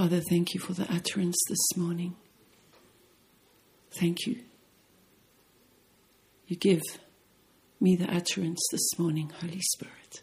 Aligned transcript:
Father, 0.00 0.20
thank 0.20 0.54
you 0.54 0.60
for 0.60 0.72
the 0.72 0.90
utterance 0.90 1.36
this 1.46 1.76
morning. 1.76 2.16
Thank 3.90 4.26
you. 4.26 4.40
You 6.46 6.56
give 6.56 6.80
me 7.78 7.96
the 7.96 8.10
utterance 8.10 8.62
this 8.72 8.98
morning, 8.98 9.30
Holy 9.42 9.60
Spirit. 9.60 10.22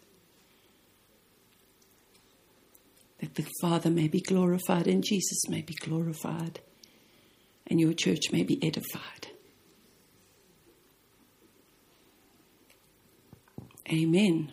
That 3.19 3.35
the 3.35 3.45
Father 3.61 3.91
may 3.91 4.07
be 4.07 4.19
glorified 4.19 4.87
and 4.87 5.03
Jesus 5.03 5.47
may 5.47 5.61
be 5.61 5.75
glorified 5.75 6.59
and 7.67 7.79
your 7.79 7.93
church 7.93 8.31
may 8.31 8.41
be 8.41 8.57
edified. 8.65 9.27
Amen. 13.93 14.51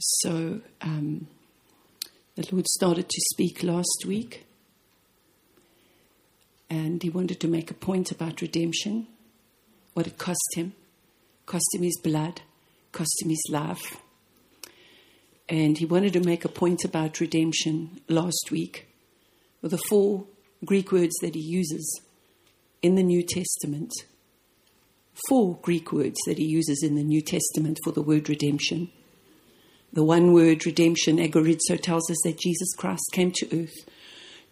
So, 0.00 0.60
um, 0.80 1.28
the 2.34 2.48
Lord 2.50 2.66
started 2.66 3.08
to 3.08 3.20
speak 3.32 3.62
last 3.62 4.04
week, 4.06 4.46
and 6.70 7.02
He 7.02 7.10
wanted 7.10 7.40
to 7.40 7.48
make 7.48 7.70
a 7.70 7.74
point 7.74 8.10
about 8.10 8.40
redemption, 8.40 9.06
what 9.94 10.06
it 10.06 10.18
cost 10.18 10.54
Him, 10.54 10.74
cost 11.46 11.66
Him 11.74 11.82
His 11.82 11.98
blood, 12.02 12.42
cost 12.92 13.22
Him 13.22 13.30
His 13.30 13.44
life. 13.50 13.98
And 15.48 15.76
He 15.76 15.84
wanted 15.84 16.12
to 16.14 16.20
make 16.20 16.44
a 16.44 16.48
point 16.48 16.84
about 16.84 17.20
redemption 17.20 18.00
last 18.08 18.50
week 18.50 18.88
with 19.60 19.72
the 19.72 19.82
four 19.88 20.26
Greek 20.64 20.92
words 20.92 21.14
that 21.20 21.34
He 21.34 21.40
uses 21.40 22.00
in 22.80 22.94
the 22.94 23.02
New 23.02 23.22
Testament 23.22 23.92
four 25.28 25.58
Greek 25.62 25.92
words 25.92 26.16
that 26.26 26.38
he 26.38 26.44
uses 26.44 26.82
in 26.82 26.94
the 26.94 27.02
New 27.02 27.20
Testament 27.20 27.78
for 27.84 27.92
the 27.92 28.02
word 28.02 28.28
redemption. 28.28 28.90
The 29.92 30.04
one 30.04 30.32
word 30.32 30.64
redemption, 30.64 31.18
agorizo, 31.18 31.80
tells 31.80 32.10
us 32.10 32.18
that 32.24 32.38
Jesus 32.38 32.74
Christ 32.74 33.04
came 33.12 33.30
to 33.32 33.62
earth 33.62 33.88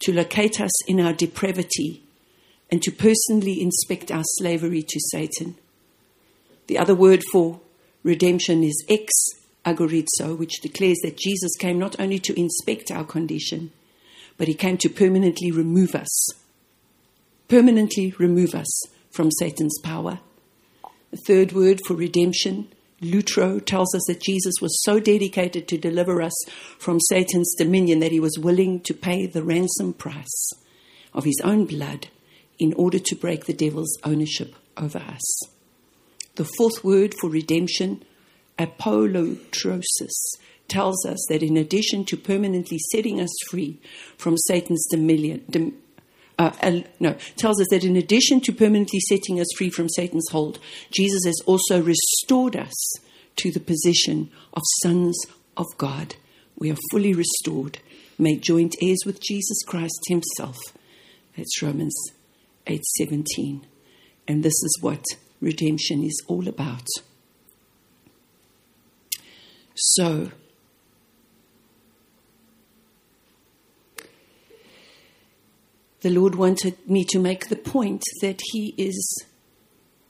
to 0.00 0.12
locate 0.12 0.60
us 0.60 0.88
in 0.88 1.00
our 1.00 1.12
depravity 1.12 2.02
and 2.70 2.82
to 2.82 2.90
personally 2.90 3.60
inspect 3.60 4.10
our 4.10 4.22
slavery 4.24 4.82
to 4.82 5.00
Satan. 5.10 5.56
The 6.66 6.78
other 6.78 6.94
word 6.94 7.22
for 7.32 7.60
redemption 8.02 8.62
is 8.62 8.84
ex 8.88 9.12
agorizo, 9.64 10.38
which 10.38 10.60
declares 10.60 10.98
that 11.02 11.18
Jesus 11.18 11.56
came 11.58 11.78
not 11.78 11.98
only 11.98 12.18
to 12.20 12.38
inspect 12.38 12.90
our 12.90 13.04
condition, 13.04 13.72
but 14.36 14.48
he 14.48 14.54
came 14.54 14.78
to 14.78 14.88
permanently 14.88 15.50
remove 15.50 15.94
us. 15.94 16.28
Permanently 17.48 18.14
remove 18.18 18.54
us 18.54 18.82
from 19.10 19.30
Satan's 19.32 19.78
power. 19.82 20.20
The 21.10 21.20
third 21.26 21.52
word 21.52 21.80
for 21.86 21.94
redemption, 21.94 22.68
lutro, 23.00 23.58
tells 23.58 23.94
us 23.94 24.02
that 24.06 24.22
Jesus 24.22 24.54
was 24.60 24.82
so 24.82 25.00
dedicated 25.00 25.68
to 25.68 25.78
deliver 25.78 26.20
us 26.22 26.34
from 26.78 27.00
Satan's 27.00 27.54
dominion 27.56 28.00
that 28.00 28.12
he 28.12 28.20
was 28.20 28.38
willing 28.38 28.80
to 28.80 28.94
pay 28.94 29.26
the 29.26 29.42
ransom 29.42 29.92
price 29.92 30.50
of 31.12 31.24
his 31.24 31.40
own 31.42 31.64
blood 31.64 32.08
in 32.58 32.72
order 32.74 32.98
to 32.98 33.16
break 33.16 33.46
the 33.46 33.52
devil's 33.52 33.96
ownership 34.04 34.54
over 34.76 34.98
us. 34.98 35.40
The 36.36 36.48
fourth 36.56 36.84
word 36.84 37.14
for 37.20 37.28
redemption, 37.28 38.04
apolutrosis, 38.58 40.14
tells 40.68 41.04
us 41.04 41.18
that 41.28 41.42
in 41.42 41.56
addition 41.56 42.04
to 42.04 42.16
permanently 42.16 42.78
setting 42.92 43.20
us 43.20 43.30
free 43.50 43.80
from 44.16 44.36
Satan's 44.38 44.86
dominion, 44.90 45.74
uh, 46.40 46.80
no, 46.98 47.14
tells 47.36 47.60
us 47.60 47.66
that 47.70 47.84
in 47.84 47.96
addition 47.96 48.40
to 48.40 48.52
permanently 48.52 48.98
setting 49.00 49.38
us 49.38 49.46
free 49.58 49.68
from 49.68 49.90
Satan's 49.90 50.28
hold, 50.30 50.58
Jesus 50.90 51.20
has 51.26 51.38
also 51.44 51.82
restored 51.82 52.56
us 52.56 52.94
to 53.36 53.52
the 53.52 53.60
position 53.60 54.30
of 54.54 54.62
sons 54.82 55.18
of 55.58 55.66
God. 55.76 56.16
We 56.56 56.70
are 56.70 56.78
fully 56.90 57.12
restored, 57.12 57.80
made 58.18 58.42
joint 58.42 58.74
heirs 58.80 59.00
with 59.04 59.20
Jesus 59.20 59.62
Christ 59.66 60.00
Himself. 60.08 60.56
That's 61.36 61.62
Romans 61.62 61.94
8:17. 62.66 63.66
And 64.26 64.42
this 64.42 64.52
is 64.52 64.78
what 64.80 65.04
redemption 65.42 66.02
is 66.02 66.22
all 66.26 66.48
about. 66.48 66.86
So, 69.74 70.30
the 76.02 76.10
Lord 76.10 76.34
wanted 76.34 76.88
me 76.88 77.04
to 77.10 77.18
make 77.18 77.48
the 77.48 77.56
point 77.56 78.02
that 78.22 78.40
He 78.52 78.74
is 78.78 79.24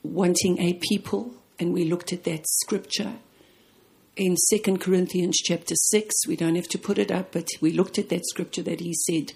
wanting 0.02 0.60
a 0.60 0.74
people, 0.74 1.34
and 1.58 1.72
we 1.72 1.84
looked 1.84 2.12
at 2.12 2.24
that 2.24 2.46
scripture 2.46 3.14
in 4.16 4.36
Second 4.36 4.80
Corinthians 4.80 5.36
chapter 5.42 5.74
6. 5.74 6.14
We 6.28 6.36
don't 6.36 6.54
have 6.54 6.68
to 6.68 6.78
put 6.78 6.98
it 6.98 7.10
up, 7.10 7.32
but 7.32 7.48
we 7.60 7.72
looked 7.72 7.98
at 7.98 8.08
that 8.10 8.24
scripture 8.26 8.62
that 8.62 8.80
He 8.80 8.94
said, 8.94 9.32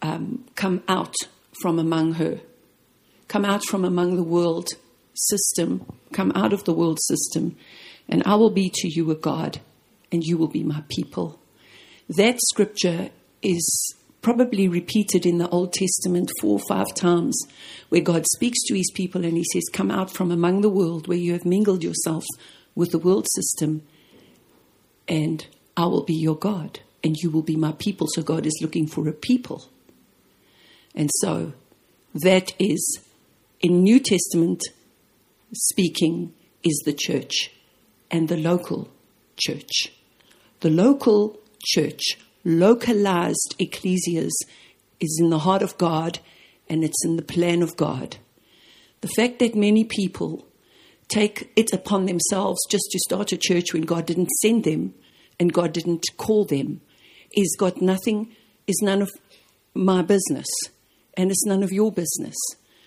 um, 0.00 0.44
Come 0.54 0.82
out 0.88 1.14
from 1.60 1.78
among 1.78 2.14
her, 2.14 2.40
come 3.28 3.44
out 3.44 3.64
from 3.64 3.84
among 3.84 4.16
the 4.16 4.22
world 4.22 4.68
system, 5.14 5.84
come 6.12 6.32
out 6.34 6.52
of 6.52 6.64
the 6.64 6.74
world 6.74 6.98
system, 7.02 7.56
and 8.08 8.22
I 8.24 8.34
will 8.36 8.50
be 8.50 8.70
to 8.74 8.88
you 8.88 9.10
a 9.10 9.14
God, 9.14 9.60
and 10.10 10.24
you 10.24 10.38
will 10.38 10.48
be 10.48 10.64
my 10.64 10.82
people. 10.88 11.38
That 12.08 12.38
scripture 12.40 13.10
is 13.42 13.94
probably 14.24 14.66
repeated 14.66 15.26
in 15.26 15.36
the 15.36 15.48
Old 15.50 15.74
Testament 15.74 16.30
four 16.40 16.58
or 16.58 16.66
five 16.66 16.92
times, 16.94 17.38
where 17.90 18.00
God 18.00 18.24
speaks 18.34 18.58
to 18.64 18.74
his 18.74 18.90
people 18.92 19.24
and 19.24 19.36
he 19.36 19.44
says, 19.52 19.64
Come 19.72 19.90
out 19.90 20.10
from 20.10 20.32
among 20.32 20.62
the 20.62 20.70
world 20.70 21.06
where 21.06 21.18
you 21.18 21.34
have 21.34 21.44
mingled 21.44 21.84
yourself 21.84 22.24
with 22.74 22.90
the 22.90 22.98
world 22.98 23.28
system, 23.34 23.82
and 25.06 25.46
I 25.76 25.84
will 25.84 26.04
be 26.04 26.14
your 26.14 26.36
God, 26.36 26.80
and 27.04 27.16
you 27.16 27.30
will 27.30 27.42
be 27.42 27.54
my 27.54 27.72
people. 27.72 28.08
So 28.10 28.22
God 28.22 28.46
is 28.46 28.58
looking 28.62 28.86
for 28.86 29.06
a 29.06 29.12
people. 29.12 29.68
And 30.94 31.10
so 31.20 31.52
that 32.14 32.54
is, 32.58 33.00
in 33.60 33.82
New 33.82 34.00
Testament 34.00 34.62
speaking, 35.52 36.32
is 36.62 36.82
the 36.86 36.94
church 36.94 37.50
and 38.10 38.28
the 38.28 38.38
local 38.38 38.88
church. 39.36 39.92
The 40.60 40.70
local 40.70 41.38
church 41.62 42.16
localized 42.44 43.54
ecclesias 43.58 44.32
is 45.00 45.18
in 45.20 45.30
the 45.30 45.40
heart 45.40 45.62
of 45.62 45.78
God 45.78 46.18
and 46.68 46.84
it's 46.84 47.04
in 47.04 47.16
the 47.16 47.22
plan 47.22 47.62
of 47.62 47.76
God. 47.76 48.16
The 49.00 49.08
fact 49.08 49.38
that 49.38 49.54
many 49.54 49.84
people 49.84 50.46
take 51.08 51.52
it 51.56 51.72
upon 51.72 52.06
themselves 52.06 52.60
just 52.70 52.84
to 52.90 52.98
start 53.00 53.32
a 53.32 53.36
church 53.36 53.72
when 53.72 53.82
God 53.82 54.06
didn't 54.06 54.30
send 54.40 54.64
them 54.64 54.94
and 55.38 55.52
God 55.52 55.72
didn't 55.72 56.04
call 56.16 56.44
them 56.44 56.80
is 57.36 57.56
got 57.58 57.82
nothing, 57.82 58.34
is 58.66 58.80
none 58.82 59.02
of 59.02 59.10
my 59.74 60.02
business 60.02 60.46
and 61.16 61.30
it's 61.30 61.44
none 61.44 61.62
of 61.62 61.72
your 61.72 61.92
business. 61.92 62.36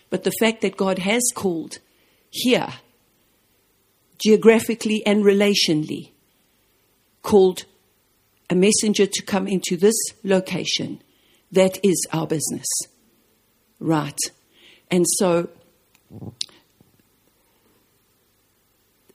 But 0.09 0.23
the 0.23 0.33
fact 0.39 0.61
that 0.61 0.77
God 0.77 0.99
has 0.99 1.23
called 1.35 1.79
here, 2.29 2.69
geographically 4.19 5.05
and 5.05 5.23
relationally, 5.23 6.11
called 7.21 7.65
a 8.49 8.55
messenger 8.55 9.05
to 9.05 9.21
come 9.23 9.47
into 9.47 9.75
this 9.75 9.95
location. 10.23 11.01
That 11.51 11.83
is 11.83 12.05
our 12.11 12.27
business. 12.27 12.67
Right. 13.79 14.17
And 14.89 15.05
so, 15.07 15.49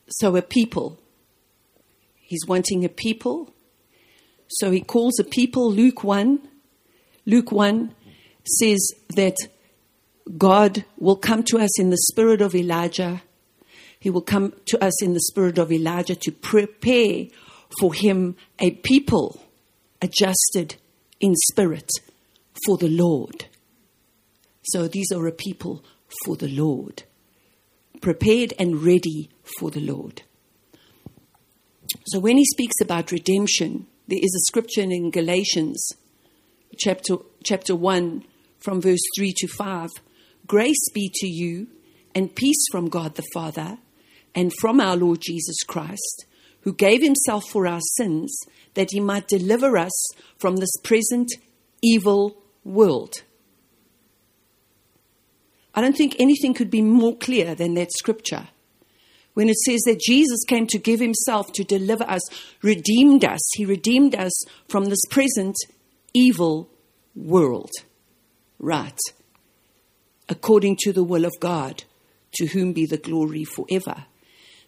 so 0.09 0.37
a 0.37 0.43
people. 0.43 0.99
He's 2.15 2.47
wanting 2.47 2.85
a 2.85 2.89
people. 2.89 3.53
So 4.49 4.71
he 4.71 4.81
calls 4.81 5.19
a 5.19 5.25
people, 5.25 5.71
Luke 5.71 6.05
1. 6.05 6.41
Luke 7.25 7.53
1 7.53 7.95
says 8.45 8.81
that 9.15 9.37
God 10.37 10.85
will 10.99 11.17
come 11.17 11.43
to 11.45 11.59
us 11.59 11.79
in 11.81 11.91
the 11.91 11.99
spirit 11.99 12.41
of 12.41 12.55
Elijah. 12.55 13.23
He 13.99 14.11
will 14.11 14.23
come 14.23 14.55
to 14.67 14.83
us 14.83 15.03
in 15.03 15.15
the 15.15 15.21
spirit 15.21 15.59
of 15.59 15.71
Elijah 15.71 16.17
to 16.17 16.33
prepare 16.33 17.27
for 17.81 17.95
him 17.95 18.37
a 18.59 18.73
people 18.73 19.41
adjusted 20.01 20.77
in 21.21 21.35
spirit 21.51 21.91
for 22.67 22.77
the 22.77 22.89
Lord. 22.89 23.47
So 24.65 24.89
these 24.89 25.11
are 25.13 25.27
a 25.27 25.33
people 25.33 25.85
for 26.25 26.37
the 26.37 26.49
Lord, 26.49 27.05
prepared 28.01 28.53
and 28.59 28.83
ready 28.83 29.31
for 29.59 29.71
the 29.71 29.81
Lord. 29.81 30.23
So 32.07 32.21
when 32.21 32.37
he 32.37 32.45
speaks 32.45 32.81
about 32.81 33.13
redemption, 33.13 33.87
there 34.09 34.21
is 34.21 34.35
a 34.35 34.47
scripture 34.49 34.83
in 34.83 35.11
Galatians 35.11 35.93
chapter, 36.77 37.17
chapter 37.45 37.75
1 37.75 38.25
from 38.59 38.81
verse 38.81 39.01
3 39.17 39.33
to 39.39 39.49
5. 39.49 39.91
Grace 40.47 40.91
be 40.93 41.11
to 41.15 41.27
you 41.27 41.69
and 42.15 42.35
peace 42.35 42.65
from 42.71 42.89
God 42.89 43.15
the 43.15 43.27
Father 43.33 43.79
and 44.35 44.53
from 44.61 44.81
our 44.81 44.97
Lord 44.97 45.21
Jesus 45.21 45.63
Christ 45.63 46.27
who 46.63 46.73
gave 46.73 47.03
himself 47.03 47.45
for 47.51 47.67
our 47.67 47.81
sins 47.97 48.37
that 48.75 48.89
he 48.91 49.01
might 49.01 49.29
deliver 49.29 49.77
us 49.77 49.93
from 50.39 50.57
this 50.57 50.75
present 50.83 51.29
evil 51.83 52.37
world. 52.65 53.23
I 55.75 55.81
don't 55.81 55.97
think 55.97 56.17
anything 56.19 56.55
could 56.55 56.71
be 56.71 56.83
more 56.83 57.17
clear 57.17 57.55
than 57.55 57.75
that 57.75 57.93
scripture. 57.93 58.49
when 59.35 59.49
it 59.49 59.57
says 59.65 59.81
that 59.87 60.01
Jesus 60.01 60.45
came 60.45 60.67
to 60.67 60.79
give 60.79 61.01
himself 61.01 61.53
to 61.53 61.65
deliver 61.65 62.05
us, 62.05 62.21
redeemed 62.63 63.25
us. 63.25 63.41
He 63.55 63.65
redeemed 63.65 64.15
us 64.15 64.45
from 64.69 64.87
this 64.87 65.05
present 65.11 65.57
evil 66.13 66.69
world. 67.15 67.71
Right. 68.59 68.99
According 70.29 70.77
to 70.81 70.93
the 70.93 71.05
will 71.05 71.25
of 71.25 71.33
God, 71.41 71.85
to 72.35 72.47
whom 72.47 72.73
be 72.73 72.87
the 72.87 72.99
glory 72.99 73.45
forever. 73.45 74.05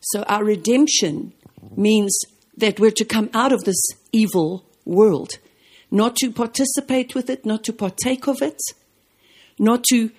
So 0.00 0.23
our 0.25 0.44
redemption 0.44 1.32
means 1.76 2.16
that 2.56 2.78
we're 2.78 2.90
to 2.93 3.05
come 3.05 3.31
out 3.34 3.52
of 3.52 3.64
this 3.64 3.82
evil 4.12 4.64
world, 4.84 5.38
not 5.90 6.16
to 6.16 6.31
participate 6.31 7.14
with 7.14 7.28
it, 7.31 7.44
not 7.44 7.64
to 7.64 7.72
partake 7.72 8.26
of 8.26 8.43
it, 8.43 8.61
not 9.58 9.84
to 9.84 10.11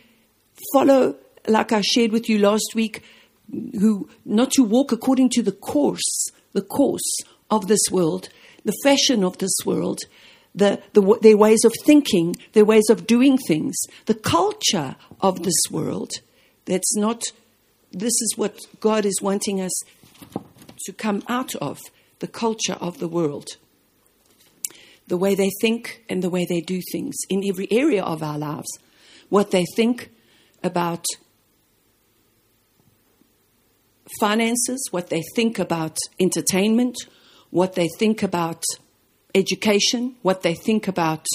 follow, 0.73 1.15
like 1.47 1.71
I 1.71 1.81
shared 1.81 2.11
with 2.11 2.29
you 2.29 2.39
last 2.39 2.73
week, 2.75 3.03
who 3.51 4.09
not 4.25 4.51
to 4.51 4.63
walk 4.63 4.91
according 4.91 5.29
to 5.31 5.43
the 5.43 5.51
course, 5.51 6.29
the 6.53 6.61
course 6.61 7.17
of 7.51 7.67
this 7.67 7.81
world, 7.91 8.29
the 8.63 8.75
fashion 8.83 9.23
of 9.23 9.37
this 9.37 9.55
world, 9.65 9.99
the, 10.55 10.81
the, 10.93 11.19
their 11.21 11.37
ways 11.37 11.63
of 11.65 11.73
thinking, 11.85 12.35
their 12.53 12.65
ways 12.65 12.89
of 12.89 13.05
doing 13.05 13.37
things, 13.37 13.75
the 14.05 14.15
culture 14.15 14.95
of 15.21 15.43
this 15.43 15.61
world. 15.69 16.11
That's 16.65 16.95
not, 16.95 17.21
this 17.91 18.13
is 18.13 18.33
what 18.35 18.57
God 18.79 19.05
is 19.05 19.21
wanting 19.21 19.61
us 19.61 19.73
to 20.85 20.93
come 20.93 21.23
out 21.27 21.55
of 21.55 21.79
the 22.19 22.27
culture 22.27 22.77
of 22.79 22.99
the 22.99 23.07
world. 23.07 23.57
The 25.07 25.17
way 25.17 25.35
they 25.35 25.51
think 25.61 26.03
and 26.09 26.23
the 26.23 26.29
way 26.29 26.45
they 26.45 26.61
do 26.61 26.81
things 26.91 27.15
in 27.29 27.43
every 27.47 27.67
area 27.71 28.03
of 28.03 28.23
our 28.23 28.37
lives. 28.37 28.67
What 29.29 29.51
they 29.51 29.65
think 29.75 30.09
about 30.63 31.05
finances, 34.19 34.87
what 34.91 35.09
they 35.09 35.23
think 35.35 35.59
about 35.59 35.97
entertainment, 36.19 36.95
what 37.49 37.75
they 37.75 37.87
think 37.99 38.23
about 38.23 38.63
education, 39.33 40.15
what 40.21 40.41
they 40.41 40.53
think 40.53 40.87
about 40.87 41.25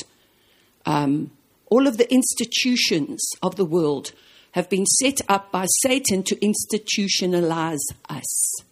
um, 0.87 1.31
all 1.67 1.87
of 1.87 1.99
the 1.99 2.13
institutions 2.13 3.21
of 3.43 3.57
the 3.57 3.65
world 3.65 4.13
have 4.53 4.69
been 4.69 4.87
set 4.87 5.21
up 5.29 5.53
by 5.53 5.67
Satan 5.83 6.23
to 6.25 6.35
institutionalize 6.37 7.79
us, 8.09 8.63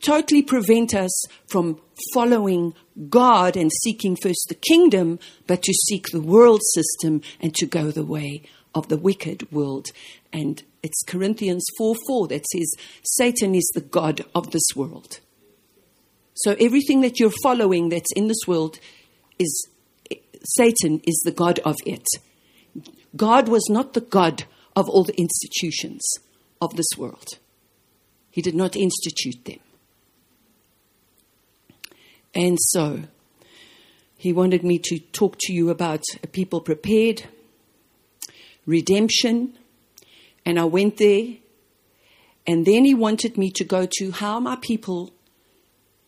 totally 0.00 0.42
prevent 0.42 0.94
us 0.94 1.24
from 1.48 1.80
following 2.14 2.74
God 3.08 3.56
and 3.56 3.70
seeking 3.82 4.16
first 4.16 4.46
the 4.48 4.54
kingdom, 4.54 5.18
but 5.46 5.62
to 5.62 5.72
seek 5.72 6.06
the 6.08 6.20
world 6.20 6.60
system 6.74 7.22
and 7.40 7.54
to 7.56 7.66
go 7.66 7.90
the 7.90 8.04
way 8.04 8.42
of 8.74 8.88
the 8.88 8.96
wicked 8.96 9.50
world. 9.50 9.86
And 10.32 10.62
it's 10.82 11.02
Corinthians 11.06 11.66
4 11.78 11.94
4 12.06 12.28
that 12.28 12.46
says, 12.46 12.72
Satan 13.02 13.54
is 13.54 13.70
the 13.74 13.80
God 13.80 14.24
of 14.34 14.50
this 14.50 14.68
world. 14.76 15.20
So 16.34 16.54
everything 16.60 17.00
that 17.00 17.18
you're 17.18 17.32
following 17.42 17.88
that's 17.88 18.12
in 18.14 18.28
this 18.28 18.46
world 18.46 18.78
is 19.38 19.68
Satan 20.56 21.00
is 21.04 21.20
the 21.24 21.32
God 21.32 21.58
of 21.60 21.76
it. 21.84 22.06
God 23.16 23.48
was 23.48 23.66
not 23.68 23.94
the 23.94 24.00
God 24.00 24.44
of 24.76 24.88
all 24.88 25.02
the 25.02 25.18
institutions 25.18 26.06
of 26.60 26.76
this 26.76 26.86
world. 26.96 27.26
He 28.30 28.42
did 28.42 28.54
not 28.54 28.76
institute 28.76 29.44
them. 29.44 29.58
And 32.34 32.58
so, 32.60 33.02
he 34.18 34.32
wanted 34.32 34.64
me 34.64 34.80
to 34.80 34.98
talk 34.98 35.36
to 35.40 35.52
you 35.52 35.70
about 35.70 36.02
a 36.22 36.26
people 36.26 36.60
prepared, 36.60 37.22
redemption, 38.66 39.56
and 40.44 40.58
I 40.58 40.64
went 40.64 40.96
there. 40.96 41.36
And 42.46 42.66
then 42.66 42.84
he 42.84 42.94
wanted 42.94 43.38
me 43.38 43.50
to 43.52 43.64
go 43.64 43.86
to 43.98 44.10
how 44.10 44.40
my 44.40 44.56
people, 44.56 45.12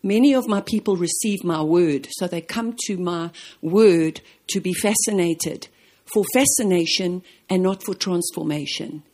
many 0.02 0.34
of 0.34 0.48
my 0.48 0.60
people 0.60 0.96
receive 0.96 1.44
my 1.44 1.62
word. 1.62 2.08
So 2.12 2.26
they 2.26 2.40
come 2.40 2.74
to 2.86 2.96
my 2.96 3.30
word 3.62 4.22
to 4.48 4.60
be 4.60 4.72
fascinated 4.72 5.68
for 6.12 6.24
fascination 6.32 7.22
and 7.48 7.62
not 7.62 7.84
for 7.84 7.94
transformation. 7.94 9.04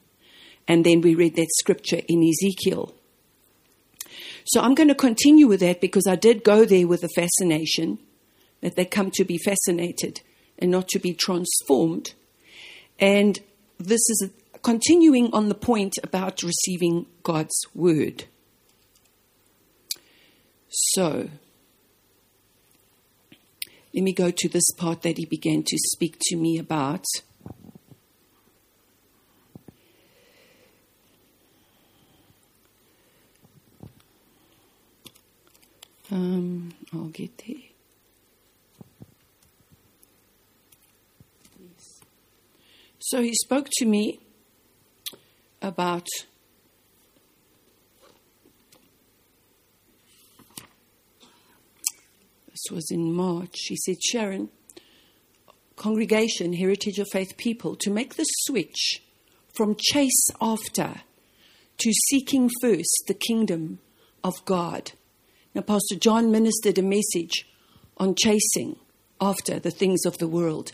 And 0.66 0.86
then 0.86 1.02
we 1.02 1.14
read 1.14 1.36
that 1.36 1.48
scripture 1.58 2.00
in 2.08 2.22
Ezekiel. 2.22 2.94
So 4.46 4.60
I'm 4.60 4.74
going 4.74 4.88
to 4.88 4.94
continue 4.94 5.48
with 5.48 5.60
that 5.60 5.80
because 5.80 6.06
I 6.06 6.14
did 6.14 6.44
go 6.44 6.64
there 6.64 6.86
with 6.86 7.00
the 7.00 7.08
fascination 7.08 7.98
that 8.60 8.76
they 8.76 8.84
come 8.84 9.10
to 9.12 9.24
be 9.24 9.38
fascinated 9.38 10.20
and 10.58 10.70
not 10.70 10.88
to 10.88 10.98
be 10.98 11.14
transformed. 11.14 12.14
And 12.98 13.40
this 13.78 14.00
is 14.08 14.30
continuing 14.62 15.32
on 15.32 15.48
the 15.48 15.54
point 15.54 15.94
about 16.02 16.42
receiving 16.42 17.06
God's 17.22 17.56
word. 17.74 18.24
So, 20.68 21.28
let 23.94 24.02
me 24.02 24.12
go 24.12 24.30
to 24.30 24.48
this 24.48 24.70
part 24.76 25.02
that 25.02 25.18
he 25.18 25.26
began 25.26 25.62
to 25.64 25.76
speak 25.92 26.18
to 26.26 26.36
me 26.36 26.58
about. 26.58 27.04
Um, 36.10 36.72
I'll 36.92 37.06
get 37.06 37.36
there. 37.38 37.56
So 42.98 43.22
he 43.22 43.34
spoke 43.34 43.68
to 43.74 43.86
me 43.86 44.18
about 45.62 46.08
this 52.48 52.62
was 52.72 52.90
in 52.90 53.12
March. 53.12 53.54
He 53.68 53.76
said, 53.76 54.02
Sharon, 54.02 54.48
congregation, 55.76 56.54
Heritage 56.54 56.98
of 56.98 57.06
Faith 57.12 57.36
people, 57.36 57.76
to 57.76 57.90
make 57.90 58.14
the 58.14 58.24
switch 58.24 59.02
from 59.54 59.76
chase 59.78 60.26
after 60.40 61.02
to 61.78 61.92
seeking 62.08 62.50
first 62.60 63.04
the 63.06 63.14
kingdom 63.14 63.78
of 64.24 64.34
God. 64.44 64.92
Now, 65.56 65.62
Pastor 65.62 65.96
John 65.96 66.30
ministered 66.30 66.76
a 66.76 66.82
message 66.82 67.48
on 67.96 68.14
chasing 68.14 68.76
after 69.22 69.58
the 69.58 69.70
things 69.70 70.04
of 70.04 70.18
the 70.18 70.28
world, 70.28 70.72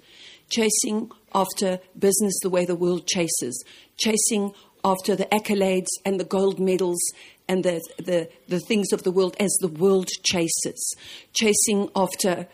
chasing 0.50 1.08
after 1.32 1.78
business 1.96 2.36
the 2.42 2.50
way 2.50 2.64
the 2.64 2.74
world 2.74 3.06
chases, 3.06 3.62
chasing 3.96 4.52
after 4.82 5.14
the 5.14 5.26
accolades 5.26 5.86
and 6.04 6.18
the 6.18 6.24
gold 6.24 6.58
medals 6.58 6.98
and 7.46 7.62
the, 7.62 7.80
the, 7.98 8.28
the 8.48 8.58
things 8.58 8.92
of 8.92 9.04
the 9.04 9.12
world 9.12 9.36
as 9.38 9.56
the 9.60 9.68
world 9.68 10.08
chases, 10.24 10.96
chasing 11.32 11.88
after, 11.94 12.48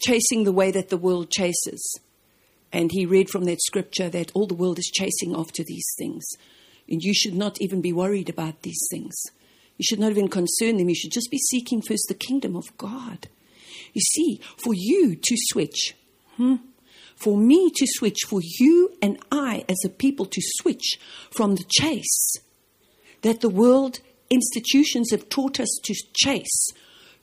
chasing 0.00 0.44
the 0.44 0.52
way 0.52 0.70
that 0.70 0.88
the 0.88 0.96
world 0.96 1.30
chases. 1.30 2.00
And 2.72 2.90
he 2.90 3.04
read 3.04 3.28
from 3.28 3.44
that 3.44 3.60
scripture 3.60 4.08
that 4.08 4.32
all 4.32 4.46
the 4.46 4.54
world 4.54 4.78
is 4.78 4.90
chasing 4.94 5.36
after 5.36 5.62
these 5.62 5.92
things. 5.98 6.24
And 6.88 7.02
you 7.02 7.12
should 7.12 7.34
not 7.34 7.60
even 7.60 7.82
be 7.82 7.92
worried 7.92 8.30
about 8.30 8.62
these 8.62 8.80
things. 8.90 9.14
You 9.80 9.84
should 9.88 9.98
not 9.98 10.10
even 10.10 10.28
concern 10.28 10.76
them. 10.76 10.90
You 10.90 10.94
should 10.94 11.10
just 11.10 11.30
be 11.30 11.38
seeking 11.38 11.80
first 11.80 12.04
the 12.06 12.14
kingdom 12.14 12.54
of 12.54 12.76
God. 12.76 13.28
You 13.94 14.02
see, 14.02 14.38
for 14.62 14.74
you 14.74 15.16
to 15.16 15.36
switch, 15.48 15.96
hmm, 16.36 16.56
for 17.16 17.38
me 17.38 17.70
to 17.76 17.86
switch, 17.86 18.18
for 18.28 18.42
you 18.42 18.92
and 19.00 19.18
I 19.32 19.64
as 19.70 19.78
a 19.82 19.88
people 19.88 20.26
to 20.26 20.40
switch 20.58 20.98
from 21.30 21.54
the 21.54 21.64
chase 21.66 22.36
that 23.22 23.40
the 23.40 23.48
world 23.48 24.00
institutions 24.28 25.12
have 25.12 25.30
taught 25.30 25.58
us 25.58 25.80
to 25.84 25.94
chase 26.12 26.68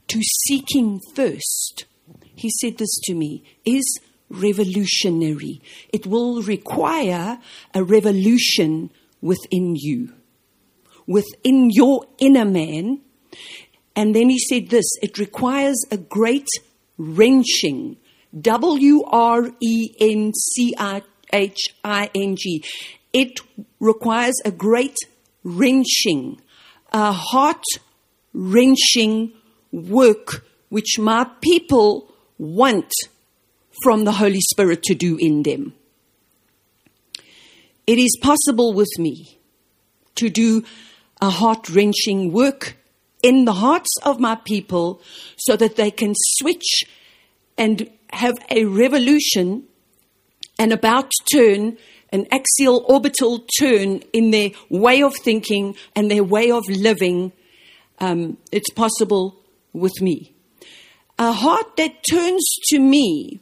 to 0.08 0.20
seeking 0.24 1.00
first. 1.14 1.86
He 2.34 2.50
said 2.60 2.80
this 2.80 3.00
to 3.04 3.14
me 3.14 3.44
is 3.66 4.00
revolutionary. 4.32 5.62
It 5.94 6.08
will 6.08 6.42
require 6.42 7.38
a 7.76 7.84
revolution 7.84 8.90
within 9.22 9.76
you, 9.76 10.14
within 11.08 11.70
your 11.72 12.06
inner 12.20 12.46
man. 12.46 13.02
And 13.96 14.16
then 14.16 14.30
he 14.30 14.38
said 14.38 14.70
this 14.70 14.86
it 15.02 15.18
requires 15.18 15.78
a 15.90 15.98
great 15.98 16.48
wrenching 16.98 17.98
W 18.40 19.04
R 19.06 19.50
E 19.60 19.96
N 20.00 20.34
C 20.34 20.76
I 20.78 21.02
H 21.34 21.76
I 21.84 22.10
N 22.14 22.36
G. 22.36 22.64
It 23.14 23.40
requires 23.80 24.36
a 24.46 24.52
great 24.52 24.98
wrenching, 25.44 26.40
a 26.92 27.12
heart 27.12 27.64
wrenching 28.34 29.34
work 29.72 30.46
which 30.70 31.00
my 31.00 31.26
people 31.42 32.14
want 32.38 32.92
from 33.84 34.04
the 34.04 34.12
Holy 34.14 34.42
Spirit 34.42 34.84
to 34.84 34.94
do 34.94 35.18
in 35.18 35.44
them. 35.44 35.74
It 37.86 37.98
is 37.98 38.18
possible 38.22 38.74
with 38.74 38.90
me 39.00 39.40
to 40.16 40.30
do 40.30 40.64
a 41.22 41.30
heart 41.30 41.70
wrenching 41.70 42.32
work 42.32 42.78
in 43.24 43.46
the 43.46 43.54
hearts 43.54 43.90
of 44.04 44.20
my 44.20 44.36
people 44.36 45.02
so 45.38 45.56
that 45.56 45.76
they 45.76 45.92
can 45.92 46.14
switch 46.16 46.84
and 47.58 47.90
have 48.14 48.36
a 48.50 48.66
revolution 48.66 49.64
and 50.60 50.72
about 50.72 51.12
turn 51.32 51.78
an 52.12 52.26
axial 52.32 52.86
orbital 52.88 53.46
turn 53.60 54.02
in 54.14 54.32
their 54.32 54.52
way 54.70 55.04
of 55.04 55.16
thinking 55.16 55.76
and 55.96 56.10
their 56.10 56.24
way 56.24 56.52
of 56.52 56.64
living, 56.70 57.32
um, 58.00 58.38
it's 58.52 58.70
possible 58.70 59.36
with 59.74 60.02
me. 60.02 60.34
A 61.20 61.32
heart 61.32 61.76
that 61.78 62.04
turns 62.10 62.46
to 62.70 62.80
me 62.80 63.42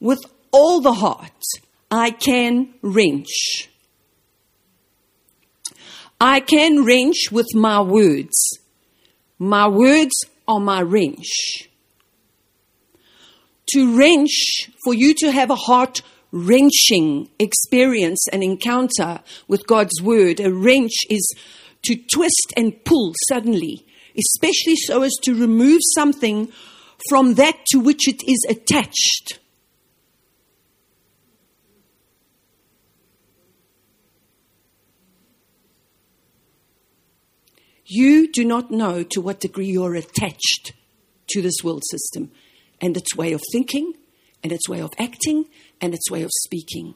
with 0.00 0.20
all 0.52 0.80
the 0.80 0.92
heart, 0.92 1.42
I 1.90 2.10
can 2.10 2.74
wrench. 2.82 3.68
I 6.20 6.40
can 6.40 6.84
wrench 6.84 7.30
with 7.30 7.46
my 7.54 7.80
words. 7.80 8.58
My 9.38 9.68
words 9.68 10.14
are 10.48 10.60
my 10.60 10.80
wrench. 10.80 11.68
To 13.70 13.98
wrench, 13.98 14.70
for 14.84 14.94
you 14.94 15.12
to 15.14 15.30
have 15.30 15.50
a 15.50 15.56
heart 15.56 16.00
wrenching 16.32 17.28
experience 17.38 18.26
and 18.32 18.42
encounter 18.42 19.20
with 19.46 19.66
God's 19.66 20.00
word, 20.00 20.40
a 20.40 20.52
wrench 20.52 20.92
is 21.10 21.26
to 21.84 21.96
twist 21.96 22.52
and 22.56 22.82
pull 22.84 23.12
suddenly, 23.28 23.86
especially 24.16 24.76
so 24.76 25.02
as 25.02 25.12
to 25.24 25.34
remove 25.34 25.80
something 25.94 26.50
from 27.10 27.34
that 27.34 27.58
to 27.72 27.78
which 27.78 28.08
it 28.08 28.22
is 28.26 28.46
attached. 28.48 29.38
You 37.88 38.30
do 38.32 38.44
not 38.44 38.72
know 38.72 39.04
to 39.04 39.20
what 39.20 39.38
degree 39.38 39.68
you're 39.68 39.94
attached 39.94 40.72
to 41.28 41.40
this 41.40 41.62
world 41.62 41.84
system 41.88 42.32
and 42.80 42.96
its 42.96 43.14
way 43.14 43.32
of 43.32 43.40
thinking 43.52 43.94
and 44.42 44.52
its 44.52 44.68
way 44.68 44.80
of 44.80 44.92
acting 44.98 45.44
and 45.80 45.94
its 45.94 46.10
way 46.10 46.22
of 46.22 46.30
speaking. 46.44 46.94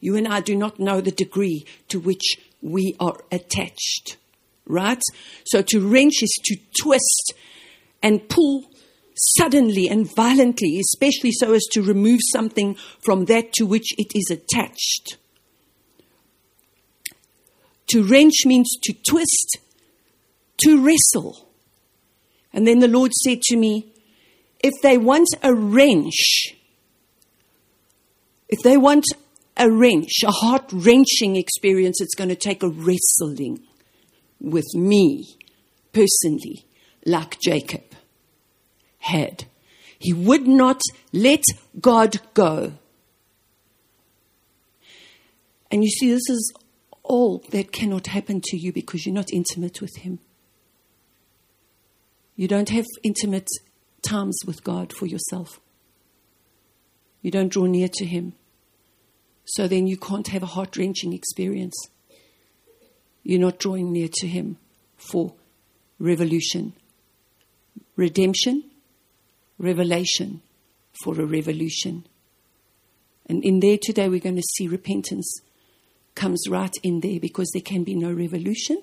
You 0.00 0.16
and 0.16 0.28
I 0.28 0.40
do 0.40 0.54
not 0.54 0.78
know 0.78 1.00
the 1.00 1.10
degree 1.10 1.66
to 1.88 1.98
which 1.98 2.36
we 2.62 2.94
are 3.00 3.16
attached, 3.32 4.16
right? 4.64 5.02
So 5.44 5.60
to 5.62 5.86
wrench 5.86 6.22
is 6.22 6.38
to 6.44 6.56
twist 6.80 7.34
and 8.00 8.28
pull 8.28 8.70
suddenly 9.36 9.88
and 9.88 10.08
violently, 10.14 10.78
especially 10.78 11.32
so 11.32 11.52
as 11.52 11.64
to 11.72 11.82
remove 11.82 12.20
something 12.32 12.76
from 13.04 13.24
that 13.24 13.52
to 13.54 13.66
which 13.66 13.88
it 13.98 14.12
is 14.14 14.30
attached. 14.30 15.16
To 17.88 18.04
wrench 18.04 18.46
means 18.46 18.70
to 18.82 18.94
twist 19.08 19.58
to 20.64 20.84
wrestle. 20.84 21.48
And 22.52 22.66
then 22.66 22.78
the 22.78 22.88
Lord 22.88 23.12
said 23.12 23.42
to 23.42 23.56
me, 23.56 23.92
if 24.60 24.74
they 24.82 24.98
want 24.98 25.28
a 25.42 25.54
wrench, 25.54 26.54
if 28.48 28.60
they 28.64 28.76
want 28.76 29.04
a 29.56 29.70
wrench, 29.70 30.22
a 30.24 30.30
heart 30.30 30.64
wrenching 30.72 31.36
experience, 31.36 32.00
it's 32.00 32.14
going 32.14 32.30
to 32.30 32.36
take 32.36 32.62
a 32.62 32.68
wrestling 32.68 33.60
with 34.40 34.66
me 34.74 35.36
personally, 35.92 36.66
like 37.04 37.38
Jacob 37.40 37.84
had. 38.98 39.44
He 39.98 40.12
would 40.12 40.46
not 40.46 40.80
let 41.12 41.42
God 41.80 42.20
go. 42.34 42.72
And 45.70 45.82
you 45.82 45.90
see, 45.90 46.10
this 46.10 46.28
is 46.28 46.52
all 47.02 47.44
that 47.50 47.72
cannot 47.72 48.06
happen 48.08 48.40
to 48.44 48.56
you 48.56 48.72
because 48.72 49.04
you're 49.04 49.14
not 49.14 49.32
intimate 49.32 49.80
with 49.80 49.96
Him. 49.96 50.20
You 52.38 52.46
don't 52.46 52.68
have 52.68 52.86
intimate 53.02 53.48
times 54.00 54.38
with 54.46 54.62
God 54.62 54.92
for 54.92 55.06
yourself. 55.06 55.58
You 57.20 57.32
don't 57.32 57.48
draw 57.48 57.66
near 57.66 57.88
to 57.94 58.04
Him. 58.04 58.34
So 59.44 59.66
then 59.66 59.88
you 59.88 59.96
can't 59.96 60.28
have 60.28 60.44
a 60.44 60.52
heart 60.54 60.76
wrenching 60.76 61.12
experience. 61.12 61.74
You're 63.24 63.40
not 63.40 63.58
drawing 63.58 63.90
near 63.90 64.06
to 64.20 64.28
Him 64.28 64.56
for 64.96 65.34
revolution, 65.98 66.74
redemption, 67.96 68.62
revelation 69.58 70.40
for 71.02 71.20
a 71.20 71.26
revolution. 71.26 72.06
And 73.26 73.44
in 73.44 73.58
there 73.58 73.78
today, 73.82 74.08
we're 74.08 74.20
going 74.20 74.36
to 74.36 74.42
see 74.42 74.68
repentance 74.68 75.40
comes 76.14 76.44
right 76.48 76.76
in 76.84 77.00
there 77.00 77.18
because 77.18 77.50
there 77.52 77.62
can 77.62 77.82
be 77.82 77.96
no 77.96 78.12
revolution 78.12 78.80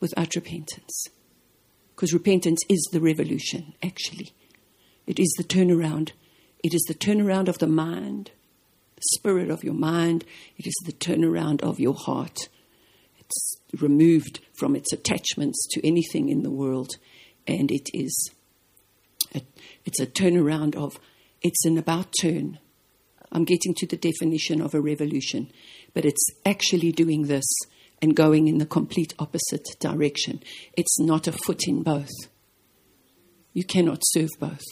without 0.00 0.34
repentance. 0.34 1.10
Because 2.04 2.12
repentance 2.12 2.60
is 2.68 2.86
the 2.92 3.00
revolution, 3.00 3.72
actually. 3.82 4.34
It 5.06 5.18
is 5.18 5.32
the 5.38 5.42
turnaround. 5.42 6.10
It 6.62 6.74
is 6.74 6.82
the 6.82 6.92
turnaround 6.92 7.48
of 7.48 7.60
the 7.60 7.66
mind, 7.66 8.30
the 8.96 9.02
spirit 9.14 9.48
of 9.48 9.64
your 9.64 9.72
mind. 9.72 10.26
It 10.58 10.66
is 10.66 10.74
the 10.84 10.92
turnaround 10.92 11.62
of 11.62 11.80
your 11.80 11.94
heart. 11.94 12.50
It's 13.18 13.56
removed 13.80 14.40
from 14.52 14.76
its 14.76 14.92
attachments 14.92 15.66
to 15.70 15.86
anything 15.86 16.28
in 16.28 16.42
the 16.42 16.50
world, 16.50 16.96
and 17.46 17.70
it 17.70 17.88
is 17.94 18.30
a, 19.34 19.40
it's 19.86 19.98
a 19.98 20.06
turnaround 20.06 20.76
of 20.76 21.00
it's 21.40 21.64
an 21.64 21.78
about 21.78 22.12
turn. 22.20 22.58
I'm 23.32 23.46
getting 23.46 23.72
to 23.76 23.86
the 23.86 23.96
definition 23.96 24.60
of 24.60 24.74
a 24.74 24.80
revolution, 24.82 25.50
but 25.94 26.04
it's 26.04 26.26
actually 26.44 26.92
doing 26.92 27.28
this 27.28 27.46
and 28.04 28.14
going 28.14 28.46
in 28.46 28.58
the 28.58 28.66
complete 28.66 29.14
opposite 29.18 29.66
direction. 29.80 30.42
It's 30.76 31.00
not 31.00 31.26
a 31.26 31.32
foot 31.32 31.66
in 31.66 31.82
both. 31.82 32.12
You 33.54 33.64
cannot 33.64 34.02
serve 34.02 34.28
both. 34.38 34.64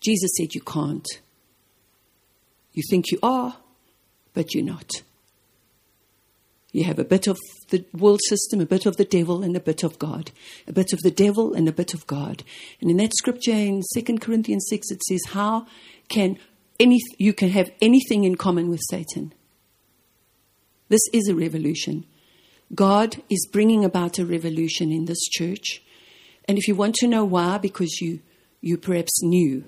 Jesus 0.00 0.32
said 0.36 0.54
you 0.54 0.60
can't. 0.60 1.06
You 2.72 2.82
think 2.90 3.12
you 3.12 3.20
are, 3.22 3.56
but 4.34 4.52
you're 4.52 4.64
not. 4.64 4.90
You 6.72 6.82
have 6.82 6.98
a 6.98 7.04
bit 7.04 7.28
of 7.28 7.38
the 7.70 7.84
world 7.92 8.20
system, 8.28 8.60
a 8.60 8.66
bit 8.66 8.84
of 8.84 8.96
the 8.96 9.04
devil, 9.04 9.44
and 9.44 9.54
a 9.56 9.60
bit 9.60 9.84
of 9.84 9.96
God. 10.00 10.32
A 10.66 10.72
bit 10.72 10.92
of 10.92 10.98
the 11.02 11.12
devil 11.12 11.54
and 11.54 11.68
a 11.68 11.72
bit 11.72 11.94
of 11.94 12.04
God. 12.08 12.42
And 12.80 12.90
in 12.90 12.96
that 12.96 13.14
scripture 13.14 13.52
in 13.52 13.82
2 13.94 14.18
Corinthians 14.18 14.66
6, 14.68 14.90
it 14.90 15.00
says, 15.04 15.20
How 15.28 15.68
can 16.08 16.38
any, 16.80 16.98
you 17.18 17.32
can 17.32 17.50
have 17.50 17.70
anything 17.80 18.24
in 18.24 18.34
common 18.34 18.68
with 18.68 18.80
Satan? 18.90 19.32
This 20.94 21.08
is 21.12 21.26
a 21.26 21.34
revolution. 21.34 22.04
God 22.72 23.20
is 23.28 23.48
bringing 23.50 23.84
about 23.84 24.20
a 24.20 24.24
revolution 24.24 24.92
in 24.92 25.06
this 25.06 25.24
church. 25.28 25.82
And 26.44 26.56
if 26.56 26.68
you 26.68 26.76
want 26.76 26.94
to 27.00 27.08
know 27.08 27.24
why, 27.24 27.58
because 27.58 28.00
you, 28.00 28.20
you 28.60 28.76
perhaps 28.76 29.20
knew. 29.20 29.64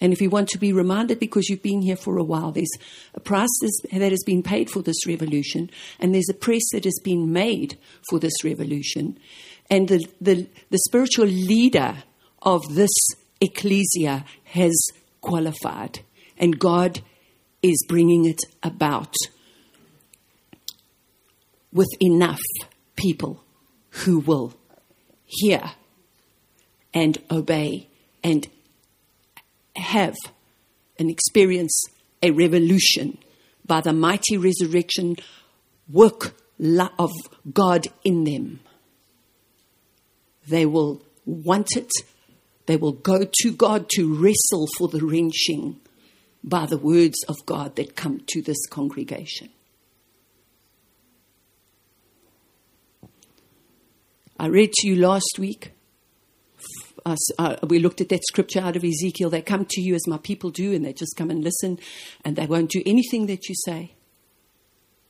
And 0.00 0.12
if 0.12 0.22
you 0.22 0.30
want 0.30 0.50
to 0.50 0.58
be 0.58 0.72
reminded 0.72 1.18
because 1.18 1.48
you've 1.48 1.64
been 1.64 1.82
here 1.82 1.96
for 1.96 2.16
a 2.16 2.22
while, 2.22 2.52
there's 2.52 2.70
a 3.14 3.18
price 3.18 3.58
that 3.90 4.12
has 4.12 4.22
been 4.24 4.44
paid 4.44 4.70
for 4.70 4.82
this 4.82 5.04
revolution, 5.04 5.68
and 5.98 6.14
there's 6.14 6.30
a 6.30 6.34
price 6.34 6.68
that 6.70 6.84
has 6.84 7.00
been 7.02 7.32
made 7.32 7.76
for 8.08 8.20
this 8.20 8.44
revolution. 8.44 9.18
And 9.68 9.88
the, 9.88 10.06
the, 10.20 10.46
the 10.70 10.78
spiritual 10.78 11.26
leader 11.26 12.04
of 12.40 12.62
this 12.76 12.94
ecclesia 13.40 14.24
has 14.44 14.80
qualified, 15.22 16.02
and 16.38 16.56
God 16.56 17.00
is 17.64 17.84
bringing 17.88 18.26
it 18.26 18.42
about 18.62 19.12
with 21.74 21.88
enough 22.00 22.40
people 22.96 23.44
who 23.90 24.20
will 24.20 24.54
hear 25.26 25.72
and 26.94 27.18
obey 27.30 27.88
and 28.22 28.48
have 29.76 30.14
and 30.98 31.10
experience 31.10 31.84
a 32.22 32.30
revolution 32.30 33.18
by 33.66 33.80
the 33.80 33.92
mighty 33.92 34.36
resurrection 34.36 35.16
work 35.90 36.34
of 36.98 37.10
God 37.52 37.88
in 38.04 38.24
them. 38.24 38.60
They 40.46 40.64
will 40.64 41.02
want 41.26 41.76
it. 41.76 41.90
They 42.66 42.76
will 42.76 42.92
go 42.92 43.24
to 43.42 43.52
God 43.52 43.88
to 43.90 44.14
wrestle 44.14 44.66
for 44.78 44.88
the 44.88 45.04
wrenching 45.04 45.80
by 46.42 46.66
the 46.66 46.78
words 46.78 47.22
of 47.28 47.36
God 47.46 47.76
that 47.76 47.96
come 47.96 48.22
to 48.28 48.42
this 48.42 48.66
congregation. 48.66 49.48
I 54.38 54.46
read 54.46 54.72
to 54.72 54.88
you 54.88 54.96
last 54.96 55.38
week. 55.38 55.72
Uh, 57.06 57.56
we 57.62 57.78
looked 57.78 58.00
at 58.00 58.08
that 58.08 58.24
scripture 58.24 58.60
out 58.60 58.76
of 58.76 58.84
Ezekiel. 58.84 59.30
They 59.30 59.42
come 59.42 59.66
to 59.68 59.80
you 59.80 59.94
as 59.94 60.06
my 60.06 60.18
people 60.18 60.50
do, 60.50 60.72
and 60.72 60.84
they 60.84 60.92
just 60.92 61.16
come 61.16 61.30
and 61.30 61.44
listen, 61.44 61.78
and 62.24 62.34
they 62.36 62.46
won't 62.46 62.70
do 62.70 62.82
anything 62.86 63.26
that 63.26 63.48
you 63.48 63.54
say. 63.64 63.92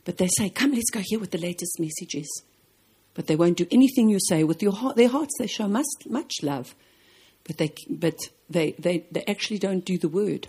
But 0.05 0.19
they 0.19 0.29
say, 0.37 0.51
Come, 0.51 0.73
let's 0.73 0.91
go 0.91 1.01
hear 1.03 1.21
what 1.21 1.31
the 1.31 1.39
latest 1.39 1.79
message 1.79 2.15
is. 2.15 2.43
But 3.15 3.29
they 3.29 3.37
won't 3.37 3.57
do 3.57 3.67
anything 3.71 4.09
you 4.09 4.19
say. 4.21 4.45
With 4.45 4.63
your 4.63 4.73
heart, 4.73 4.97
their 4.97 5.09
hearts, 5.09 5.35
they 5.39 5.47
show 5.47 5.69
much, 5.69 5.87
much 6.07 6.33
love, 6.43 6.75
but, 7.45 7.59
they, 7.59 7.73
but 7.89 8.19
they, 8.51 8.73
they, 8.73 9.07
they 9.11 9.25
actually 9.27 9.59
don't 9.59 9.85
do 9.85 9.97
the 9.97 10.09
word. 10.09 10.49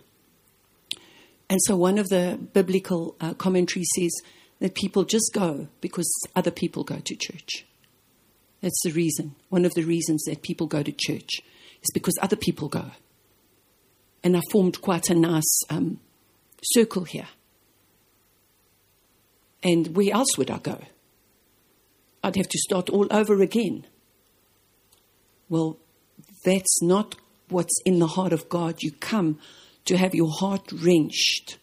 And 1.48 1.60
so 1.65 1.77
one 1.77 2.00
of 2.00 2.10
the 2.10 2.39
biblical 2.53 3.15
uh, 3.22 3.36
commentaries 3.36 3.89
says 3.96 4.12
that 4.60 4.74
people 4.74 5.03
just 5.03 5.32
go 5.32 5.67
because 5.79 6.12
other 6.36 6.51
people 6.51 6.84
go 6.84 7.00
to 7.00 7.15
church. 7.15 7.65
That's 8.62 8.81
the 8.83 8.91
reason. 8.91 9.35
One 9.50 9.65
of 9.65 9.74
the 9.74 9.83
reasons 9.83 10.24
that 10.24 10.41
people 10.41 10.67
go 10.67 10.81
to 10.81 10.91
church 10.91 11.41
is 11.81 11.91
because 11.93 12.17
other 12.21 12.35
people 12.35 12.67
go. 12.67 12.91
And 14.24 14.35
I 14.35 14.41
formed 14.51 14.81
quite 14.81 15.09
a 15.09 15.15
nice 15.15 15.62
um, 15.69 16.00
circle 16.63 17.03
here. 17.03 17.27
And 19.63 19.95
where 19.95 20.13
else 20.13 20.38
would 20.38 20.50
I 20.50 20.57
go? 20.59 20.79
I'd 22.24 22.35
have 22.35 22.50
to 22.50 22.57
start 22.57 22.89
all 22.89 23.07
over 23.12 23.41
again. 23.41 23.85
Well, 25.47 25.77
that's 26.43 26.81
not 26.81 27.15
what's 27.50 27.79
in 27.85 28.00
the 28.00 28.07
heart 28.07 28.33
of 28.33 28.50
God. 28.50 28.81
You 28.81 28.91
come 28.91 29.39
to 29.85 29.97
have 29.97 30.15
your 30.15 30.31
heart 30.31 30.71
wrenched 30.71 31.59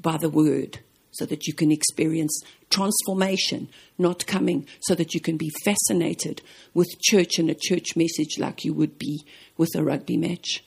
by 0.00 0.16
the 0.16 0.28
word 0.28 0.80
so 1.12 1.26
that 1.26 1.46
you 1.46 1.54
can 1.54 1.70
experience 1.70 2.42
transformation, 2.70 3.68
not 3.98 4.26
coming 4.26 4.66
so 4.80 4.94
that 4.94 5.14
you 5.14 5.20
can 5.20 5.36
be 5.36 5.50
fascinated 5.64 6.42
with 6.74 7.00
church 7.00 7.38
and 7.38 7.50
a 7.50 7.54
church 7.54 7.94
message 7.96 8.38
like 8.38 8.64
you 8.64 8.74
would 8.74 8.98
be 8.98 9.24
with 9.56 9.70
a 9.76 9.84
rugby 9.84 10.16
match 10.16 10.64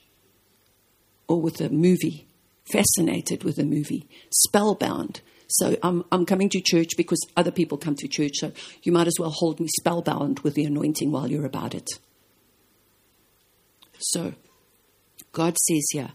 or 1.28 1.42
with 1.42 1.60
a 1.60 1.70
movie, 1.70 2.28
fascinated 2.72 3.44
with 3.44 3.58
a 3.58 3.66
movie, 3.66 4.08
spellbound. 4.32 5.22
So 5.48 5.76
I'm, 5.84 6.04
I'm 6.12 6.26
coming 6.26 6.50
to 6.50 6.62
church 6.62 6.92
because 6.96 7.20
other 7.36 7.52
people 7.52 7.78
come 7.78 7.96
to 7.96 8.08
church, 8.08 8.34
so 8.36 8.52
you 8.84 8.92
might 8.92 9.08
as 9.08 9.16
well 9.20 9.32
hold 9.32 9.60
me 9.60 9.68
spellbound 9.80 10.40
with 10.40 10.54
the 10.54 10.66
anointing 10.66 11.12
while 11.12 11.30
you're 11.30 11.46
about 11.46 11.74
it. 11.76 11.88
So 14.00 14.34
God 15.32 15.58
says 15.58 15.86
here, 15.92 16.12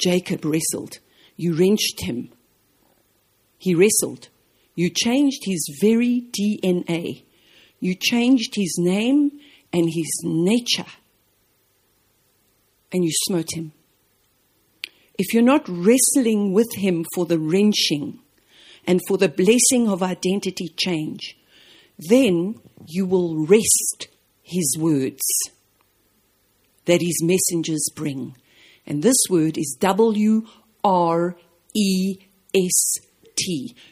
Jacob 0.00 0.44
wrestled. 0.44 0.98
You 1.36 1.54
wrenched 1.54 2.02
him 2.02 2.30
he 3.62 3.76
wrestled. 3.76 4.28
You 4.74 4.90
changed 4.90 5.42
his 5.44 5.78
very 5.80 6.26
DNA. 6.36 7.22
You 7.78 7.94
changed 7.94 8.56
his 8.56 8.74
name 8.76 9.30
and 9.72 9.88
his 9.88 10.10
nature. 10.24 10.90
And 12.90 13.04
you 13.04 13.12
smote 13.28 13.50
him. 13.54 13.70
If 15.16 15.32
you're 15.32 15.44
not 15.44 15.68
wrestling 15.68 16.52
with 16.52 16.74
him 16.74 17.06
for 17.14 17.24
the 17.24 17.38
wrenching 17.38 18.18
and 18.84 19.00
for 19.06 19.16
the 19.16 19.28
blessing 19.28 19.88
of 19.88 20.02
identity 20.02 20.74
change, 20.76 21.36
then 21.96 22.56
you 22.88 23.06
will 23.06 23.46
wrest 23.46 24.08
his 24.42 24.76
words 24.76 25.22
that 26.86 27.00
his 27.00 27.22
messengers 27.22 27.88
bring. 27.94 28.34
And 28.88 29.04
this 29.04 29.22
word 29.30 29.56
is 29.56 29.76
W 29.78 30.48
R 30.82 31.36
E 31.76 32.16
S 32.56 33.11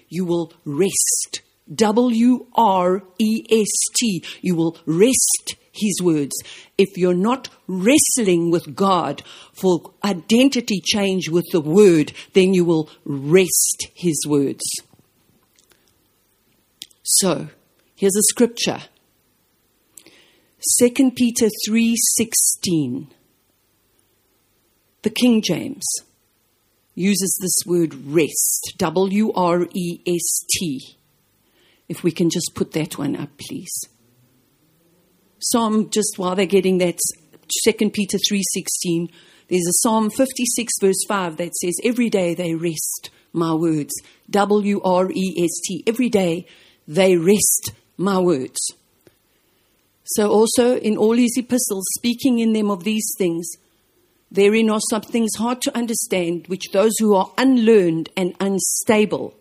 You 0.08 0.24
will 0.24 0.52
wrest. 0.64 1.42
W 1.72 2.46
R 2.54 3.02
E 3.18 3.44
S 3.50 3.68
T. 3.96 4.24
You 4.40 4.56
will 4.56 4.76
wrest 4.86 5.54
his 5.72 6.00
words. 6.02 6.34
If 6.76 6.96
you're 6.96 7.14
not 7.14 7.48
wrestling 7.66 8.50
with 8.50 8.74
God 8.74 9.22
for 9.52 9.92
identity 10.04 10.80
change 10.80 11.28
with 11.28 11.46
the 11.52 11.60
word, 11.60 12.12
then 12.32 12.54
you 12.54 12.64
will 12.64 12.90
wrest 13.04 13.88
his 13.94 14.20
words. 14.26 14.64
So, 17.02 17.48
here's 17.94 18.16
a 18.16 18.22
scripture. 18.22 18.82
2 20.78 21.12
Peter 21.12 21.48
3:16. 21.66 23.08
The 25.02 25.10
King 25.10 25.40
James 25.40 25.84
uses 27.00 27.38
this 27.40 27.66
word 27.66 27.94
wrest, 27.94 28.74
W 28.76 29.32
R 29.32 29.66
E 29.74 30.00
S 30.06 30.44
T. 30.50 30.98
If 31.88 32.04
we 32.04 32.12
can 32.12 32.30
just 32.30 32.52
put 32.54 32.72
that 32.72 32.98
one 32.98 33.16
up, 33.16 33.30
please. 33.38 33.72
Psalm, 35.40 35.90
just 35.90 36.18
while 36.18 36.36
they're 36.36 36.46
getting 36.46 36.78
that, 36.78 36.98
2 37.64 37.90
Peter 37.90 38.18
3.16, 38.18 39.10
there's 39.48 39.66
a 39.66 39.80
Psalm 39.82 40.10
56 40.10 40.72
verse 40.80 41.04
5 41.08 41.38
that 41.38 41.56
says, 41.56 41.74
Every 41.82 42.10
day 42.10 42.34
they 42.34 42.54
wrest 42.54 43.10
my 43.32 43.54
words. 43.54 43.92
W 44.28 44.80
R 44.82 45.10
E 45.10 45.34
S 45.42 45.60
T. 45.66 45.82
Every 45.86 46.08
day 46.08 46.46
they 46.86 47.16
wrest 47.16 47.72
my 47.96 48.18
words. 48.18 48.60
So 50.04 50.30
also 50.30 50.76
in 50.76 50.96
all 50.96 51.16
his 51.16 51.36
epistles, 51.36 51.86
speaking 51.96 52.38
in 52.38 52.52
them 52.52 52.70
of 52.70 52.84
these 52.84 53.14
things, 53.16 53.48
Therein 54.30 54.70
are 54.70 54.80
some 54.90 55.02
things 55.02 55.34
hard 55.36 55.60
to 55.62 55.76
understand, 55.76 56.46
which 56.46 56.70
those 56.72 56.92
who 56.98 57.14
are 57.14 57.32
unlearned 57.36 58.10
and 58.16 58.34
unstable, 58.38 59.34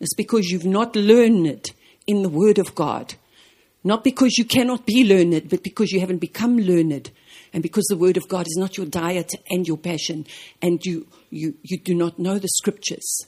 it's 0.00 0.14
because 0.14 0.48
you've 0.48 0.64
not 0.64 0.96
learned 0.96 1.46
it 1.46 1.74
in 2.06 2.22
the 2.22 2.28
Word 2.28 2.58
of 2.58 2.74
God. 2.74 3.14
Not 3.84 4.04
because 4.04 4.38
you 4.38 4.44
cannot 4.44 4.86
be 4.86 5.04
learned, 5.04 5.48
but 5.48 5.62
because 5.62 5.92
you 5.92 6.00
haven't 6.00 6.18
become 6.18 6.56
learned. 6.56 7.10
And 7.52 7.62
because 7.62 7.84
the 7.86 7.96
Word 7.96 8.16
of 8.16 8.28
God 8.28 8.46
is 8.46 8.56
not 8.58 8.76
your 8.76 8.86
diet 8.86 9.32
and 9.50 9.66
your 9.66 9.76
passion, 9.76 10.26
and 10.62 10.84
you, 10.84 11.06
you, 11.30 11.54
you 11.62 11.78
do 11.78 11.94
not 11.94 12.18
know 12.18 12.38
the 12.38 12.48
Scriptures. 12.48 13.26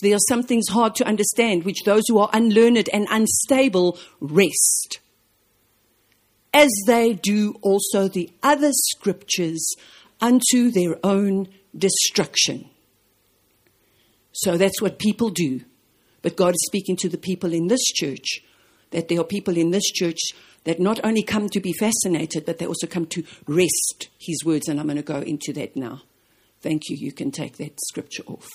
There 0.00 0.14
are 0.16 0.28
some 0.28 0.42
things 0.42 0.68
hard 0.68 0.96
to 0.96 1.06
understand, 1.06 1.64
which 1.64 1.84
those 1.84 2.02
who 2.08 2.18
are 2.18 2.30
unlearned 2.32 2.88
and 2.92 3.06
unstable 3.08 3.98
wrest 4.20 4.98
as 6.54 6.70
they 6.86 7.14
do 7.14 7.56
also 7.62 8.08
the 8.08 8.30
other 8.42 8.70
scriptures 8.72 9.74
unto 10.20 10.70
their 10.70 10.98
own 11.04 11.48
destruction. 11.76 12.68
So 14.32 14.56
that's 14.56 14.80
what 14.80 14.98
people 14.98 15.30
do. 15.30 15.62
But 16.22 16.36
God 16.36 16.54
is 16.54 16.66
speaking 16.66 16.96
to 16.98 17.08
the 17.08 17.18
people 17.18 17.52
in 17.52 17.68
this 17.68 17.84
church 17.94 18.42
that 18.90 19.08
there 19.08 19.20
are 19.20 19.24
people 19.24 19.56
in 19.56 19.70
this 19.70 19.90
church 19.90 20.20
that 20.64 20.78
not 20.78 21.00
only 21.04 21.22
come 21.22 21.48
to 21.48 21.60
be 21.60 21.72
fascinated, 21.72 22.46
but 22.46 22.58
they 22.58 22.66
also 22.66 22.86
come 22.86 23.06
to 23.06 23.24
wrest 23.48 24.08
His 24.20 24.44
words. 24.44 24.68
And 24.68 24.78
I'm 24.78 24.86
going 24.86 24.96
to 24.96 25.02
go 25.02 25.20
into 25.20 25.52
that 25.54 25.74
now. 25.76 26.02
Thank 26.60 26.88
you. 26.88 26.96
You 26.96 27.12
can 27.12 27.32
take 27.32 27.56
that 27.56 27.78
scripture 27.88 28.22
off. 28.26 28.48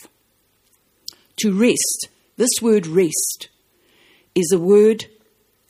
To 1.42 1.54
wrest, 1.54 2.08
this 2.38 2.50
word 2.62 2.88
wrest 2.88 3.50
is 4.34 4.52
a 4.54 4.60
word 4.60 5.06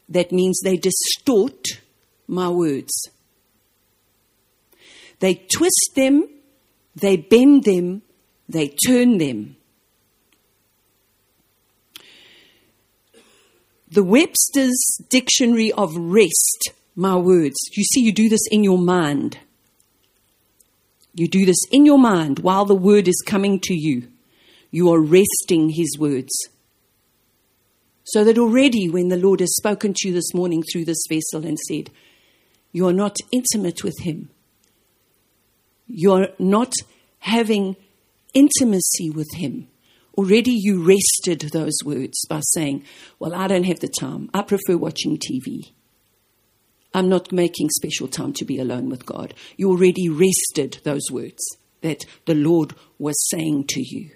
that 0.08 0.32
means 0.32 0.60
they 0.60 0.78
distort 0.78 1.82
my 2.28 2.50
words. 2.50 3.10
They 5.20 5.36
twist 5.36 5.92
them, 5.96 6.28
they 6.96 7.18
bend 7.18 7.63
them, 7.63 8.04
they 8.48 8.76
turn 8.86 9.18
them. 9.18 9.56
The 13.90 14.04
Webster's 14.04 15.00
Dictionary 15.10 15.72
of 15.72 15.96
Wrest, 15.96 16.72
my 16.96 17.16
words. 17.16 17.56
You 17.72 17.84
see, 17.84 18.02
you 18.02 18.12
do 18.12 18.30
this 18.30 18.46
in 18.52 18.63
your 18.63 18.78
mind. 18.78 19.40
You 21.13 21.28
do 21.28 21.46
this 21.46 21.63
in 21.72 21.86
your 21.86 21.98
mind 21.98 22.40
while 22.40 22.66
the 22.66 22.76
word 22.76 23.08
is 23.08 23.24
coming 23.26 23.60
to 23.62 23.74
you. 23.74 24.10
You 24.70 24.92
are 24.92 25.02
wresting 25.02 25.70
his 25.70 25.98
words. 25.98 26.32
So 28.04 28.24
that 28.24 28.38
already, 28.38 28.88
when 28.90 29.08
the 29.08 29.18
Lord 29.18 29.40
has 29.40 29.56
spoken 29.56 29.94
to 29.96 30.08
you 30.08 30.13
this 30.13 30.34
morning 30.34 30.63
through 30.63 30.86
this 30.86 31.04
vessel 31.10 31.46
and 31.46 31.58
said, 31.58 31.90
you're 32.71 32.93
not 32.93 33.17
intimate 33.32 33.84
with 33.84 33.95
Him. 34.01 34.30
You're 35.88 36.30
not 36.38 36.73
having 37.19 37.75
intimacy 38.34 39.10
with 39.10 39.27
Him. 39.36 39.67
Already 40.17 40.53
you 40.53 40.84
wrested 40.84 41.51
those 41.51 41.77
words 41.86 42.25
by 42.27 42.41
saying, 42.53 42.84
Well, 43.19 43.34
I 43.34 43.47
don't 43.47 43.65
have 43.65 43.80
the 43.80 43.88
time. 43.88 44.30
I 44.34 44.41
prefer 44.41 44.75
watching 44.75 45.17
TV. 45.17 45.71
I'm 46.93 47.10
not 47.10 47.32
making 47.32 47.69
special 47.69 48.08
time 48.08 48.34
to 48.34 48.45
be 48.45 48.58
alone 48.58 48.89
with 48.89 49.06
God. 49.06 49.34
You 49.56 49.69
already 49.69 50.10
wrested 50.10 50.80
those 50.84 51.12
words 51.12 51.43
that 51.82 52.06
the 52.25 52.34
Lord 52.34 52.73
was 52.97 53.15
saying 53.30 53.65
to 53.69 53.82
you. 53.82 54.10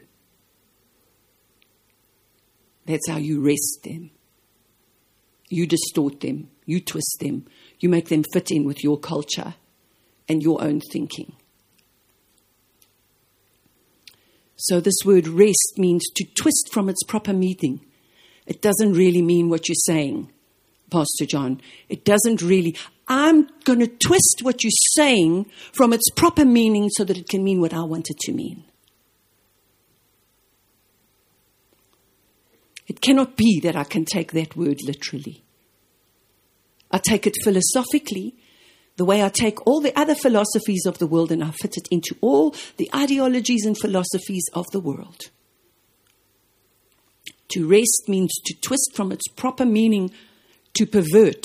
That's 2.85 3.07
how 3.07 3.17
you 3.17 3.39
wrest 3.39 3.81
them. 3.83 4.09
You 5.49 5.67
distort 5.67 6.21
them, 6.21 6.49
you 6.65 6.79
twist 6.79 7.17
them, 7.19 7.45
you 7.81 7.89
make 7.89 8.09
them 8.09 8.23
fit 8.31 8.51
in 8.51 8.63
with 8.63 8.83
your 8.83 8.97
culture 8.97 9.55
and 10.29 10.41
your 10.41 10.63
own 10.63 10.79
thinking. 10.91 11.33
So, 14.55 14.79
this 14.79 14.99
word 15.03 15.27
wrest 15.27 15.73
means 15.77 16.03
to 16.15 16.23
twist 16.23 16.69
from 16.71 16.87
its 16.87 17.03
proper 17.03 17.33
meaning. 17.33 17.83
It 18.45 18.61
doesn't 18.61 18.93
really 18.93 19.23
mean 19.23 19.49
what 19.49 19.67
you're 19.67 19.75
saying, 19.75 20.31
Pastor 20.91 21.25
John. 21.25 21.59
It 21.89 22.05
doesn't 22.05 22.43
really. 22.43 22.77
I'm 23.07 23.49
going 23.63 23.79
to 23.79 23.87
twist 23.87 24.41
what 24.43 24.63
you're 24.63 24.71
saying 24.93 25.47
from 25.73 25.93
its 25.93 26.09
proper 26.15 26.45
meaning 26.45 26.89
so 26.91 27.03
that 27.03 27.17
it 27.17 27.27
can 27.27 27.43
mean 27.43 27.59
what 27.59 27.73
I 27.73 27.81
want 27.81 28.11
it 28.11 28.19
to 28.19 28.31
mean. 28.31 28.63
It 32.87 33.01
cannot 33.01 33.35
be 33.37 33.59
that 33.61 33.75
I 33.75 33.83
can 33.83 34.05
take 34.05 34.31
that 34.33 34.55
word 34.55 34.79
literally. 34.83 35.43
I 36.91 36.97
take 36.97 37.25
it 37.25 37.35
philosophically, 37.43 38.35
the 38.97 39.05
way 39.05 39.23
I 39.23 39.29
take 39.29 39.65
all 39.65 39.81
the 39.81 39.97
other 39.97 40.15
philosophies 40.15 40.85
of 40.85 40.97
the 40.97 41.07
world 41.07 41.31
and 41.31 41.43
I 41.43 41.51
fit 41.51 41.77
it 41.77 41.87
into 41.89 42.15
all 42.21 42.55
the 42.77 42.89
ideologies 42.93 43.65
and 43.65 43.77
philosophies 43.77 44.45
of 44.53 44.65
the 44.71 44.79
world. 44.79 45.29
To 47.49 47.67
wrest 47.67 48.03
means 48.07 48.31
to 48.45 48.55
twist 48.61 48.91
from 48.95 49.11
its 49.11 49.27
proper 49.35 49.65
meaning 49.65 50.11
to 50.73 50.85
pervert. 50.85 51.43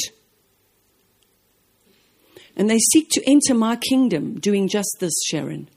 And 2.56 2.70
they 2.70 2.78
seek 2.78 3.10
to 3.10 3.22
enter 3.26 3.54
my 3.54 3.76
kingdom 3.76 4.38
doing 4.38 4.68
just 4.68 4.96
this, 5.00 5.14
Sharon. 5.26 5.68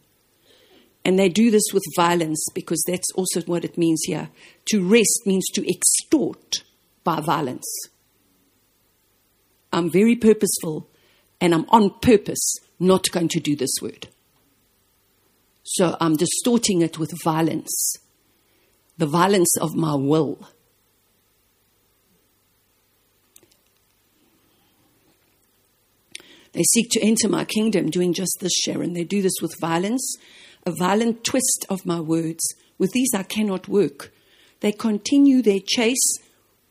And 1.04 1.18
they 1.18 1.30
do 1.30 1.50
this 1.50 1.72
with 1.74 1.84
violence 1.96 2.46
because 2.54 2.84
that's 2.88 3.12
also 3.16 3.42
what 3.42 3.66
it 3.66 3.78
means 3.78 4.02
here. 4.06 4.30
To 4.68 4.88
wrest 4.88 5.22
means 5.26 5.46
to 5.54 5.68
extort 5.68 6.64
by 7.04 7.22
violence. 7.22 7.66
I'm 9.72 9.92
very 9.92 10.16
purposeful 10.16 10.90
and 11.40 11.54
I'm 11.54 11.66
on 11.70 12.00
purpose 12.02 12.56
not 12.80 13.12
going 13.12 13.28
to 13.30 13.40
do 13.40 13.56
this 13.56 13.74
word. 13.82 14.08
So 15.64 15.96
I'm 16.00 16.16
distorting 16.16 16.82
it 16.82 16.98
with 16.98 17.12
violence, 17.24 17.96
the 18.98 19.06
violence 19.06 19.56
of 19.60 19.76
my 19.76 19.94
will. 19.94 20.48
They 26.54 26.64
seek 26.64 26.90
to 26.92 27.02
enter 27.02 27.30
my 27.30 27.46
kingdom 27.46 27.92
doing 27.92 28.14
just 28.14 28.38
this, 28.42 28.54
Sharon. 28.64 28.94
They 28.94 29.04
do 29.04 29.22
this 29.22 29.36
with 29.42 29.54
violence, 29.62 30.18
a 30.66 30.74
violent 30.80 31.24
twist 31.24 31.66
of 31.70 31.86
my 31.86 32.00
words. 32.00 32.44
With 32.80 32.92
these 32.92 33.12
I 33.14 33.24
cannot 33.24 33.68
work. 33.68 34.12
They 34.62 34.72
continue 34.72 35.42
their 35.42 35.60
chase, 35.64 36.18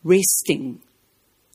wresting. 0.03 0.81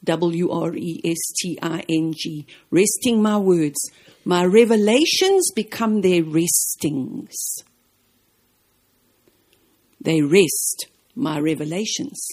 W 0.05 0.51
R 0.51 0.75
E 0.75 1.01
S 1.05 1.33
T 1.41 1.59
I 1.61 1.83
N 1.89 2.13
G. 2.17 2.47
Wresting 2.71 3.23
my 3.23 3.39
words. 3.39 3.91
My 4.25 4.45
revelations 4.45 5.51
become 5.55 6.01
their 6.01 6.23
wrestings. 6.23 7.35
They 10.01 10.23
wrest 10.23 10.87
my 11.15 11.39
revelations. 11.41 12.27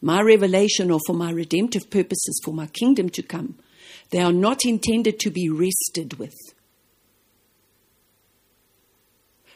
My 0.00 0.20
revelation 0.20 0.90
are 0.90 1.00
for 1.06 1.14
my 1.14 1.30
redemptive 1.30 1.90
purposes, 1.90 2.40
for 2.44 2.52
my 2.52 2.66
kingdom 2.66 3.08
to 3.10 3.22
come. 3.22 3.58
They 4.10 4.20
are 4.20 4.32
not 4.32 4.64
intended 4.64 5.18
to 5.20 5.30
be 5.30 5.48
wrested 5.48 6.18
with. 6.18 6.34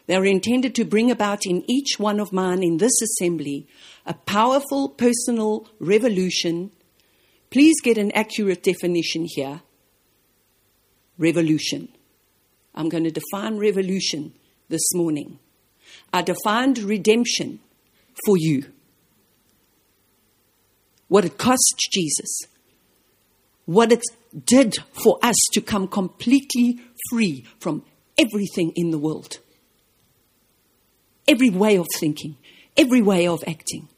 They 0.07 0.17
are 0.17 0.27
intended 0.27 0.75
to 0.75 0.85
bring 0.85 1.11
about 1.11 1.47
in 1.47 1.63
each 1.71 1.99
one 1.99 2.19
of 2.19 2.33
mine 2.33 2.63
in 2.65 2.79
this 2.79 3.01
assembly 3.01 3.69
a 4.05 4.15
powerful 4.15 4.89
personal 4.89 5.69
revolution. 5.79 6.73
Please 7.51 7.75
get 7.83 7.99
an 7.99 8.13
accurate 8.13 8.63
definition 8.63 9.27
here. 9.29 9.63
Revolution. 11.19 11.89
I'm 12.75 12.89
going 12.89 13.05
to 13.05 13.11
define 13.11 13.59
revolution 13.59 14.33
this 14.69 14.95
morning. 14.95 15.39
I 16.13 16.23
defined 16.23 16.79
redemption 16.79 17.61
for 18.25 18.37
you. 18.37 18.67
What 21.09 21.25
it 21.25 21.39
cost 21.39 21.75
Jesus. 21.93 22.43
What 23.67 23.93
it 23.93 24.03
did 24.47 24.77
for 25.05 25.19
us 25.23 25.37
to 25.53 25.61
come 25.61 25.89
completely 25.89 26.81
free 27.11 27.45
from 27.59 27.85
everything 28.17 28.73
in 28.77 28.91
the 28.91 28.99
world. 28.99 29.39
Every 31.27 31.51
way 31.51 31.77
of 31.77 31.87
thinking, 31.99 32.37
every 32.77 33.03
way 33.03 33.27
of 33.27 33.43
acting. 33.47 33.89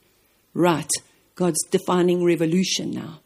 Right. 0.55 0.91
God's 1.35 1.62
defining 1.71 2.25
revolution 2.25 2.91
now. 2.91 3.21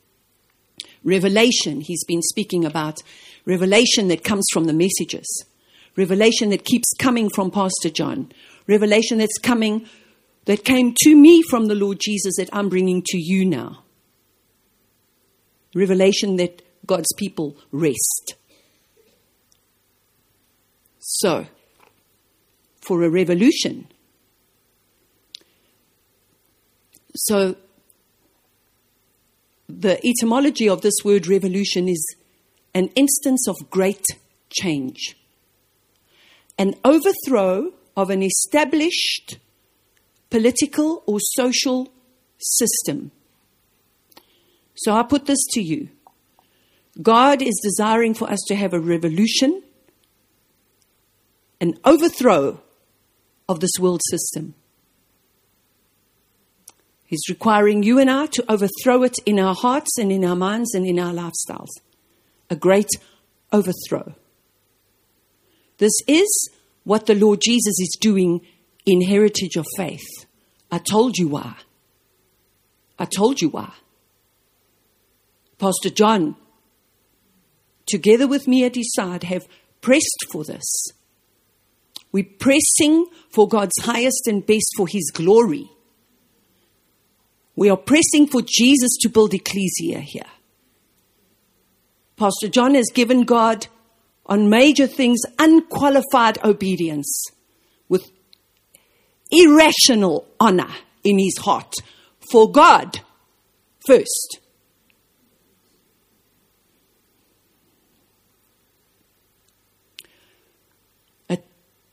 Revelation, 1.07 1.83
he's 1.83 2.03
been 2.05 2.21
speaking 2.21 2.65
about 2.65 3.01
revelation 3.45 4.09
that 4.09 4.25
comes 4.25 4.45
from 4.53 4.65
the 4.65 4.73
messages, 4.73 5.45
revelation 5.95 6.51
that 6.51 6.65
keeps 6.65 6.93
coming 6.99 7.31
from 7.31 7.53
Pastor 7.53 7.91
John, 7.91 8.33
revelation 8.67 9.19
that's 9.19 9.39
coming, 9.39 9.87
that 10.47 10.65
came 10.65 10.95
to 11.03 11.15
me 11.15 11.43
from 11.43 11.69
the 11.69 11.77
Lord 11.77 11.99
Jesus 12.01 12.35
that 12.39 12.51
I'm 12.53 12.69
bringing 12.69 13.05
to 13.07 13.19
you 13.19 13.45
now. 13.45 13.85
Revelation 15.77 16.37
that 16.37 16.63
God's 16.85 17.13
people 17.17 17.57
wrest. 17.71 18.35
So, 20.99 21.47
for 22.81 23.05
a 23.05 23.11
revolution, 23.11 23.87
so 27.15 27.55
the 29.69 30.01
etymology 30.07 30.69
of 30.69 30.83
this 30.83 30.95
word 31.05 31.27
revolution 31.27 31.89
is 31.89 32.05
an 32.75 32.89
instance 32.95 33.49
of 33.49 33.71
great 33.71 34.05
change, 34.51 35.17
an 36.59 36.75
overthrow 36.85 37.73
of 37.97 38.11
an 38.11 38.23
established 38.23 39.39
political 40.31 41.03
or 41.07 41.19
social 41.21 41.89
system. 42.39 43.11
So 44.77 44.93
I 44.93 45.03
put 45.03 45.27
this 45.27 45.45
to 45.53 45.63
you 45.63 45.89
God 47.01 47.43
is 47.43 47.61
desiring 47.63 48.15
for 48.15 48.31
us 48.31 48.41
to 48.49 48.55
have 48.55 48.73
a 48.73 48.81
revolution, 48.81 49.63
an 51.61 51.79
overthrow 51.85 52.61
of 53.49 53.61
this 53.61 53.73
world 53.79 54.01
system. 54.11 54.55
He's 57.07 57.29
requiring 57.29 57.83
you 57.83 57.99
and 57.99 58.11
I 58.11 58.27
to 58.27 58.53
overthrow 58.53 59.03
it 59.05 59.17
in 59.25 59.39
our 59.39 59.55
hearts 59.55 59.97
and 59.99 60.11
in 60.11 60.25
our 60.25 60.37
minds 60.37 60.75
and 60.75 60.87
in 60.87 60.99
our 60.99 61.13
lifestyles. 61.13 61.69
A 62.51 62.57
great 62.57 62.89
overthrow. 63.53 64.15
This 65.79 65.93
is 66.09 66.51
what 66.85 67.07
the 67.07 67.15
Lord 67.15 67.41
Jesus 67.45 67.79
is 67.81 67.97
doing 68.01 68.41
in 68.85 69.03
Heritage 69.03 69.57
of 69.57 69.67
Faith. 69.77 70.27
I 70.71 70.79
told 70.79 71.17
you 71.17 71.29
why. 71.29 71.57
I 72.99 73.05
told 73.05 73.41
you 73.41 73.51
why. 73.51 73.73
Pastor 75.59 75.91
John 75.91 76.37
together 77.87 78.27
with 78.27 78.47
me 78.47 78.65
at 78.65 78.75
his 78.75 78.93
side, 78.93 79.23
have 79.25 79.47
pressed 79.81 80.27
for 80.31 80.45
this. 80.45 80.89
We're 82.13 82.27
pressing 82.39 83.07
for 83.31 83.49
God's 83.49 83.77
highest 83.83 84.27
and 84.27 84.45
best 84.45 84.73
for 84.77 84.87
his 84.89 85.11
glory. 85.13 85.71
We 87.57 87.71
are 87.71 87.77
pressing 87.77 88.27
for 88.27 88.43
Jesus 88.43 88.97
to 89.01 89.09
build 89.09 89.35
ecclesia 89.35 90.01
here. 90.01 90.27
Pastor 92.17 92.49
John 92.49 92.75
has 92.75 92.87
given 92.93 93.25
God 93.25 93.67
on 94.27 94.49
major 94.49 94.87
things 94.87 95.21
unqualified 95.39 96.39
obedience 96.45 97.25
with 97.89 98.11
irrational 99.31 100.27
honor 100.39 100.69
in 101.03 101.19
his 101.19 101.39
heart 101.39 101.75
for 102.31 102.51
God 102.51 103.01
first. 103.87 104.41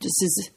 This 0.03 0.21
is, 0.21 0.49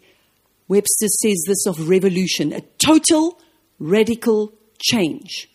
Webster 0.67 1.07
says 1.07 1.45
this 1.47 1.67
of 1.67 1.89
revolution, 1.89 2.53
a 2.53 2.63
total 2.85 3.41
radical 3.79 4.53
change 4.79 5.49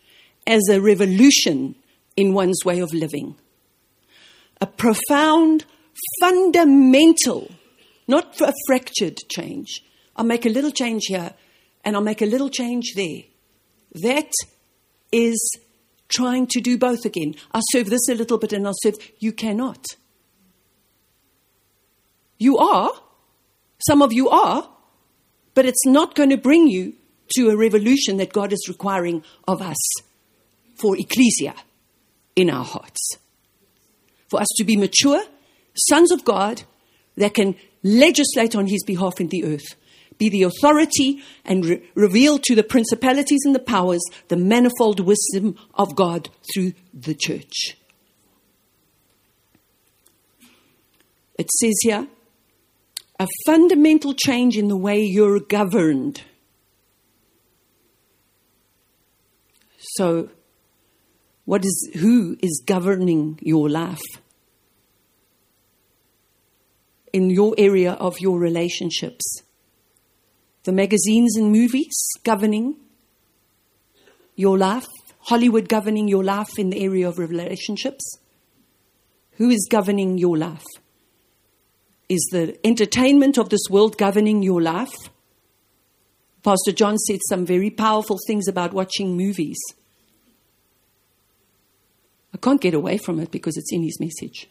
as 0.47 0.61
a 0.69 0.81
revolution 0.81 1.75
in 2.15 2.33
one's 2.33 2.59
way 2.65 2.79
of 2.79 2.93
living. 2.93 3.35
A 4.59 4.67
profound, 4.67 5.65
fundamental, 6.19 7.51
not 8.07 8.39
a 8.41 8.53
fractured 8.67 9.17
change. 9.29 9.81
I'll 10.15 10.25
make 10.25 10.45
a 10.45 10.49
little 10.49 10.71
change 10.71 11.03
here 11.07 11.33
and 11.83 11.95
I'll 11.95 12.01
make 12.01 12.21
a 12.21 12.25
little 12.25 12.49
change 12.49 12.93
there. 12.95 13.23
That 14.03 14.31
is 15.11 15.39
trying 16.09 16.47
to 16.47 16.61
do 16.61 16.77
both 16.77 17.05
again. 17.05 17.35
I'll 17.53 17.63
serve 17.71 17.89
this 17.89 18.07
a 18.09 18.15
little 18.15 18.37
bit 18.37 18.53
and 18.53 18.67
I'll 18.67 18.75
serve. 18.81 18.95
You 19.19 19.31
cannot. 19.31 19.85
You 22.37 22.57
are, 22.57 22.91
some 23.87 24.01
of 24.01 24.11
you 24.11 24.29
are, 24.29 24.69
but 25.53 25.65
it's 25.65 25.85
not 25.85 26.15
going 26.15 26.29
to 26.29 26.37
bring 26.37 26.67
you 26.67 26.93
to 27.35 27.49
a 27.49 27.57
revolution 27.57 28.17
that 28.17 28.33
God 28.33 28.53
is 28.53 28.65
requiring 28.67 29.23
of 29.47 29.61
us 29.61 29.77
for 30.75 30.97
ecclesia 30.97 31.55
in 32.35 32.49
our 32.49 32.65
hearts. 32.65 33.17
For 34.29 34.39
us 34.39 34.47
to 34.57 34.63
be 34.63 34.77
mature, 34.77 35.21
sons 35.75 36.11
of 36.11 36.23
God 36.25 36.63
that 37.17 37.33
can 37.33 37.55
legislate 37.83 38.55
on 38.55 38.67
his 38.67 38.83
behalf 38.83 39.19
in 39.19 39.27
the 39.27 39.43
earth, 39.43 39.75
be 40.17 40.29
the 40.29 40.43
authority 40.43 41.21
and 41.43 41.65
re- 41.65 41.89
reveal 41.95 42.37
to 42.39 42.55
the 42.55 42.63
principalities 42.63 43.41
and 43.43 43.55
the 43.55 43.59
powers 43.59 44.01
the 44.27 44.37
manifold 44.37 44.99
wisdom 44.99 45.55
of 45.73 45.95
God 45.95 46.29
through 46.53 46.73
the 46.93 47.15
church. 47.15 47.75
It 51.37 51.49
says 51.51 51.73
here, 51.81 52.07
a 53.19 53.27
fundamental 53.45 54.13
change 54.13 54.57
in 54.57 54.67
the 54.67 54.77
way 54.77 55.01
you're 55.01 55.39
governed. 55.39 56.21
So, 59.95 60.29
what 61.43 61.65
is, 61.65 61.91
who 61.99 62.37
is 62.41 62.63
governing 62.65 63.39
your 63.41 63.69
life? 63.69 63.99
In 67.11 67.29
your 67.29 67.53
area 67.57 67.93
of 67.93 68.17
your 68.21 68.39
relationships? 68.39 69.43
The 70.63 70.71
magazines 70.71 71.35
and 71.35 71.51
movies 71.51 71.91
governing 72.23 72.77
your 74.37 74.57
life? 74.57 74.87
Hollywood 75.23 75.67
governing 75.67 76.07
your 76.07 76.23
life 76.23 76.57
in 76.57 76.69
the 76.69 76.81
area 76.81 77.09
of 77.09 77.19
relationships? 77.19 78.17
Who 79.33 79.49
is 79.49 79.67
governing 79.69 80.17
your 80.17 80.37
life? 80.37 80.63
Is 82.07 82.25
the 82.31 82.57
entertainment 82.65 83.37
of 83.37 83.49
this 83.49 83.67
world 83.69 83.97
governing 83.97 84.41
your 84.41 84.61
life? 84.61 84.95
Pastor 86.43 86.71
John 86.71 86.97
said 86.97 87.19
some 87.27 87.45
very 87.45 87.69
powerful 87.69 88.17
things 88.25 88.47
about 88.47 88.71
watching 88.71 89.17
movies. 89.17 89.59
I 92.33 92.37
can't 92.37 92.61
get 92.61 92.73
away 92.73 92.97
from 92.97 93.19
it 93.19 93.31
because 93.31 93.57
it's 93.57 93.71
in 93.71 93.83
his 93.83 93.99
message. 93.99 94.49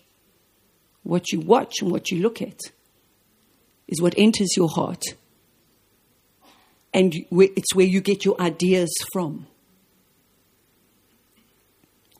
What 1.02 1.32
you 1.32 1.40
watch 1.40 1.80
and 1.80 1.90
what 1.90 2.10
you 2.10 2.20
look 2.20 2.42
at 2.42 2.58
is 3.88 4.00
what 4.02 4.14
enters 4.16 4.56
your 4.56 4.68
heart. 4.68 5.02
And 6.92 7.14
it's 7.30 7.74
where 7.74 7.86
you 7.86 8.00
get 8.00 8.24
your 8.24 8.40
ideas 8.40 8.92
from. 9.12 9.46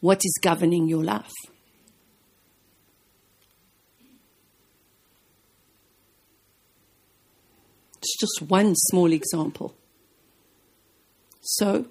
What 0.01 0.19
is 0.25 0.39
governing 0.43 0.89
your 0.89 1.05
life? 1.05 1.31
It's 7.99 8.19
just 8.19 8.49
one 8.49 8.75
small 8.75 9.13
example. 9.13 9.75
So, 11.43 11.87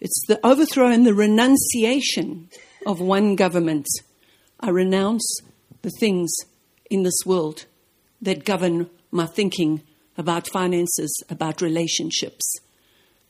it's 0.00 0.24
the 0.26 0.44
overthrow 0.46 0.88
and 0.88 1.06
the 1.06 1.14
renunciation 1.14 2.48
of 2.86 3.00
one 3.00 3.36
government. 3.36 3.86
I 4.60 4.70
renounce 4.70 5.24
the 5.82 5.90
things 6.00 6.32
in 6.90 7.02
this 7.02 7.20
world 7.24 7.66
that 8.20 8.44
govern 8.44 8.90
my 9.10 9.26
thinking 9.26 9.82
about 10.16 10.48
finances, 10.48 11.22
about 11.28 11.60
relationships, 11.60 12.44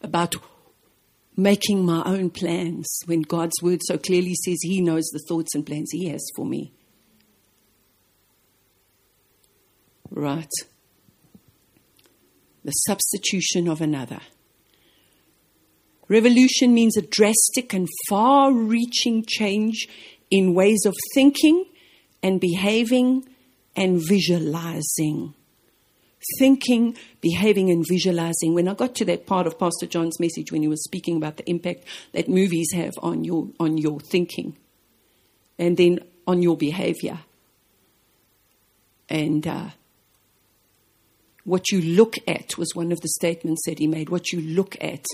about 0.03 0.35
making 1.37 1.85
my 1.85 2.03
own 2.05 2.31
plans 2.31 2.87
when 3.07 3.23
God's 3.23 3.61
word 3.63 3.81
so 3.85 3.99
clearly 3.99 4.35
says 4.45 4.59
He 4.63 4.81
knows 4.81 5.05
the 5.13 5.25
thoughts 5.29 5.55
and 5.55 5.67
plans 5.67 5.91
He 5.93 6.09
has 6.09 6.25
for 6.37 6.45
me. 6.45 6.73
Right 10.11 10.51
the 12.65 12.73
substitution 12.73 13.69
of 13.69 13.81
another. 13.81 14.21
Revolution 16.09 16.75
means 16.75 16.97
a 16.97 17.03
drastic 17.03 17.73
and 17.73 17.89
far 18.09 18.53
reaching 18.53 19.25
change 19.27 19.89
in 20.31 20.55
ways 20.55 20.85
of 20.85 20.95
thinking 21.15 21.65
and 22.23 22.41
behaving 22.41 23.27
and 23.77 24.01
visualizing. 24.07 25.35
Thinking, 26.39 26.97
behaving, 27.21 27.71
and 27.71 27.85
visualizing. 27.87 28.55
When 28.55 28.69
I 28.69 28.75
got 28.75 28.95
to 28.97 29.05
that 29.07 29.27
part 29.27 29.47
of 29.47 29.59
Pastor 29.59 29.87
John's 29.87 30.19
message 30.19 30.51
when 30.51 30.63
he 30.63 30.69
was 30.69 30.83
speaking 30.83 31.17
about 31.17 31.37
the 31.37 31.49
impact 31.49 31.85
that 32.13 32.29
movies 32.29 32.69
have 32.75 32.95
on 33.03 33.25
your, 33.25 33.49
on 33.61 33.77
your 33.77 34.01
thinking 34.01 34.57
and 35.59 35.77
then 35.77 36.01
on 36.27 36.43
your 36.43 36.57
behavior. 36.57 37.19
And 39.09 39.47
uh, 39.47 39.69
what 41.45 41.71
you 41.71 41.83
look 41.83 42.17
at 42.27 42.57
was 42.57 42.75
one 42.75 42.91
of 42.91 43.01
the 43.03 43.09
statements 43.09 43.63
that 43.67 43.79
he 43.79 43.87
made. 43.87 44.09
What 44.09 44.33
you 44.33 44.41
look 44.41 44.77
at. 44.81 45.05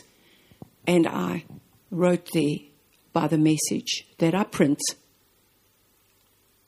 And 0.87 1.07
I 1.07 1.45
wrote 1.91 2.29
there 2.33 2.57
by 3.13 3.27
the 3.27 3.39
message 3.39 4.07
that 4.19 4.35
I 4.35 4.45
print 4.45 4.81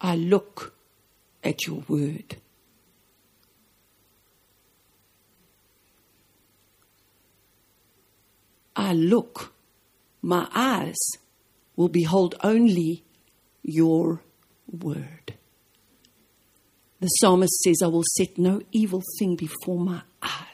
I 0.00 0.16
look 0.16 0.74
at 1.44 1.66
your 1.66 1.84
word. 1.88 2.36
I 8.74 8.94
look, 8.94 9.52
my 10.22 10.48
eyes 10.52 10.98
will 11.76 11.88
behold 11.88 12.34
only 12.42 13.04
your 13.62 14.22
word. 14.66 15.34
The 17.00 17.08
psalmist 17.08 17.52
says, 17.62 17.76
I 17.82 17.86
will 17.86 18.04
set 18.16 18.38
no 18.38 18.62
evil 18.72 19.02
thing 19.18 19.36
before 19.36 19.78
my 19.78 20.02
eyes. 20.22 20.51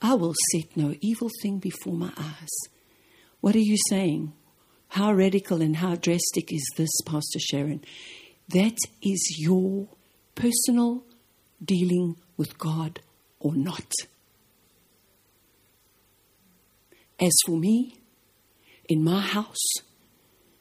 I 0.00 0.14
will 0.14 0.34
set 0.52 0.76
no 0.76 0.94
evil 1.00 1.30
thing 1.42 1.58
before 1.58 1.94
my 1.94 2.12
eyes. 2.16 2.48
What 3.40 3.54
are 3.56 3.60
you 3.60 3.76
saying? 3.88 4.32
How 4.88 5.12
radical 5.12 5.60
and 5.60 5.76
how 5.76 5.96
drastic 5.96 6.52
is 6.52 6.66
this, 6.76 6.90
Pastor 7.04 7.38
Sharon? 7.38 7.84
That 8.48 8.76
is 9.02 9.36
your 9.38 9.88
personal 10.34 11.04
dealing 11.62 12.16
with 12.36 12.58
God 12.58 13.00
or 13.40 13.54
not. 13.54 13.92
As 17.20 17.32
for 17.44 17.58
me, 17.58 17.98
in 18.88 19.02
my 19.02 19.20
house, 19.20 19.72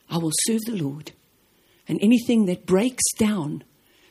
I 0.10 0.18
will 0.18 0.34
serve 0.46 0.62
the 0.66 0.76
Lord. 0.76 1.12
And 1.88 2.00
anything 2.02 2.46
that 2.48 2.66
breaks 2.66 3.04
down 3.18 3.64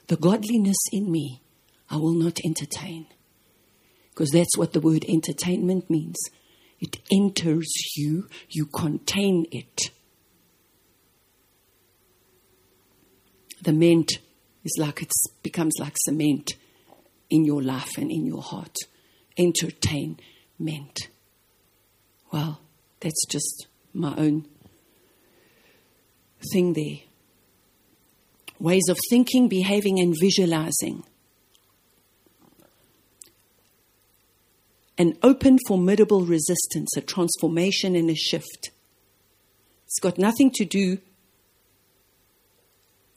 the 0.06 0.16
godliness 0.16 0.78
in 0.92 1.10
me, 1.10 1.42
I 1.90 1.96
will 1.96 2.14
not 2.14 2.38
entertain. 2.44 3.06
Because 4.16 4.30
that's 4.30 4.56
what 4.56 4.72
the 4.72 4.80
word 4.80 5.04
entertainment 5.06 5.90
means. 5.90 6.16
It 6.80 6.96
enters 7.12 7.70
you, 7.96 8.30
you 8.48 8.64
contain 8.64 9.44
it. 9.52 9.90
The 13.60 13.74
mint 13.74 14.12
is 14.64 14.74
like 14.80 15.02
it 15.02 15.12
becomes 15.42 15.74
like 15.78 15.92
cement 16.06 16.54
in 17.28 17.44
your 17.44 17.62
life 17.62 17.98
and 17.98 18.10
in 18.10 18.24
your 18.24 18.40
heart. 18.40 18.76
Entertain, 19.36 20.18
Entertainment. 20.58 21.10
Well, 22.32 22.62
that's 23.00 23.26
just 23.26 23.66
my 23.92 24.14
own 24.16 24.46
thing 26.52 26.72
there 26.72 27.00
ways 28.58 28.88
of 28.88 28.98
thinking, 29.10 29.48
behaving, 29.48 30.00
and 30.00 30.14
visualizing. 30.18 31.04
An 34.98 35.16
open, 35.22 35.58
formidable 35.66 36.24
resistance, 36.24 36.96
a 36.96 37.00
transformation 37.00 37.94
and 37.94 38.10
a 38.10 38.14
shift. 38.14 38.70
It's 39.84 40.00
got 40.00 40.18
nothing 40.18 40.50
to 40.52 40.64
do 40.64 40.98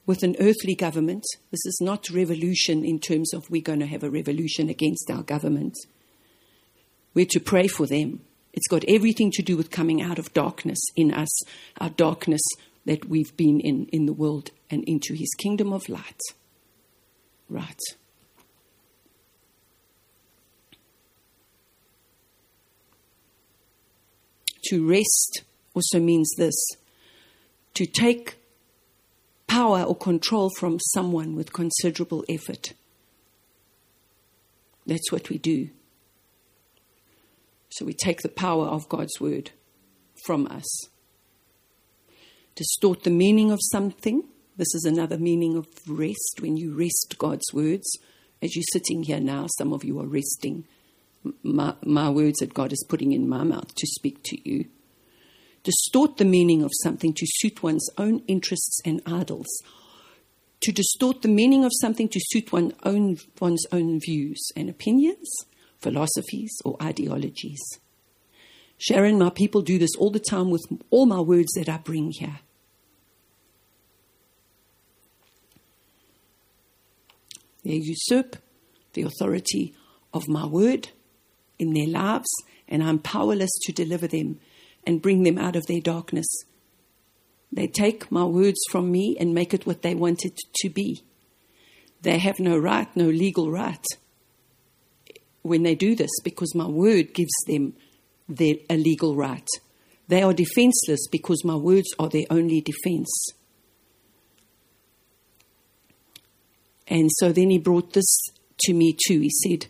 with 0.06 0.24
an 0.24 0.36
earthly 0.40 0.76
government. 0.76 1.24
This 1.52 1.66
is 1.66 1.80
not 1.82 2.10
revolution 2.10 2.84
in 2.84 3.00
terms 3.00 3.34
of 3.34 3.50
we're 3.50 3.62
going 3.62 3.80
to 3.80 3.86
have 3.86 4.04
a 4.04 4.10
revolution 4.10 4.68
against 4.68 5.10
our 5.12 5.24
government. 5.24 5.76
We're 7.14 7.28
to 7.28 7.40
pray 7.40 7.68
for 7.68 7.86
them. 7.86 8.22
It's 8.54 8.68
got 8.68 8.84
everything 8.88 9.32
to 9.34 9.44
do 9.44 9.56
with 9.56 9.72
coming 9.72 10.02
out 10.02 10.20
of 10.20 10.34
darkness 10.34 10.80
in 10.96 11.14
us, 11.14 11.30
our 11.80 11.90
darkness 11.90 12.42
that 12.86 13.06
we've 13.06 13.36
been 13.38 13.60
in 13.60 13.86
in 13.94 14.06
the 14.08 14.14
world 14.14 14.50
and 14.72 14.84
into 14.88 15.14
his 15.14 15.30
kingdom 15.38 15.72
of 15.74 15.88
light. 15.90 16.20
Right. 17.48 17.80
To 24.66 24.88
wrest 24.88 25.44
also 25.74 26.00
means 26.00 26.34
this 26.38 26.56
to 27.76 27.86
take 27.86 28.36
power 29.48 29.84
or 29.84 29.96
control 29.96 30.50
from 30.58 30.80
someone 30.94 31.36
with 31.36 31.54
considerable 31.54 32.24
effort. 32.30 32.74
That's 34.86 35.12
what 35.12 35.30
we 35.30 35.38
do. 35.38 35.70
So 37.70 37.86
we 37.86 37.94
take 37.94 38.22
the 38.22 38.30
power 38.30 38.66
of 38.66 38.90
God's 38.90 39.20
word 39.20 39.52
from 40.26 40.48
us 40.48 40.90
distort 42.60 43.04
the 43.04 43.10
meaning 43.10 43.52
of 43.52 43.60
something. 43.72 44.22
This 44.58 44.76
is 44.76 44.84
another 44.84 45.18
meaning 45.18 45.56
of 45.56 45.66
wrest, 45.88 46.40
when 46.42 46.58
you 46.58 46.74
wrest 46.78 47.16
God's 47.18 47.54
words. 47.54 47.90
As 48.42 48.54
you're 48.54 48.66
sitting 48.74 49.04
here 49.04 49.22
now, 49.22 49.48
some 49.58 49.72
of 49.72 49.86
you 49.86 49.98
are 50.02 50.06
wresting 50.06 50.66
my, 51.44 51.74
my 51.84 52.10
words 52.10 52.40
that 52.40 52.54
God 52.54 52.72
is 52.72 52.86
putting 52.88 53.12
in 53.12 53.28
my 53.28 53.44
mouth 53.44 53.74
to 53.76 53.88
speak 53.88 54.24
to 54.24 54.50
you. 54.50 54.66
Distort 55.64 56.18
the 56.18 56.26
meaning 56.26 56.64
of 56.64 56.72
something 56.84 57.14
to 57.14 57.26
suit 57.28 57.62
one's 57.62 57.88
own 57.98 58.24
interests 58.28 58.80
and 58.86 59.02
idols. 59.06 59.48
To 60.62 60.72
distort 60.72 61.22
the 61.22 61.28
meaning 61.28 61.64
of 61.64 61.72
something 61.80 62.10
to 62.10 62.20
suit 62.22 62.52
one 62.52 62.74
own, 62.84 63.18
one's 63.40 63.66
own 63.72 64.00
views 64.00 64.52
and 64.56 64.70
opinions, 64.70 65.30
philosophies, 65.80 66.52
or 66.66 66.78
ideologies. 66.82 67.62
Sharon, 68.78 69.20
my 69.20 69.30
people 69.30 69.62
do 69.62 69.78
this 69.78 69.96
all 69.98 70.10
the 70.12 70.20
time 70.20 70.50
with 70.50 70.66
all 70.90 71.06
my 71.06 71.20
words 71.20 71.52
that 71.54 71.70
I 71.70 71.78
bring 71.78 72.12
here. 72.12 72.40
They 77.64 77.76
usurp 77.76 78.38
the 78.94 79.04
authority 79.04 79.76
of 80.14 80.28
my 80.28 80.46
word 80.46 80.90
in 81.60 81.74
their 81.74 81.88
lives, 81.88 82.30
and 82.68 82.82
I'm 82.82 83.00
powerless 83.00 83.52
to 83.64 83.74
deliver 83.74 84.08
them 84.08 84.40
and 84.88 85.02
bring 85.02 85.24
them 85.24 85.38
out 85.38 85.56
of 85.56 85.68
their 85.68 85.82
darkness. 85.82 86.28
They 87.52 87.68
take 87.68 88.12
my 88.12 88.24
words 88.24 88.60
from 88.72 88.92
me 88.92 89.18
and 89.20 89.34
make 89.34 89.54
it 89.54 89.66
what 89.66 89.82
they 89.82 89.94
want 89.94 90.26
it 90.26 90.40
to 90.62 90.70
be. 90.70 91.04
They 92.02 92.18
have 92.18 92.40
no 92.40 92.58
right, 92.58 92.88
no 92.96 93.06
legal 93.10 93.52
right 93.52 93.86
when 95.42 95.64
they 95.64 95.76
do 95.76 95.96
this 95.96 96.12
because 96.24 96.54
my 96.56 96.68
word 96.68 97.14
gives 97.14 97.34
them 97.48 97.74
their, 98.28 98.56
a 98.70 98.78
legal 98.78 99.16
right. 99.16 99.48
They 100.08 100.22
are 100.22 100.34
defenseless 100.34 101.08
because 101.12 101.44
my 101.46 101.56
words 101.56 101.88
are 101.98 102.10
their 102.10 102.26
only 102.30 102.62
defense. 102.62 103.10
And 106.88 107.10
so 107.18 107.32
then 107.32 107.50
he 107.50 107.60
brought 107.60 107.94
this 107.94 108.22
to 108.62 108.74
me 108.74 108.98
too. 109.08 109.20
He 109.20 109.30
said, 109.30 109.68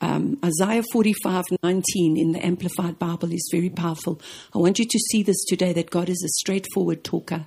um, 0.00 0.38
Isaiah 0.44 0.82
45 0.92 1.44
19 1.62 2.16
in 2.16 2.32
the 2.32 2.44
Amplified 2.44 2.98
Bible 2.98 3.32
is 3.32 3.48
very 3.50 3.70
powerful. 3.70 4.20
I 4.54 4.58
want 4.58 4.78
you 4.78 4.84
to 4.84 4.98
see 5.10 5.22
this 5.22 5.42
today 5.44 5.72
that 5.72 5.90
God 5.90 6.08
is 6.08 6.22
a 6.24 6.28
straightforward 6.40 7.02
talker. 7.02 7.46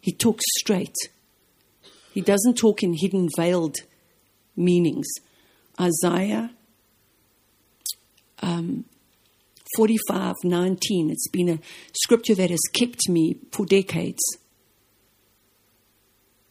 He 0.00 0.12
talks 0.12 0.44
straight, 0.58 0.96
He 2.12 2.22
doesn't 2.22 2.56
talk 2.56 2.82
in 2.82 2.94
hidden, 2.94 3.28
veiled 3.36 3.76
meanings. 4.56 5.06
Isaiah 5.78 6.50
um, 8.42 8.84
45 9.76 10.36
19, 10.42 11.10
it's 11.10 11.28
been 11.28 11.48
a 11.48 11.58
scripture 11.92 12.34
that 12.34 12.50
has 12.50 12.60
kept 12.72 13.08
me 13.08 13.36
for 13.52 13.66
decades. 13.66 14.22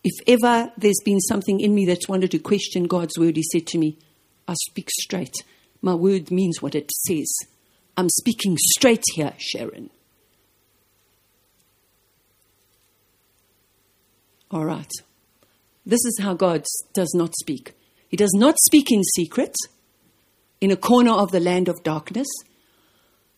If 0.04 0.14
ever 0.28 0.72
there's 0.78 1.02
been 1.04 1.20
something 1.20 1.60
in 1.60 1.74
me 1.74 1.86
that's 1.86 2.08
wanted 2.08 2.32
to 2.32 2.40
question 2.40 2.84
God's 2.84 3.18
word, 3.18 3.36
He 3.36 3.44
said 3.52 3.66
to 3.68 3.80
me, 3.80 3.98
I 4.50 4.56
speak 4.68 4.90
straight. 4.90 5.36
My 5.80 5.94
word 5.94 6.32
means 6.32 6.60
what 6.60 6.74
it 6.74 6.90
says. 7.06 7.32
I'm 7.96 8.10
speaking 8.10 8.58
straight 8.58 9.04
here, 9.14 9.34
Sharon. 9.38 9.92
All 14.50 14.66
right. 14.66 14.92
This 15.86 16.04
is 16.04 16.18
how 16.20 16.34
God 16.34 16.66
does 16.94 17.14
not 17.14 17.36
speak. 17.40 17.74
He 18.08 18.18
does 18.18 18.34
not 18.34 18.56
speak 18.58 18.92
in 18.92 19.04
secret, 19.04 19.54
in 20.60 20.72
a 20.72 20.76
corner 20.76 21.12
of 21.12 21.32
the 21.32 21.40
land 21.40 21.68
of 21.70 21.84
darkness. 21.84 22.28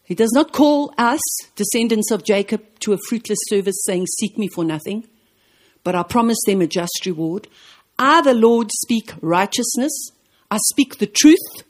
He 0.03 0.15
does 0.15 0.31
not 0.31 0.53
call 0.53 0.93
us, 0.97 1.19
descendants 1.57 2.09
of 2.09 2.23
Jacob, 2.23 2.63
to 2.79 2.93
a 2.93 2.97
fruitless 3.09 3.39
service, 3.49 3.83
saying, 3.85 4.07
Seek 4.17 4.37
me 4.37 4.47
for 4.47 4.63
nothing. 4.63 5.09
But 5.83 5.93
I 5.93 6.03
promise 6.03 6.39
them 6.45 6.61
a 6.61 6.67
just 6.67 7.05
reward. 7.05 7.49
I, 7.99 8.21
the 8.21 8.33
Lord, 8.33 8.71
speak 8.71 9.11
righteousness. 9.19 9.91
I 10.51 10.57
speak 10.69 10.97
the 10.97 11.07
truth. 11.07 11.63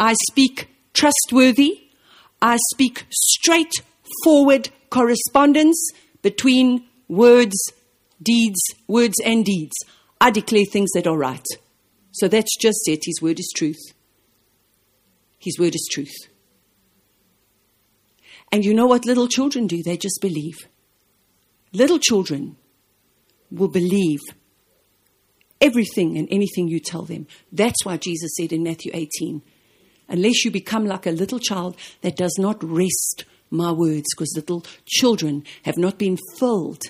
I 0.00 0.16
speak 0.28 0.68
trustworthy. 0.92 1.84
I 2.42 2.58
speak 2.72 3.06
straightforward 3.10 4.70
correspondence 4.90 5.78
between 6.20 6.84
words, 7.08 7.56
deeds, 8.20 8.60
words 8.88 9.14
and 9.24 9.44
deeds. 9.44 9.76
I 10.20 10.30
declare 10.30 10.64
things 10.64 10.90
that 10.94 11.06
are 11.06 11.16
right. 11.16 11.46
So 12.10 12.26
that's 12.26 12.56
just 12.60 12.80
it. 12.86 13.04
His 13.04 13.22
word 13.22 13.38
is 13.38 13.52
truth. 13.54 13.80
His 15.38 15.58
word 15.58 15.76
is 15.76 15.88
truth. 15.92 16.14
And 18.50 18.64
you 18.64 18.74
know 18.74 18.86
what 18.86 19.04
little 19.04 19.28
children 19.28 19.66
do? 19.68 19.82
They 19.82 19.96
just 19.96 20.20
believe. 20.20 20.66
Little 21.72 21.98
children 21.98 22.56
will 23.50 23.68
believe 23.68 24.20
everything 25.60 26.16
and 26.18 26.28
anything 26.30 26.68
you 26.68 26.80
tell 26.80 27.02
them. 27.02 27.26
That's 27.52 27.84
why 27.84 27.96
Jesus 27.96 28.32
said 28.36 28.52
in 28.52 28.62
Matthew 28.62 28.90
18, 28.94 29.42
unless 30.08 30.44
you 30.44 30.50
become 30.50 30.86
like 30.86 31.06
a 31.06 31.10
little 31.10 31.38
child 31.38 31.76
that 32.02 32.16
does 32.16 32.36
not 32.38 32.62
wrest 32.62 33.24
my 33.50 33.70
words, 33.72 34.06
because 34.14 34.32
little 34.36 34.64
children 34.86 35.44
have 35.62 35.76
not 35.76 35.98
been 35.98 36.18
filled 36.38 36.82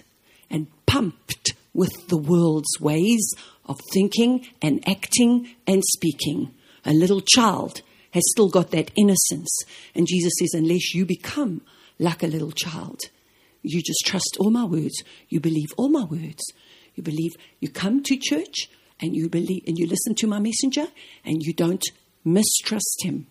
and 0.50 0.66
pumped 0.87 1.55
with 1.74 2.09
the 2.09 2.16
world's 2.16 2.81
ways 2.81 3.27
of 3.66 3.79
thinking 3.92 4.46
and 4.62 4.87
acting 4.88 5.55
and 5.66 5.83
speaking. 5.85 6.55
A 6.85 6.92
little 6.92 7.20
child 7.20 7.83
has 8.12 8.22
still 8.31 8.48
got 8.48 8.70
that 8.70 8.90
innocence. 8.96 9.50
And 9.94 10.07
Jesus 10.07 10.33
says, 10.38 10.55
unless 10.55 10.94
you 10.94 11.05
become 11.05 11.62
like 11.98 12.22
a 12.22 12.29
little 12.29 12.53
child, 12.53 13.00
you 13.62 13.83
just 13.83 14.05
trust 14.05 14.37
all 14.38 14.50
my 14.50 14.64
words, 14.64 15.03
you 15.29 15.40
believe 15.40 15.72
all 15.77 15.88
my 15.88 16.05
words, 16.05 16.42
you 16.94 17.02
believe, 17.02 17.33
you 17.61 17.68
come 17.68 18.02
to 18.04 18.16
church 18.16 18.68
and 19.00 19.14
you 19.14 19.28
believe, 19.28 19.62
and 19.66 19.78
you 19.78 19.87
listen 19.87 20.14
to 20.16 20.26
my 20.26 20.38
messenger 20.38 20.87
and 21.24 21.42
you 21.42 21.52
don't 21.52 21.85
mistrust 22.24 23.02
him. 23.02 23.26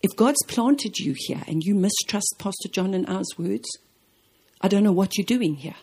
If 0.00 0.16
God's 0.16 0.42
planted 0.46 0.98
you 0.98 1.14
here 1.16 1.42
and 1.46 1.62
you 1.62 1.74
mistrust 1.74 2.36
Pastor 2.38 2.68
John 2.68 2.94
and 2.94 3.08
ours 3.08 3.28
words, 3.36 3.68
I 4.60 4.68
don't 4.68 4.84
know 4.84 4.92
what 4.92 5.16
you're 5.16 5.24
doing 5.24 5.56
here. 5.56 5.74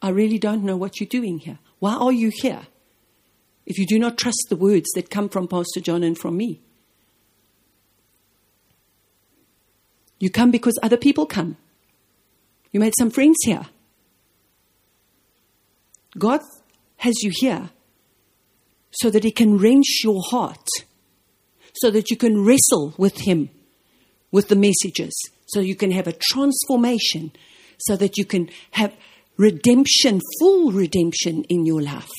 I 0.00 0.10
really 0.10 0.38
don't 0.38 0.62
know 0.62 0.76
what 0.76 1.00
you're 1.00 1.08
doing 1.08 1.38
here. 1.38 1.58
Why 1.78 1.94
are 1.94 2.12
you 2.12 2.30
here 2.34 2.66
if 3.66 3.78
you 3.78 3.86
do 3.86 3.98
not 3.98 4.18
trust 4.18 4.46
the 4.48 4.56
words 4.56 4.90
that 4.94 5.10
come 5.10 5.28
from 5.28 5.48
Pastor 5.48 5.80
John 5.80 6.02
and 6.02 6.16
from 6.16 6.36
me? 6.36 6.60
You 10.18 10.30
come 10.30 10.50
because 10.50 10.78
other 10.82 10.96
people 10.96 11.26
come. 11.26 11.56
You 12.76 12.80
made 12.80 12.92
some 12.98 13.10
friends 13.10 13.38
here. 13.42 13.64
God 16.18 16.42
has 16.98 17.14
you 17.22 17.32
here 17.34 17.70
so 18.90 19.08
that 19.08 19.24
He 19.24 19.30
can 19.30 19.56
wrench 19.56 20.02
your 20.04 20.20
heart, 20.28 20.68
so 21.72 21.90
that 21.90 22.10
you 22.10 22.18
can 22.18 22.44
wrestle 22.44 22.92
with 22.98 23.20
Him, 23.20 23.48
with 24.30 24.48
the 24.48 24.56
messages, 24.56 25.14
so 25.46 25.60
you 25.60 25.74
can 25.74 25.90
have 25.90 26.06
a 26.06 26.12
transformation, 26.12 27.32
so 27.78 27.96
that 27.96 28.18
you 28.18 28.26
can 28.26 28.50
have 28.72 28.94
redemption, 29.38 30.20
full 30.38 30.70
redemption 30.70 31.44
in 31.44 31.64
your 31.64 31.80
life. 31.80 32.12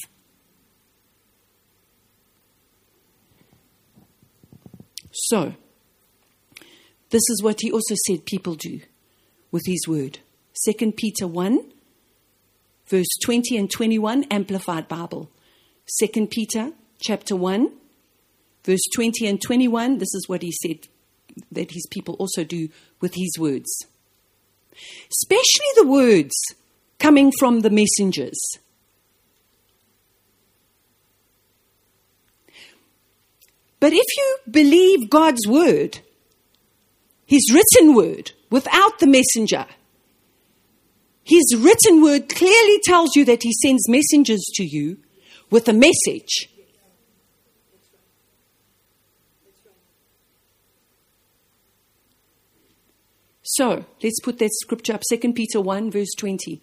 So, 5.11 5.53
this 7.11 7.29
is 7.29 7.43
what 7.43 7.61
he 7.61 7.71
also 7.71 7.93
said 8.07 8.25
people 8.25 8.55
do 8.55 8.79
with 9.51 9.61
his 9.67 9.87
word. 9.87 10.17
2 10.65 10.91
Peter 10.93 11.27
1, 11.27 11.59
verse 12.87 13.07
20 13.23 13.57
and 13.57 13.69
21, 13.69 14.23
Amplified 14.31 14.87
Bible. 14.87 15.29
2 15.99 16.27
Peter 16.27 16.71
chapter 16.99 17.35
1, 17.35 17.71
verse 18.63 18.81
20 18.95 19.27
and 19.27 19.41
21, 19.41 19.97
this 19.99 20.13
is 20.13 20.27
what 20.27 20.41
he 20.41 20.51
said 20.51 20.87
that 21.51 21.71
his 21.71 21.87
people 21.91 22.15
also 22.15 22.43
do 22.43 22.69
with 22.99 23.13
his 23.15 23.33
words. 23.39 23.85
Especially 25.09 25.71
the 25.75 25.87
words 25.87 26.33
coming 26.99 27.31
from 27.39 27.61
the 27.61 27.69
messengers. 27.69 28.39
But 33.79 33.93
if 33.93 34.05
you 34.17 34.37
believe 34.49 35.09
God's 35.09 35.45
word, 35.47 35.99
his 37.25 37.53
written 37.53 37.93
word, 37.93 38.31
without 38.49 38.99
the 38.99 39.07
messenger, 39.07 39.67
his 41.27 41.57
written 41.57 42.01
word 42.01 42.29
clearly 42.29 42.79
tells 42.85 43.09
you 43.17 43.25
that 43.25 43.43
He 43.43 43.51
sends 43.61 43.89
messengers 43.89 44.45
to 44.55 44.63
you 44.63 44.97
with 45.51 45.67
a 45.67 45.73
message. 45.73 46.49
So 53.43 53.83
let's 54.01 54.21
put 54.21 54.39
that 54.39 54.51
scripture 54.53 54.93
up 54.93 55.01
2 55.09 55.33
Peter 55.33 55.59
1, 55.59 55.91
verse 55.91 56.13
20. 56.17 56.61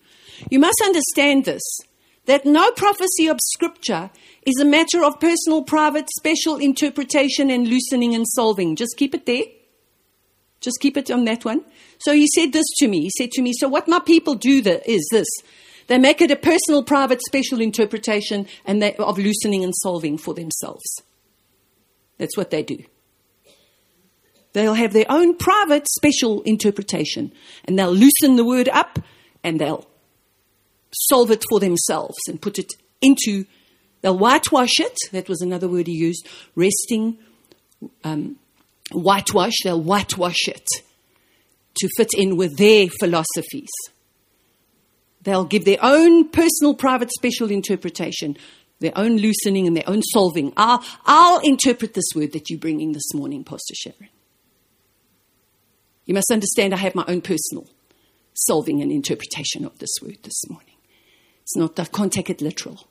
You 0.50 0.58
must 0.58 0.80
understand 0.82 1.44
this 1.44 1.62
that 2.24 2.46
no 2.46 2.70
prophecy 2.70 3.26
of 3.28 3.38
scripture 3.42 4.10
is 4.46 4.58
a 4.58 4.64
matter 4.64 5.04
of 5.04 5.20
personal, 5.20 5.62
private, 5.62 6.08
special 6.16 6.56
interpretation 6.56 7.50
and 7.50 7.68
loosening 7.68 8.14
and 8.14 8.26
solving. 8.28 8.76
Just 8.76 8.96
keep 8.96 9.14
it 9.14 9.26
there. 9.26 9.44
Just 10.64 10.80
keep 10.80 10.96
it 10.96 11.10
on 11.10 11.24
that 11.24 11.44
one. 11.44 11.64
So 11.98 12.12
he 12.12 12.26
said 12.34 12.52
this 12.52 12.66
to 12.78 12.88
me. 12.88 13.02
He 13.02 13.10
said 13.18 13.30
to 13.32 13.42
me, 13.42 13.52
So 13.52 13.68
what 13.68 13.86
my 13.86 14.00
people 14.00 14.34
do 14.34 14.62
is 14.86 15.06
this 15.12 15.28
they 15.86 15.98
make 15.98 16.20
it 16.20 16.30
a 16.30 16.36
personal, 16.36 16.82
private, 16.82 17.20
special 17.26 17.60
interpretation 17.60 18.46
and 18.64 18.82
they, 18.82 18.94
of 18.96 19.18
loosening 19.18 19.62
and 19.62 19.74
solving 19.82 20.16
for 20.16 20.34
themselves. 20.34 20.84
That's 22.18 22.36
what 22.36 22.50
they 22.50 22.62
do. 22.62 22.78
They'll 24.52 24.74
have 24.74 24.92
their 24.92 25.06
own 25.08 25.36
private, 25.36 25.86
special 25.88 26.40
interpretation 26.42 27.32
and 27.64 27.78
they'll 27.78 27.92
loosen 27.92 28.36
the 28.36 28.44
word 28.44 28.68
up 28.68 28.98
and 29.42 29.60
they'll 29.60 29.86
solve 30.92 31.30
it 31.30 31.44
for 31.50 31.60
themselves 31.60 32.16
and 32.28 32.40
put 32.40 32.58
it 32.58 32.72
into, 33.02 33.44
they'll 34.00 34.16
whitewash 34.16 34.78
it. 34.78 34.96
That 35.10 35.28
was 35.28 35.42
another 35.42 35.68
word 35.68 35.88
he 35.88 35.94
used, 35.94 36.26
wresting. 36.54 37.18
Um, 38.04 38.36
whitewash, 38.92 39.54
they'll 39.62 39.80
whitewash 39.80 40.48
it 40.48 40.66
to 41.76 41.88
fit 41.96 42.10
in 42.16 42.36
with 42.36 42.56
their 42.56 42.86
philosophies. 43.00 43.70
They'll 45.22 45.44
give 45.44 45.64
their 45.64 45.78
own 45.80 46.28
personal, 46.28 46.74
private, 46.74 47.10
special 47.12 47.50
interpretation, 47.50 48.36
their 48.80 48.92
own 48.96 49.16
loosening 49.16 49.66
and 49.66 49.76
their 49.76 49.88
own 49.88 50.02
solving. 50.02 50.52
I'll, 50.56 50.84
I'll 51.06 51.40
interpret 51.40 51.94
this 51.94 52.12
word 52.14 52.32
that 52.32 52.50
you're 52.50 52.58
bringing 52.58 52.92
this 52.92 53.14
morning, 53.14 53.42
Pastor 53.42 53.74
Sharon. 53.74 54.10
You 56.04 56.14
must 56.14 56.30
understand 56.30 56.74
I 56.74 56.78
have 56.78 56.94
my 56.94 57.04
own 57.08 57.22
personal 57.22 57.66
solving 58.34 58.82
and 58.82 58.92
interpretation 58.92 59.64
of 59.64 59.78
this 59.78 59.94
word 60.02 60.18
this 60.22 60.48
morning. 60.50 60.74
It's 61.42 61.56
not, 61.56 61.78
I 61.80 61.84
can't 61.84 62.12
take 62.12 62.28
it 62.28 62.42
literal. 62.42 62.86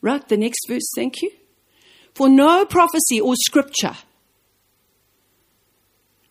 Right, 0.00 0.26
the 0.28 0.36
next 0.36 0.66
verse, 0.68 0.88
thank 0.96 1.22
you. 1.22 1.30
For 2.18 2.28
no 2.28 2.64
prophecy 2.64 3.20
or 3.20 3.36
scripture, 3.36 3.94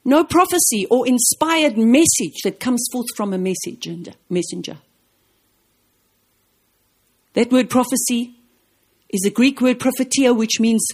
no 0.04 0.26
prophecy 0.26 0.86
or 0.92 1.08
inspired 1.08 1.78
message 1.78 2.42
that 2.44 2.60
comes 2.60 2.86
forth 2.92 3.06
from 3.16 3.32
a 3.32 3.38
messenger. 3.38 4.12
messenger. 4.30 4.80
That 7.36 7.54
word 7.54 7.70
prophecy 7.70 8.36
is 9.10 9.26
a 9.26 9.30
Greek 9.30 9.62
word 9.62 9.80
prophetia, 9.80 10.34
which 10.34 10.60
means 10.60 10.86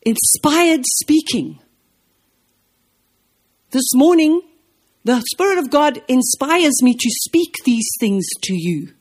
inspired 0.00 0.86
speaking. 1.02 1.58
This 3.72 3.94
morning, 3.94 4.40
the 5.04 5.22
Spirit 5.32 5.58
of 5.58 5.68
God 5.68 6.02
inspires 6.08 6.82
me 6.82 6.94
to 6.94 7.10
speak 7.26 7.52
these 7.66 7.90
things 8.00 8.24
to 8.44 8.54
you. 8.54 8.94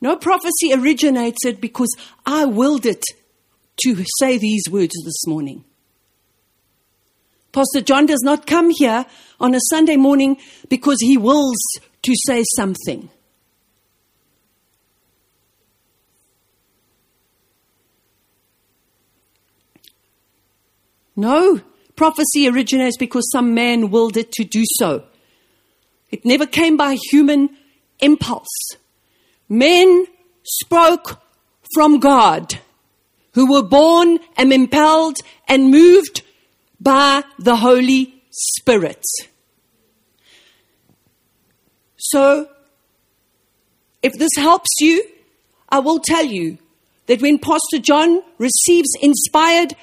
No 0.00 0.16
prophecy 0.16 0.72
originated 0.72 1.60
because 1.60 1.94
I 2.24 2.44
willed 2.44 2.86
it 2.86 3.02
to 3.82 4.04
say 4.18 4.38
these 4.38 4.64
words 4.70 4.94
this 5.04 5.26
morning. 5.26 5.64
Pastor 7.52 7.80
John 7.80 8.06
does 8.06 8.22
not 8.22 8.46
come 8.46 8.70
here 8.70 9.06
on 9.40 9.54
a 9.54 9.60
Sunday 9.70 9.96
morning 9.96 10.38
because 10.68 10.98
he 11.00 11.16
wills 11.16 11.58
to 12.02 12.14
say 12.26 12.44
something. 12.54 13.10
No, 21.16 21.60
prophecy 21.96 22.48
originates 22.48 22.96
because 22.96 23.28
some 23.32 23.52
man 23.52 23.90
willed 23.90 24.16
it 24.16 24.30
to 24.32 24.44
do 24.44 24.62
so. 24.64 25.02
It 26.12 26.24
never 26.24 26.46
came 26.46 26.76
by 26.76 26.96
human 27.10 27.50
impulse. 27.98 28.46
Men 29.48 30.06
spoke 30.44 31.20
from 31.74 31.98
God, 32.00 32.58
who 33.34 33.50
were 33.50 33.62
born 33.62 34.18
and 34.36 34.52
impelled 34.52 35.18
and 35.46 35.70
moved 35.70 36.22
by 36.80 37.22
the 37.38 37.56
Holy 37.56 38.22
Spirit. 38.30 39.04
So, 41.96 42.48
if 44.02 44.12
this 44.14 44.30
helps 44.36 44.70
you, 44.80 45.04
I 45.68 45.80
will 45.80 45.98
tell 45.98 46.24
you 46.24 46.58
that 47.06 47.20
when 47.20 47.38
Pastor 47.38 47.78
John 47.80 48.22
receives 48.38 48.88
inspired 49.00 49.74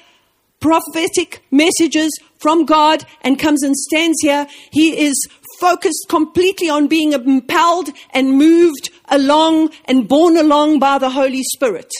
prophetic 0.60 1.44
messages 1.50 2.10
from 2.38 2.64
God 2.64 3.04
and 3.22 3.38
comes 3.38 3.62
and 3.62 3.76
stands 3.76 4.18
here, 4.22 4.46
he 4.70 4.98
is 4.98 5.14
focused 5.60 6.06
completely 6.08 6.68
on 6.68 6.86
being 6.86 7.12
impelled 7.12 7.90
and 8.10 8.38
moved 8.38 8.90
along 9.08 9.70
and 9.84 10.08
borne 10.08 10.36
along 10.36 10.78
by 10.78 10.98
the 10.98 11.10
Holy 11.10 11.42
Spirit. 11.42 11.90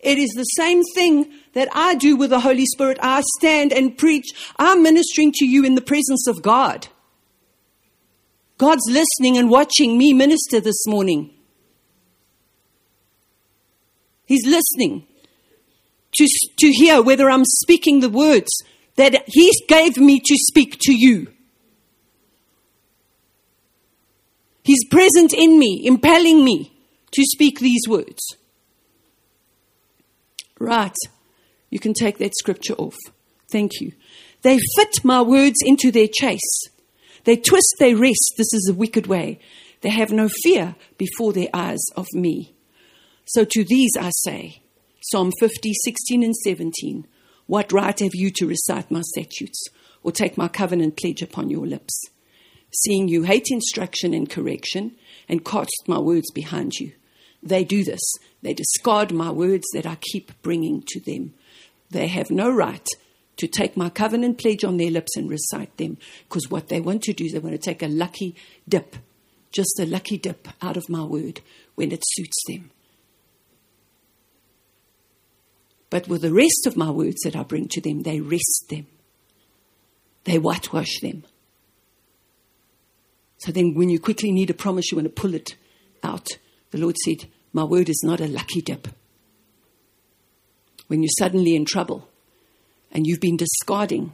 It 0.00 0.18
is 0.18 0.30
the 0.36 0.44
same 0.44 0.82
thing 0.94 1.32
that 1.54 1.68
I 1.74 1.94
do 1.94 2.16
with 2.16 2.30
the 2.30 2.40
Holy 2.40 2.66
Spirit. 2.66 2.98
I 3.02 3.22
stand 3.38 3.72
and 3.72 3.96
preach. 3.96 4.26
I'm 4.58 4.82
ministering 4.82 5.32
to 5.36 5.46
you 5.46 5.64
in 5.64 5.74
the 5.74 5.80
presence 5.80 6.26
of 6.28 6.42
God. 6.42 6.88
God's 8.58 8.88
listening 8.88 9.36
and 9.36 9.50
watching 9.50 9.98
me 9.98 10.12
minister 10.12 10.60
this 10.60 10.86
morning. 10.86 11.34
He's 14.26 14.46
listening 14.46 15.06
to, 16.14 16.28
to 16.58 16.68
hear 16.72 17.02
whether 17.02 17.30
I'm 17.30 17.44
speaking 17.44 18.00
the 18.00 18.08
words 18.08 18.50
that 18.96 19.24
He 19.26 19.52
gave 19.68 19.98
me 19.98 20.20
to 20.20 20.34
speak 20.48 20.78
to 20.80 20.92
you. 20.92 21.32
He's 24.66 24.84
present 24.90 25.32
in 25.32 25.60
me, 25.60 25.80
impelling 25.86 26.44
me 26.44 26.72
to 27.12 27.22
speak 27.22 27.60
these 27.60 27.82
words. 27.88 28.20
Right. 30.58 30.96
You 31.70 31.78
can 31.78 31.94
take 31.94 32.18
that 32.18 32.34
scripture 32.36 32.74
off. 32.74 32.96
Thank 33.48 33.80
you. 33.80 33.92
They 34.42 34.58
fit 34.74 35.04
my 35.04 35.22
words 35.22 35.58
into 35.64 35.92
their 35.92 36.08
chase. 36.12 36.68
They 37.22 37.36
twist, 37.36 37.76
they 37.78 37.94
wrest. 37.94 38.34
This 38.36 38.52
is 38.52 38.68
a 38.68 38.74
wicked 38.74 39.06
way. 39.06 39.38
They 39.82 39.90
have 39.90 40.10
no 40.10 40.28
fear 40.42 40.74
before 40.98 41.32
their 41.32 41.50
eyes 41.54 41.84
of 41.96 42.06
me. 42.12 42.52
So 43.24 43.44
to 43.44 43.62
these 43.62 43.92
I 43.96 44.10
say, 44.24 44.62
Psalm 45.00 45.30
50, 45.38 45.74
16 45.84 46.24
and 46.24 46.34
17, 46.34 47.06
What 47.46 47.72
right 47.72 48.00
have 48.00 48.14
you 48.16 48.32
to 48.34 48.48
recite 48.48 48.90
my 48.90 49.02
statutes 49.02 49.68
or 50.02 50.10
take 50.10 50.36
my 50.36 50.48
covenant 50.48 50.96
pledge 50.96 51.22
upon 51.22 51.50
your 51.50 51.68
lips? 51.68 52.10
Seeing 52.84 53.08
you 53.08 53.22
hate 53.22 53.46
instruction 53.50 54.12
and 54.12 54.28
correction 54.28 54.96
and 55.28 55.44
cast 55.44 55.88
my 55.88 55.98
words 55.98 56.30
behind 56.30 56.74
you. 56.74 56.92
They 57.42 57.64
do 57.64 57.84
this. 57.84 58.02
They 58.42 58.52
discard 58.52 59.12
my 59.12 59.30
words 59.30 59.64
that 59.72 59.86
I 59.86 59.96
keep 60.00 60.30
bringing 60.42 60.82
to 60.88 61.00
them. 61.00 61.32
They 61.90 62.08
have 62.08 62.30
no 62.30 62.50
right 62.50 62.86
to 63.36 63.46
take 63.46 63.76
my 63.76 63.88
covenant 63.88 64.38
pledge 64.38 64.64
on 64.64 64.76
their 64.76 64.90
lips 64.90 65.16
and 65.16 65.30
recite 65.30 65.76
them 65.76 65.96
because 66.28 66.50
what 66.50 66.68
they 66.68 66.80
want 66.80 67.02
to 67.02 67.12
do 67.12 67.24
is 67.24 67.32
they 67.32 67.38
want 67.38 67.54
to 67.54 67.58
take 67.58 67.82
a 67.82 67.88
lucky 67.88 68.34
dip, 68.68 68.96
just 69.52 69.78
a 69.80 69.86
lucky 69.86 70.18
dip 70.18 70.48
out 70.60 70.76
of 70.76 70.88
my 70.88 71.02
word 71.02 71.40
when 71.76 71.92
it 71.92 72.02
suits 72.04 72.42
them. 72.46 72.70
But 75.88 76.08
with 76.08 76.22
the 76.22 76.32
rest 76.32 76.66
of 76.66 76.76
my 76.76 76.90
words 76.90 77.20
that 77.22 77.36
I 77.36 77.42
bring 77.42 77.68
to 77.68 77.80
them, 77.80 78.02
they 78.02 78.20
wrest 78.20 78.66
them. 78.68 78.86
They 80.24 80.38
whitewash 80.38 81.00
them. 81.00 81.24
So 83.38 83.52
then, 83.52 83.74
when 83.74 83.90
you 83.90 84.00
quickly 84.00 84.32
need 84.32 84.50
a 84.50 84.54
promise, 84.54 84.90
you 84.90 84.96
want 84.96 85.14
to 85.14 85.20
pull 85.20 85.34
it 85.34 85.56
out. 86.02 86.26
The 86.70 86.78
Lord 86.78 86.96
said, 87.04 87.28
My 87.52 87.64
word 87.64 87.88
is 87.88 88.02
not 88.04 88.20
a 88.20 88.26
lucky 88.26 88.60
dip. 88.60 88.88
When 90.86 91.02
you're 91.02 91.10
suddenly 91.18 91.54
in 91.54 91.64
trouble 91.64 92.08
and 92.92 93.06
you've 93.06 93.20
been 93.20 93.36
discarding, 93.36 94.12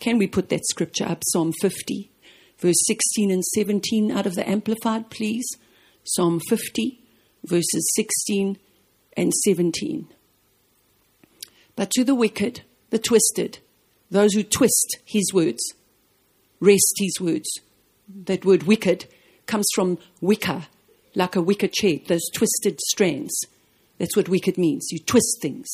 can 0.00 0.18
we 0.18 0.26
put 0.26 0.48
that 0.48 0.66
scripture 0.66 1.06
up? 1.06 1.22
Psalm 1.28 1.52
50, 1.60 2.10
verse 2.58 2.80
16 2.86 3.30
and 3.30 3.44
17 3.44 4.10
out 4.10 4.26
of 4.26 4.34
the 4.34 4.48
Amplified, 4.48 5.10
please. 5.10 5.48
Psalm 6.04 6.40
50, 6.48 7.00
verses 7.44 7.92
16 7.94 8.58
and 9.16 9.32
17. 9.32 10.08
But 11.76 11.90
to 11.92 12.04
the 12.04 12.14
wicked, 12.14 12.62
the 12.90 12.98
twisted, 12.98 13.58
those 14.10 14.34
who 14.34 14.42
twist 14.42 14.98
his 15.04 15.32
words, 15.32 15.62
wrest 16.60 16.94
his 16.98 17.14
words. 17.20 17.48
That 18.08 18.44
word 18.44 18.64
wicked 18.64 19.06
comes 19.46 19.66
from 19.74 19.98
wicker, 20.20 20.66
like 21.14 21.36
a 21.36 21.42
wicker 21.42 21.68
chair, 21.68 21.98
those 22.06 22.28
twisted 22.32 22.80
strands. 22.80 23.34
That's 23.98 24.16
what 24.16 24.28
wicked 24.28 24.56
means. 24.56 24.88
You 24.90 24.98
twist 24.98 25.38
things. 25.42 25.68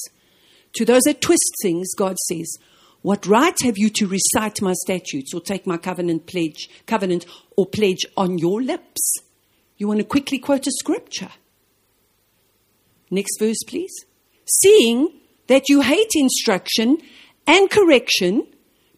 To 0.76 0.84
those 0.84 1.02
that 1.02 1.20
twist 1.20 1.52
things, 1.62 1.94
God 1.94 2.16
says, 2.28 2.58
What 3.02 3.26
right 3.26 3.56
have 3.62 3.78
you 3.78 3.90
to 3.90 4.06
recite 4.06 4.60
my 4.60 4.72
statutes 4.72 5.32
or 5.34 5.40
take 5.40 5.66
my 5.66 5.76
covenant 5.76 6.26
pledge, 6.26 6.68
covenant 6.86 7.26
or 7.56 7.66
pledge 7.66 8.04
on 8.16 8.38
your 8.38 8.62
lips? 8.62 9.18
You 9.76 9.88
want 9.88 9.98
to 9.98 10.04
quickly 10.04 10.38
quote 10.38 10.66
a 10.66 10.72
scripture. 10.72 11.30
Next 13.10 13.38
verse, 13.38 13.62
please. 13.66 13.92
Seeing 14.46 15.08
that 15.46 15.68
you 15.68 15.82
hate 15.82 16.10
instruction 16.14 16.98
and 17.46 17.70
correction 17.70 18.46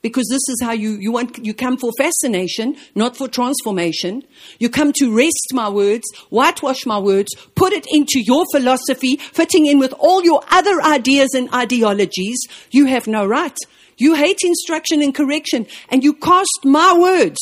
because 0.06 0.28
this 0.28 0.48
is 0.48 0.62
how 0.62 0.70
you, 0.70 0.92
you 0.92 1.10
want 1.10 1.44
you 1.44 1.52
come 1.52 1.76
for 1.76 1.90
fascination 1.98 2.76
not 2.94 3.16
for 3.16 3.26
transformation. 3.26 4.22
You 4.60 4.68
come 4.68 4.92
to 4.94 5.12
wrest 5.12 5.48
my 5.52 5.68
words 5.68 6.04
whitewash 6.30 6.86
my 6.86 6.98
words 6.98 7.34
put 7.56 7.72
it 7.72 7.86
into 7.90 8.20
your 8.20 8.44
philosophy 8.52 9.16
fitting 9.16 9.66
in 9.66 9.80
with 9.80 9.92
all 9.98 10.22
your 10.22 10.42
other 10.48 10.80
ideas 10.80 11.30
and 11.34 11.52
ideologies. 11.52 12.38
You 12.70 12.86
have 12.86 13.08
no 13.08 13.26
right. 13.26 13.56
You 13.98 14.14
hate 14.14 14.44
instruction 14.44 15.02
and 15.02 15.12
correction 15.12 15.66
and 15.88 16.04
you 16.04 16.14
cast 16.14 16.60
my 16.64 16.96
words. 16.96 17.40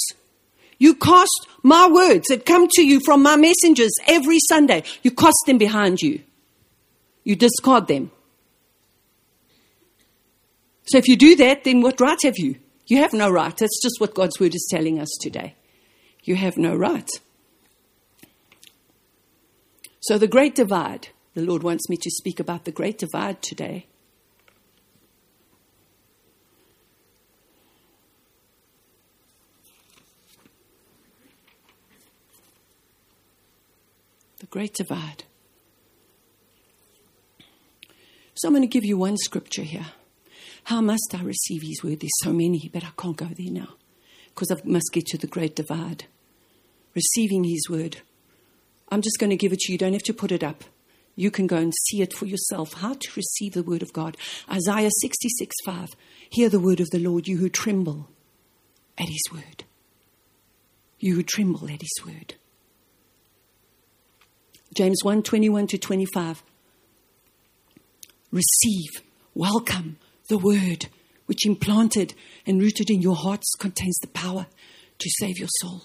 You 0.78 0.94
cast 0.94 1.46
my 1.62 1.86
words 1.86 2.28
that 2.28 2.46
come 2.46 2.66
to 2.76 2.82
you 2.82 3.00
from 3.00 3.22
my 3.22 3.36
messengers 3.36 3.92
every 4.06 4.38
sunday. 4.48 4.84
You 5.02 5.10
cast 5.10 5.42
them 5.46 5.58
behind 5.58 6.00
you. 6.00 6.22
You 7.24 7.36
discard 7.36 7.88
them 7.88 8.10
so 10.86 10.98
if 10.98 11.08
you 11.08 11.16
do 11.16 11.36
that, 11.36 11.64
then 11.64 11.80
what 11.80 12.00
right 12.00 12.18
have 12.24 12.38
you? 12.38 12.56
You 12.86 12.98
have 12.98 13.14
no 13.14 13.30
right. 13.30 13.56
That's 13.56 13.80
just 13.82 14.00
what 14.00 14.14
God's 14.14 14.38
word 14.38 14.54
is 14.54 14.68
telling 14.70 15.00
us 15.00 15.08
today. 15.20 15.54
You 16.22 16.36
have 16.36 16.56
no 16.58 16.74
right. 16.74 17.08
So 20.00 20.18
the 20.18 20.28
great 20.28 20.54
divide, 20.54 21.08
the 21.32 21.40
Lord 21.40 21.62
wants 21.62 21.88
me 21.88 21.96
to 21.96 22.10
speak 22.10 22.38
about 22.38 22.66
the 22.66 22.72
great 22.72 22.98
divide 22.98 23.40
today. 23.40 23.86
The 34.40 34.46
great 34.46 34.74
divide. 34.74 35.24
So 38.34 38.48
I'm 38.48 38.52
going 38.52 38.60
to 38.60 38.68
give 38.68 38.84
you 38.84 38.98
one 38.98 39.16
scripture 39.16 39.62
here. 39.62 39.86
How 40.64 40.80
must 40.80 41.14
I 41.14 41.22
receive 41.22 41.62
His 41.62 41.82
word? 41.82 42.00
There's 42.00 42.10
so 42.22 42.32
many, 42.32 42.70
but 42.72 42.84
I 42.84 42.90
can't 42.96 43.16
go 43.16 43.26
there 43.26 43.50
now 43.50 43.74
because 44.28 44.50
I 44.50 44.56
must 44.64 44.90
get 44.92 45.06
to 45.06 45.18
the 45.18 45.26
great 45.26 45.54
divide. 45.54 46.04
Receiving 46.94 47.44
His 47.44 47.68
word. 47.68 47.98
I'm 48.88 49.02
just 49.02 49.18
going 49.18 49.30
to 49.30 49.36
give 49.36 49.52
it 49.52 49.60
to 49.60 49.72
you. 49.72 49.74
You 49.74 49.78
don't 49.78 49.92
have 49.92 50.02
to 50.04 50.14
put 50.14 50.32
it 50.32 50.42
up. 50.42 50.64
You 51.16 51.30
can 51.30 51.46
go 51.46 51.56
and 51.56 51.72
see 51.86 52.02
it 52.02 52.12
for 52.12 52.26
yourself 52.26 52.74
how 52.74 52.94
to 52.94 53.08
receive 53.14 53.52
the 53.52 53.62
word 53.62 53.82
of 53.82 53.92
God. 53.92 54.16
Isaiah 54.50 54.90
66 55.00 55.54
5. 55.64 55.90
Hear 56.30 56.48
the 56.48 56.60
word 56.60 56.80
of 56.80 56.90
the 56.90 56.98
Lord, 56.98 57.28
you 57.28 57.36
who 57.36 57.48
tremble 57.48 58.08
at 58.98 59.08
his 59.08 59.22
word. 59.32 59.64
You 60.98 61.16
who 61.16 61.22
tremble 61.22 61.68
at 61.68 61.82
his 61.82 62.04
word. 62.04 62.34
James 64.74 65.04
1 65.04 65.22
21 65.22 65.68
to 65.68 65.78
25. 65.78 66.42
Receive, 68.32 68.90
welcome 69.34 69.98
the 70.28 70.38
word 70.38 70.86
which 71.26 71.46
implanted 71.46 72.14
and 72.46 72.60
rooted 72.60 72.90
in 72.90 73.00
your 73.00 73.16
hearts 73.16 73.54
contains 73.58 73.98
the 74.00 74.08
power 74.08 74.46
to 74.98 75.10
save 75.18 75.38
your 75.38 75.48
soul. 75.60 75.82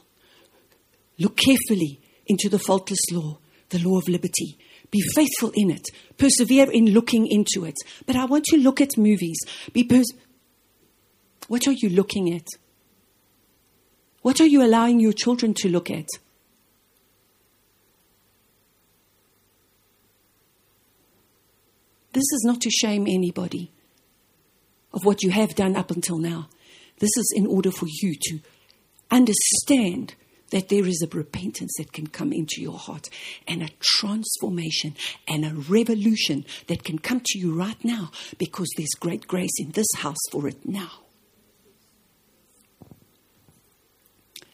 Look 1.18 1.38
carefully 1.38 2.02
into 2.28 2.50
the 2.50 2.60
faultless 2.60 3.00
law, 3.12 3.40
the 3.70 3.80
law 3.80 3.98
of 3.98 4.08
liberty 4.08 4.58
be 4.92 5.02
faithful 5.14 5.52
in 5.56 5.70
it. 5.70 5.88
Persevere 6.18 6.70
in 6.72 6.88
looking 6.88 7.28
into 7.28 7.66
it. 7.66 7.76
But 8.06 8.16
I 8.16 8.26
want 8.26 8.48
you 8.52 8.58
to 8.58 8.64
look 8.64 8.82
at 8.82 8.98
movies. 8.98 9.38
Be 9.72 9.84
pers- 9.84 10.14
what 11.48 11.68
are 11.68 11.74
you 11.74 11.90
looking 11.90 12.34
at? 12.34 12.48
What 14.22 14.42
are 14.42 14.46
you 14.46 14.64
allowing 14.64 15.00
your 15.00 15.14
children 15.14 15.54
to 15.56 15.70
look 15.70 15.90
at? 15.90 16.08
This 22.12 22.24
is 22.34 22.44
not 22.44 22.60
to 22.62 22.70
shame 22.70 23.06
anybody 23.08 23.72
of 24.94 25.06
what 25.06 25.24
you 25.24 25.32
have 25.32 25.56
done 25.56 25.76
up 25.76 25.92
until 25.92 26.18
now. 26.18 26.50
This 27.00 27.16
is 27.18 27.34
in 27.36 27.48
order 27.48 27.72
for 27.72 27.88
you 27.88 28.16
to 28.22 28.40
understand 29.12 30.16
that 30.52 30.70
there 30.70 30.88
is 30.88 31.02
a 31.02 31.16
repentance 31.16 31.74
that 31.78 31.94
can 31.94 32.08
come 32.08 32.34
into 32.34 32.62
your 32.62 32.78
heart 32.78 33.10
and 33.48 33.62
a 33.62 33.70
transformation 33.80 34.96
and 35.28 35.46
a 35.46 35.54
revolution 35.54 36.46
that 36.68 36.84
can 36.84 36.98
come 37.00 37.22
to 37.24 37.38
you 37.38 37.54
right 37.54 37.84
now 37.84 38.12
because 38.38 38.68
there's 38.76 38.90
great 39.00 39.28
grace 39.28 39.60
in 39.60 39.72
this 39.72 39.88
house 39.98 40.18
for 40.32 40.48
it 40.48 40.66
now. 40.66 40.92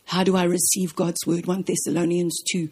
How 0.10 0.24
do 0.24 0.36
I 0.36 0.44
receive 0.44 0.96
God's 0.96 1.26
word? 1.26 1.48
1 1.48 1.64
Thessalonians 1.64 2.38
2. 2.52 2.70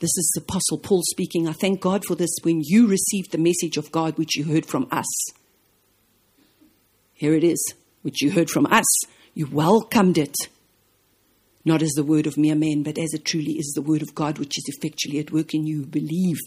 This 0.00 0.10
is 0.16 0.34
Apostle 0.36 0.78
Paul 0.78 1.02
speaking. 1.10 1.46
I 1.46 1.52
thank 1.52 1.80
God 1.80 2.04
for 2.04 2.16
this 2.16 2.34
when 2.42 2.60
you 2.64 2.88
received 2.88 3.30
the 3.30 3.38
message 3.38 3.76
of 3.76 3.92
God 3.92 4.18
which 4.18 4.36
you 4.36 4.44
heard 4.44 4.66
from 4.66 4.88
us. 4.90 5.06
Here 7.22 7.34
it 7.34 7.44
is, 7.44 7.74
which 8.02 8.20
you 8.20 8.32
heard 8.32 8.50
from 8.50 8.66
us. 8.66 8.84
You 9.32 9.46
welcomed 9.46 10.18
it 10.18 10.34
not 11.64 11.80
as 11.80 11.92
the 11.92 12.02
word 12.02 12.26
of 12.26 12.36
mere 12.36 12.56
men, 12.56 12.82
but 12.82 12.98
as 12.98 13.14
it 13.14 13.24
truly 13.24 13.52
is 13.52 13.70
the 13.76 13.80
word 13.80 14.02
of 14.02 14.12
God, 14.12 14.40
which 14.40 14.58
is 14.58 14.64
effectually 14.66 15.20
at 15.20 15.30
work 15.30 15.54
in 15.54 15.64
you. 15.64 15.86
Believe. 15.86 16.38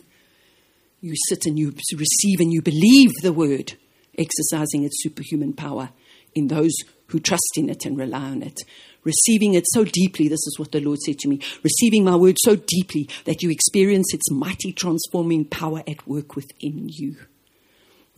You 1.00 1.14
sit 1.30 1.46
and 1.46 1.58
you 1.58 1.68
receive 1.94 2.42
and 2.42 2.52
you 2.52 2.62
believe 2.62 3.12
the 3.22 3.32
word, 3.32 3.76
exercising 4.18 4.84
its 4.84 5.02
superhuman 5.02 5.54
power 5.54 5.92
in 6.34 6.50
those 6.50 6.76
who 7.08 7.22
trust 7.22 7.54
in 7.56 7.70
it 7.70 7.86
and 7.86 7.98
rely 7.98 8.26
on 8.26 8.44
it. 8.44 8.60
Receiving 9.06 9.54
it 9.54 9.64
so 9.72 9.86
deeply, 9.86 10.28
this 10.28 10.46
is 10.46 10.58
what 10.60 10.74
the 10.74 10.82
Lord 10.82 11.00
said 11.00 11.20
to 11.20 11.30
me, 11.30 11.40
receiving 11.64 12.04
my 12.04 12.18
word 12.18 12.36
so 12.44 12.58
deeply 12.58 13.08
that 13.24 13.42
you 13.42 13.50
experience 13.50 14.14
its 14.14 14.30
mighty 14.30 14.74
transforming 14.74 15.46
power 15.46 15.84
at 15.88 16.06
work 16.06 16.36
within 16.36 16.90
you. 16.90 17.16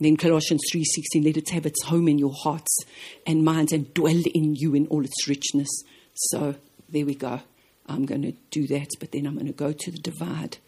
Then 0.06 0.16
Colossians 0.16 0.62
3:16 0.72 1.24
let 1.24 1.36
it 1.36 1.50
have 1.50 1.66
its 1.66 1.82
home 1.84 2.08
in 2.08 2.18
your 2.18 2.32
hearts 2.32 2.78
and 3.26 3.44
minds 3.44 3.72
and 3.72 3.92
dwell 3.94 4.22
in 4.34 4.54
you 4.54 4.74
in 4.74 4.86
all 4.88 5.04
its 5.04 5.28
richness. 5.28 5.68
So 6.14 6.54
there 6.88 7.06
we 7.06 7.14
go. 7.14 7.40
I'm 7.86 8.04
going 8.06 8.22
to 8.22 8.32
do 8.50 8.66
that, 8.68 8.88
but 9.00 9.12
then 9.12 9.26
I'm 9.26 9.34
going 9.34 9.46
to 9.46 9.52
go 9.52 9.72
to 9.72 9.90
the 9.90 9.98
divide. 9.98 10.58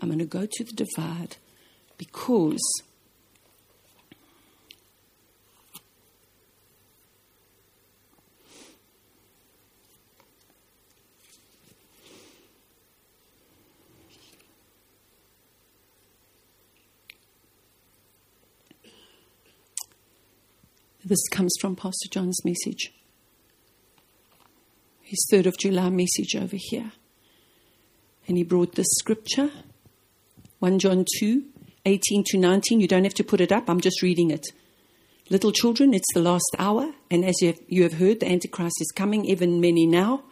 I'm 0.00 0.08
going 0.08 0.18
to 0.18 0.24
go 0.24 0.46
to 0.50 0.64
the 0.64 0.72
divide 0.72 1.36
because 1.96 2.60
this 21.06 21.26
comes 21.28 21.54
from 21.60 21.76
Pastor 21.76 22.08
John's 22.10 22.44
message 22.44 22.92
his 25.06 25.24
3rd 25.32 25.46
of 25.46 25.56
July 25.56 25.88
message 25.88 26.34
over 26.34 26.56
here. 26.58 26.90
And 28.26 28.36
he 28.36 28.42
brought 28.42 28.74
this 28.74 28.88
scripture 28.98 29.50
1 30.58 30.80
John 30.80 31.04
2 31.20 31.44
18 31.84 32.24
to 32.26 32.38
19. 32.38 32.80
You 32.80 32.88
don't 32.88 33.04
have 33.04 33.14
to 33.14 33.22
put 33.22 33.40
it 33.40 33.52
up, 33.52 33.70
I'm 33.70 33.80
just 33.80 34.02
reading 34.02 34.32
it. 34.32 34.44
Little 35.30 35.52
children, 35.52 35.94
it's 35.94 36.12
the 36.12 36.20
last 36.20 36.50
hour, 36.58 36.92
and 37.08 37.24
as 37.24 37.40
you 37.40 37.48
have, 37.48 37.60
you 37.68 37.84
have 37.84 37.94
heard, 37.94 38.18
the 38.18 38.28
Antichrist 38.28 38.80
is 38.80 38.92
coming, 38.96 39.24
even 39.24 39.60
many 39.60 39.86
now. 39.86 40.24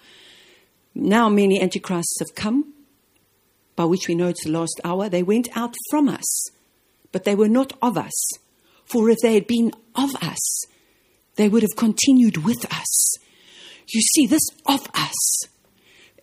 Now, 0.92 1.28
many 1.28 1.60
Antichrists 1.60 2.18
have 2.18 2.34
come, 2.34 2.72
by 3.76 3.84
which 3.84 4.08
we 4.08 4.16
know 4.16 4.28
it's 4.28 4.44
the 4.44 4.50
last 4.50 4.80
hour. 4.84 5.08
They 5.08 5.22
went 5.22 5.48
out 5.56 5.74
from 5.90 6.08
us, 6.08 6.48
but 7.12 7.22
they 7.22 7.36
were 7.36 7.48
not 7.48 7.72
of 7.80 7.96
us. 7.96 8.12
For 8.86 9.10
if 9.10 9.18
they 9.22 9.34
had 9.34 9.46
been 9.46 9.72
of 9.94 10.14
us, 10.22 10.64
they 11.36 11.48
would 11.48 11.62
have 11.62 11.76
continued 11.76 12.38
with 12.38 12.64
us. 12.72 13.16
You 13.88 14.00
see, 14.00 14.26
this 14.26 14.48
of 14.66 14.86
us 14.94 15.44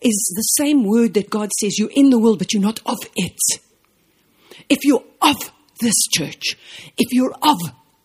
is 0.00 0.32
the 0.34 0.42
same 0.62 0.84
word 0.84 1.14
that 1.14 1.30
God 1.30 1.50
says 1.60 1.78
you're 1.78 1.90
in 1.94 2.10
the 2.10 2.18
world, 2.18 2.38
but 2.38 2.52
you're 2.52 2.62
not 2.62 2.80
of 2.86 2.98
it. 3.16 3.38
If 4.68 4.84
you're 4.84 5.04
of 5.20 5.36
this 5.80 5.94
church, 6.12 6.56
if 6.96 7.12
you're 7.12 7.34
of 7.42 7.58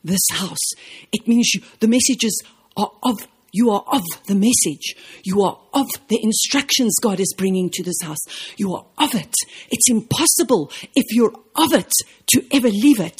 this 0.03 0.22
house, 0.32 0.72
it 1.12 1.28
means 1.28 1.53
you, 1.53 1.62
the 1.80 1.88
messages 1.88 2.41
are 2.76 2.91
of 3.03 3.16
you 3.53 3.72
are 3.72 3.84
of 3.88 4.03
the 4.28 4.36
message. 4.36 4.95
You 5.24 5.41
are 5.41 5.58
of 5.74 5.88
the 6.10 6.20
instructions 6.22 6.95
God 7.01 7.20
is 7.20 7.34
bringing 7.36 7.70
to 7.72 7.84
this 7.84 7.97
house. 8.03 8.20
You 8.58 8.76
are 8.76 8.86
of 8.99 9.16
it. 9.16 9.34
It's 9.72 9.89
impossible 9.89 10.72
if 10.95 11.05
you're 11.16 11.34
of 11.55 11.74
it 11.74 11.91
to 12.34 12.45
ever 12.51 12.70
leave 12.70 12.99
it. 12.99 13.18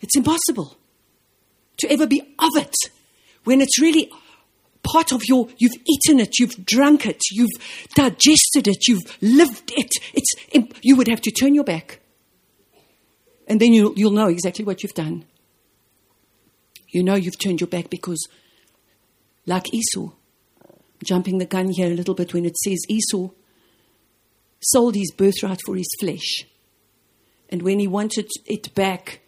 It's 0.00 0.16
impossible 0.16 0.76
to 1.78 1.90
ever 1.90 2.06
be 2.06 2.20
of 2.38 2.56
it 2.56 2.74
when 3.44 3.60
it's 3.60 3.80
really 3.80 4.10
part 4.82 5.12
of 5.12 5.22
your, 5.26 5.48
you've 5.58 5.76
eaten 5.86 6.20
it, 6.20 6.38
you've 6.38 6.64
drunk 6.64 7.06
it, 7.06 7.20
you've 7.30 7.50
digested 7.94 8.68
it, 8.68 8.86
you've 8.86 9.16
lived 9.20 9.72
it. 9.76 9.90
It's, 10.14 10.32
you 10.82 10.96
would 10.96 11.08
have 11.08 11.20
to 11.22 11.30
turn 11.30 11.54
your 11.54 11.64
back. 11.64 12.00
And 13.48 13.60
then 13.60 13.72
you'll, 13.72 13.94
you'll 13.96 14.12
know 14.12 14.28
exactly 14.28 14.64
what 14.64 14.82
you've 14.82 14.94
done. 14.94 15.24
You 16.88 17.02
know 17.02 17.14
you've 17.14 17.38
turned 17.38 17.60
your 17.60 17.68
back 17.68 17.90
because, 17.90 18.26
like 19.44 19.72
Esau, 19.72 20.10
jumping 21.04 21.38
the 21.38 21.46
gun 21.46 21.70
here 21.70 21.88
a 21.88 21.94
little 21.94 22.14
bit 22.14 22.32
when 22.32 22.44
it 22.44 22.56
says 22.56 22.78
Esau 22.88 23.28
sold 24.60 24.94
his 24.94 25.12
birthright 25.16 25.60
for 25.64 25.76
his 25.76 25.88
flesh. 26.00 26.46
And 27.48 27.62
when 27.62 27.78
he 27.78 27.86
wanted 27.86 28.28
it 28.46 28.74
back, 28.74 29.20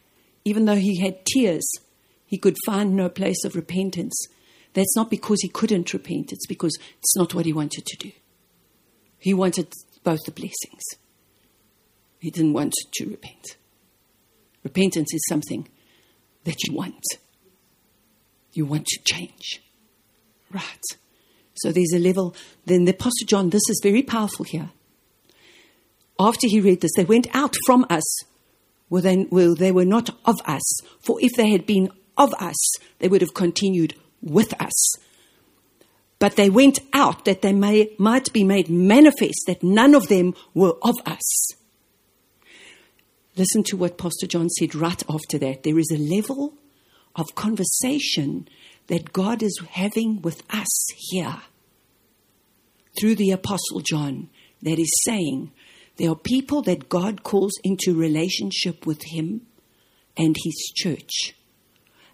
even 0.48 0.64
though 0.64 0.76
he 0.76 1.00
had 1.00 1.24
tears, 1.26 1.66
he 2.26 2.38
could 2.38 2.56
find 2.66 2.96
no 2.96 3.08
place 3.08 3.44
of 3.44 3.54
repentance. 3.54 4.16
That's 4.74 4.96
not 4.96 5.10
because 5.10 5.40
he 5.42 5.48
couldn't 5.48 5.92
repent, 5.92 6.32
it's 6.32 6.46
because 6.46 6.76
it's 6.98 7.16
not 7.16 7.34
what 7.34 7.46
he 7.46 7.52
wanted 7.52 7.86
to 7.86 7.96
do. 7.96 8.12
He 9.18 9.34
wanted 9.34 9.72
both 10.04 10.20
the 10.24 10.32
blessings. 10.32 10.82
He 12.18 12.30
didn't 12.30 12.52
want 12.52 12.74
to 12.94 13.06
repent. 13.06 13.56
Repentance 14.62 15.14
is 15.14 15.22
something 15.28 15.68
that 16.44 16.56
you 16.66 16.74
want. 16.74 17.04
You 18.52 18.64
want 18.66 18.86
to 18.86 19.00
change. 19.04 19.62
Right. 20.50 20.84
So 21.54 21.72
there's 21.72 21.92
a 21.94 21.98
level. 21.98 22.34
Then 22.64 22.84
the 22.84 22.92
Apostle 22.92 23.26
John, 23.26 23.50
this 23.50 23.68
is 23.68 23.80
very 23.82 24.02
powerful 24.02 24.44
here. 24.44 24.70
After 26.18 26.48
he 26.48 26.60
read 26.60 26.80
this, 26.80 26.92
they 26.96 27.04
went 27.04 27.28
out 27.34 27.54
from 27.66 27.86
us. 27.90 28.24
Well, 28.90 29.02
then, 29.02 29.28
well, 29.30 29.54
they 29.54 29.72
were 29.72 29.84
not 29.84 30.10
of 30.24 30.36
us. 30.46 30.80
For 31.00 31.18
if 31.20 31.32
they 31.36 31.50
had 31.50 31.66
been 31.66 31.90
of 32.16 32.32
us, 32.34 32.74
they 32.98 33.08
would 33.08 33.20
have 33.20 33.34
continued 33.34 33.94
with 34.22 34.54
us. 34.60 34.96
But 36.18 36.36
they 36.36 36.50
went 36.50 36.80
out 36.92 37.24
that 37.26 37.42
they 37.42 37.52
may, 37.52 37.94
might 37.98 38.32
be 38.32 38.42
made 38.42 38.68
manifest 38.68 39.44
that 39.46 39.62
none 39.62 39.94
of 39.94 40.08
them 40.08 40.34
were 40.54 40.74
of 40.82 40.96
us. 41.06 41.52
Listen 43.36 43.62
to 43.64 43.76
what 43.76 43.98
Pastor 43.98 44.26
John 44.26 44.48
said 44.48 44.74
right 44.74 45.02
after 45.08 45.38
that. 45.38 45.62
There 45.62 45.78
is 45.78 45.92
a 45.92 45.98
level 45.98 46.54
of 47.14 47.36
conversation 47.36 48.48
that 48.88 49.12
God 49.12 49.42
is 49.42 49.60
having 49.70 50.20
with 50.22 50.42
us 50.50 50.88
here 50.96 51.42
through 52.98 53.14
the 53.14 53.30
Apostle 53.30 53.80
John 53.80 54.28
that 54.62 54.78
is 54.78 54.90
saying 55.04 55.52
there 55.98 56.10
are 56.10 56.16
people 56.16 56.62
that 56.62 56.88
God 56.88 57.22
calls 57.22 57.52
into 57.62 57.94
relationship 57.94 58.86
with 58.86 59.02
Him 59.04 59.42
and 60.16 60.36
His 60.42 60.72
church 60.74 61.34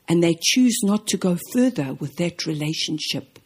and 0.09 0.22
they 0.22 0.37
choose 0.41 0.78
not 0.82 1.07
to 1.09 1.16
go 1.16 1.39
further 1.53 1.95
with 1.95 2.16
that 2.16 2.47
relationship. 2.47 3.39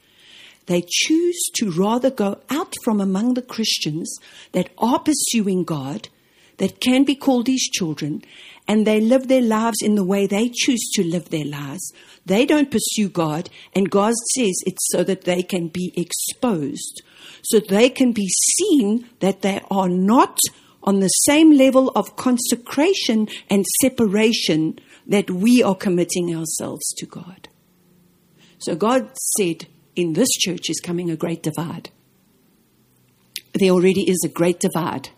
they 0.66 0.84
choose 0.86 1.40
to 1.54 1.70
rather 1.70 2.10
go 2.10 2.38
out 2.50 2.74
from 2.84 3.00
among 3.00 3.32
the 3.32 3.40
Christians 3.42 4.14
that 4.52 4.68
are 4.76 4.98
pursuing 4.98 5.64
God, 5.64 6.10
that 6.58 6.80
can 6.80 7.04
be 7.04 7.14
called 7.14 7.46
His 7.46 7.70
children, 7.72 8.22
and 8.68 8.86
they 8.86 9.00
live 9.00 9.26
their 9.26 9.42
lives 9.42 9.78
in 9.82 9.94
the 9.94 10.04
way 10.04 10.26
they 10.26 10.50
choose 10.54 10.88
to 10.92 11.02
live 11.02 11.30
their 11.30 11.46
lives. 11.46 11.92
They 12.26 12.44
don't 12.44 12.70
pursue 12.70 13.08
God, 13.08 13.48
and 13.74 13.90
God 13.90 14.12
says 14.34 14.54
it's 14.66 14.86
so 14.92 15.02
that 15.04 15.22
they 15.22 15.42
can 15.42 15.68
be 15.68 15.92
exposed, 15.96 17.02
so 17.42 17.58
they 17.58 17.88
can 17.88 18.12
be 18.12 18.28
seen 18.28 19.08
that 19.20 19.40
they 19.40 19.62
are 19.70 19.88
not 19.88 20.38
on 20.84 21.00
the 21.00 21.08
same 21.08 21.52
level 21.52 21.90
of 21.96 22.16
consecration 22.16 23.26
and 23.50 23.64
separation 23.80 24.78
that 25.06 25.30
we 25.30 25.62
are 25.62 25.74
committing 25.74 26.36
ourselves 26.36 26.86
to 26.98 27.06
God. 27.06 27.48
So 28.58 28.76
God 28.76 29.10
said, 29.36 29.66
in 29.96 30.12
this 30.12 30.28
church 30.30 30.68
is 30.68 30.80
coming 30.80 31.10
a 31.10 31.16
great 31.16 31.42
divide. 31.42 31.90
There 33.54 33.70
already 33.70 34.08
is 34.08 34.22
a 34.24 34.28
great 34.28 34.60
divide. 34.60 35.08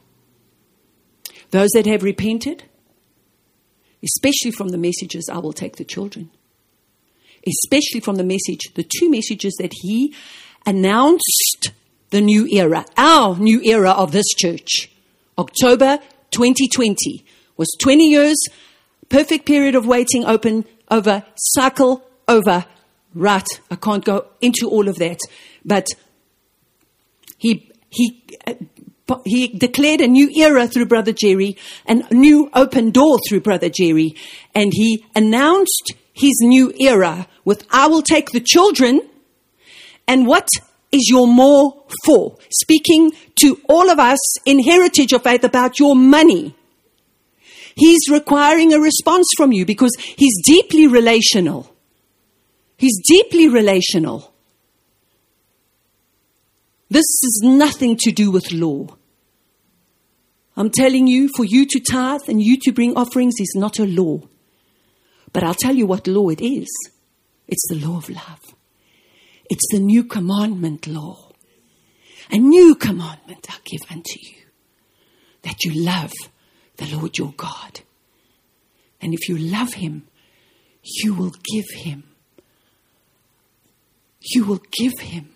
Those 1.51 1.71
that 1.71 1.87
have 1.87 2.03
repented, 2.03 2.65
especially 4.03 4.51
from 4.51 4.69
the 4.69 4.79
messages, 4.79 5.29
I 5.31 5.39
will 5.39 5.53
take 5.53 5.77
the 5.77 5.85
children. 5.85 6.31
Especially 7.47 8.01
from 8.01 8.17
the 8.17 8.25
message, 8.25 8.73
the 8.75 8.85
two 8.85 9.11
messages 9.11 9.55
that 9.59 9.73
he 9.83 10.15
announced 10.67 11.73
the 12.11 12.21
new 12.21 12.47
era, 12.47 12.85
our 12.97 13.37
new 13.37 13.63
era 13.63 13.91
of 13.91 14.13
this 14.13 14.29
church. 14.37 14.91
October 15.39 15.99
2020 16.33 17.25
was 17.57 17.69
20 17.81 18.09
years, 18.09 18.37
perfect 19.09 19.47
period 19.47 19.75
of 19.75 19.87
waiting 19.87 20.25
open 20.25 20.65
over, 20.91 21.25
cycle 21.37 22.05
over, 22.29 22.65
right. 23.15 23.47
I 23.71 23.77
can't 23.77 24.05
go 24.05 24.27
into 24.41 24.69
all 24.69 24.89
of 24.89 24.97
that, 24.97 25.19
but 25.65 25.87
he, 27.39 27.71
he, 27.89 28.23
he 29.25 29.49
declared 29.49 30.01
a 30.01 30.09
new 30.09 30.29
era 30.31 30.67
through 30.67 30.87
Brother 30.87 31.13
Jerry, 31.13 31.57
a 31.87 32.03
new 32.13 32.51
open 32.55 32.91
door 32.91 33.19
through 33.29 33.41
Brother 33.41 33.69
Jerry, 33.69 34.15
and 34.55 34.73
he 34.75 35.05
announced 35.15 35.93
his 36.13 36.39
new 36.41 36.73
era 36.79 37.27
with, 37.45 37.67
I 37.71 37.87
will 37.87 38.03
take 38.03 38.31
the 38.31 38.41
children, 38.41 39.01
and 40.07 40.27
what 40.27 40.49
is 40.93 41.09
your 41.09 41.27
more 41.27 41.85
for? 42.05 42.37
Speaking 42.51 43.13
to 43.43 43.61
all 43.69 43.91
of 43.91 43.99
us 43.99 44.19
in 44.45 44.63
Heritage 44.63 45.13
of 45.13 45.23
Faith 45.23 45.45
about 45.45 45.79
your 45.79 45.95
money. 45.95 46.55
He's 47.77 48.11
requiring 48.11 48.73
a 48.73 48.81
response 48.81 49.27
from 49.37 49.53
you 49.53 49.65
because 49.65 49.93
he's 49.99 50.43
deeply 50.45 50.87
relational. 50.87 51.75
He's 52.77 53.01
deeply 53.07 53.49
relational. 53.49 54.33
This 56.91 57.05
is 57.05 57.43
nothing 57.45 57.97
to 58.01 58.11
do 58.11 58.31
with 58.31 58.51
law. 58.53 58.89
I'm 60.61 60.69
telling 60.69 61.07
you, 61.07 61.31
for 61.35 61.45
you 61.47 61.65
to 61.65 61.81
tithe 61.81 62.29
and 62.29 62.43
you 62.43 62.59
to 62.65 62.73
bring 62.73 62.95
offerings 62.95 63.37
is 63.41 63.55
not 63.57 63.79
a 63.79 63.87
law. 63.87 64.21
But 65.33 65.43
I'll 65.43 65.55
tell 65.55 65.75
you 65.75 65.87
what 65.87 66.07
law 66.07 66.29
it 66.29 66.43
is 66.43 66.69
it's 67.49 67.67
the 67.71 67.77
law 67.77 67.97
of 67.97 68.11
love, 68.11 68.55
it's 69.49 69.67
the 69.73 69.79
new 69.79 70.05
commandment 70.05 70.87
law. 70.87 71.33
A 72.31 72.37
new 72.37 72.75
commandment 72.75 73.47
I 73.49 73.57
give 73.65 73.81
unto 73.91 74.21
you 74.21 74.37
that 75.43 75.65
you 75.65 75.83
love 75.83 76.13
the 76.77 76.95
Lord 76.95 77.17
your 77.17 77.33
God. 77.33 77.81
And 79.01 79.15
if 79.15 79.31
you 79.31 79.39
love 79.39 79.73
him, 79.73 80.09
you 80.83 81.15
will 81.15 81.33
give 81.43 81.71
him. 81.71 82.05
You 84.21 84.45
will 84.45 84.61
give 84.71 85.01
him. 85.01 85.31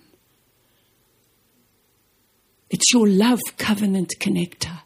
It's 2.69 2.93
your 2.93 3.09
love 3.09 3.41
covenant 3.57 4.13
connector. 4.21 4.84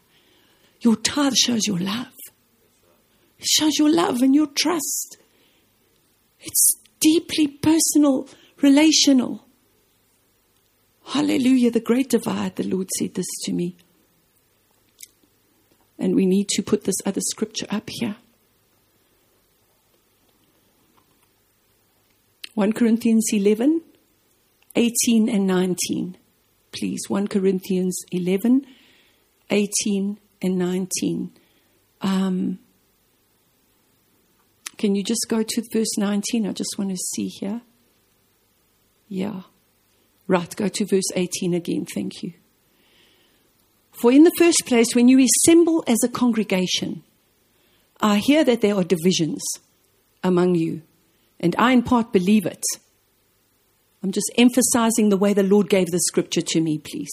Your 0.81 0.95
tithe 0.95 1.33
shows 1.35 1.67
your 1.67 1.79
love. 1.79 2.13
It 3.37 3.47
shows 3.47 3.77
your 3.77 3.93
love 3.93 4.21
and 4.21 4.33
your 4.33 4.47
trust. 4.47 5.17
It's 6.39 6.75
deeply 6.99 7.47
personal, 7.47 8.27
relational. 8.61 9.45
Hallelujah, 11.05 11.71
the 11.71 11.79
great 11.79 12.09
divide, 12.09 12.55
the 12.55 12.63
Lord 12.63 12.87
said 12.97 13.15
this 13.15 13.27
to 13.43 13.53
me. 13.53 13.75
And 15.97 16.15
we 16.15 16.25
need 16.25 16.47
to 16.49 16.61
put 16.61 16.83
this 16.83 16.95
other 17.05 17.21
scripture 17.21 17.67
up 17.69 17.89
here. 17.89 18.15
1 22.55 22.73
Corinthians 22.73 23.27
11, 23.31 23.81
18 24.75 25.29
and 25.29 25.47
19. 25.47 26.17
Please, 26.71 27.01
1 27.07 27.27
Corinthians 27.27 27.97
11, 28.11 28.65
18 29.49 30.19
and 30.41 30.57
19. 30.57 31.31
Um, 32.01 32.59
can 34.77 34.95
you 34.95 35.03
just 35.03 35.25
go 35.27 35.43
to 35.43 35.63
verse 35.73 35.97
19? 35.97 36.47
I 36.47 36.53
just 36.53 36.75
want 36.77 36.91
to 36.91 36.97
see 36.97 37.27
here. 37.27 37.61
Yeah. 39.07 39.41
Right, 40.27 40.55
go 40.55 40.67
to 40.67 40.85
verse 40.85 41.11
18 41.15 41.53
again. 41.53 41.85
Thank 41.93 42.23
you. 42.23 42.33
For 43.91 44.11
in 44.11 44.23
the 44.23 44.31
first 44.37 44.63
place, 44.65 44.95
when 44.95 45.09
you 45.09 45.19
assemble 45.19 45.83
as 45.87 45.97
a 46.03 46.09
congregation, 46.09 47.03
I 47.99 48.19
hear 48.19 48.45
that 48.45 48.61
there 48.61 48.75
are 48.75 48.83
divisions 48.83 49.43
among 50.23 50.55
you, 50.55 50.83
and 51.39 51.55
I 51.57 51.73
in 51.73 51.83
part 51.83 52.13
believe 52.13 52.45
it. 52.45 52.63
I'm 54.01 54.11
just 54.11 54.31
emphasizing 54.37 55.09
the 55.09 55.17
way 55.17 55.33
the 55.33 55.43
Lord 55.43 55.69
gave 55.69 55.87
the 55.87 55.99
scripture 55.99 56.41
to 56.41 56.61
me, 56.61 56.77
please. 56.77 57.11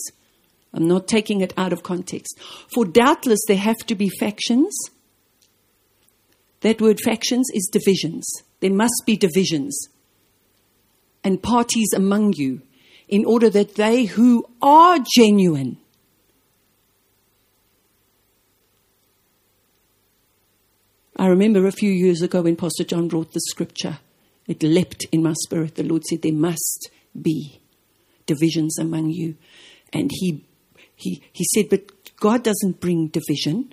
I'm 0.73 0.87
not 0.87 1.09
taking 1.09 1.41
it 1.41 1.55
out 1.57 1.73
of 1.73 1.83
context. 1.83 2.39
For 2.75 2.85
doubtless 2.85 3.41
there 3.49 3.57
have 3.57 3.79
to 3.87 3.95
be 3.95 4.09
factions. 4.09 4.77
That 6.61 6.81
word 6.81 7.01
factions 7.01 7.49
is 7.55 7.69
divisions. 7.71 8.27
There 8.61 8.73
must 8.73 9.03
be 9.07 9.17
divisions 9.17 9.89
and 11.25 11.43
parties 11.43 11.93
among 11.95 12.35
you 12.35 12.63
in 13.09 13.25
order 13.25 13.49
that 13.51 13.77
they 13.77 14.05
who 14.05 14.45
are 14.61 14.99
genuine 15.15 15.79
I 21.19 21.29
remember 21.29 21.67
a 21.67 21.73
few 21.73 21.91
years 21.91 22.21
ago 22.21 22.43
when 22.43 22.57
Pastor 22.57 22.85
John 22.85 23.09
wrote 23.09 23.33
the 23.33 23.41
scripture, 23.41 23.99
it 24.47 24.63
leapt 24.63 25.07
in 25.13 25.23
my 25.23 25.33
spirit. 25.45 25.77
The 25.77 25.83
Lord 25.83 26.05
said, 26.05 26.21
There 26.21 26.33
must 26.33 26.91
be 27.21 27.63
divisions 28.27 28.79
among 28.79 29.11
you. 29.11 29.37
And 29.95 30.11
he, 30.13 30.45
he, 30.97 31.23
he 31.33 31.45
said, 31.55 31.69
But 31.71 32.17
God 32.17 32.43
doesn't 32.43 32.81
bring 32.81 33.09
division. 33.09 33.73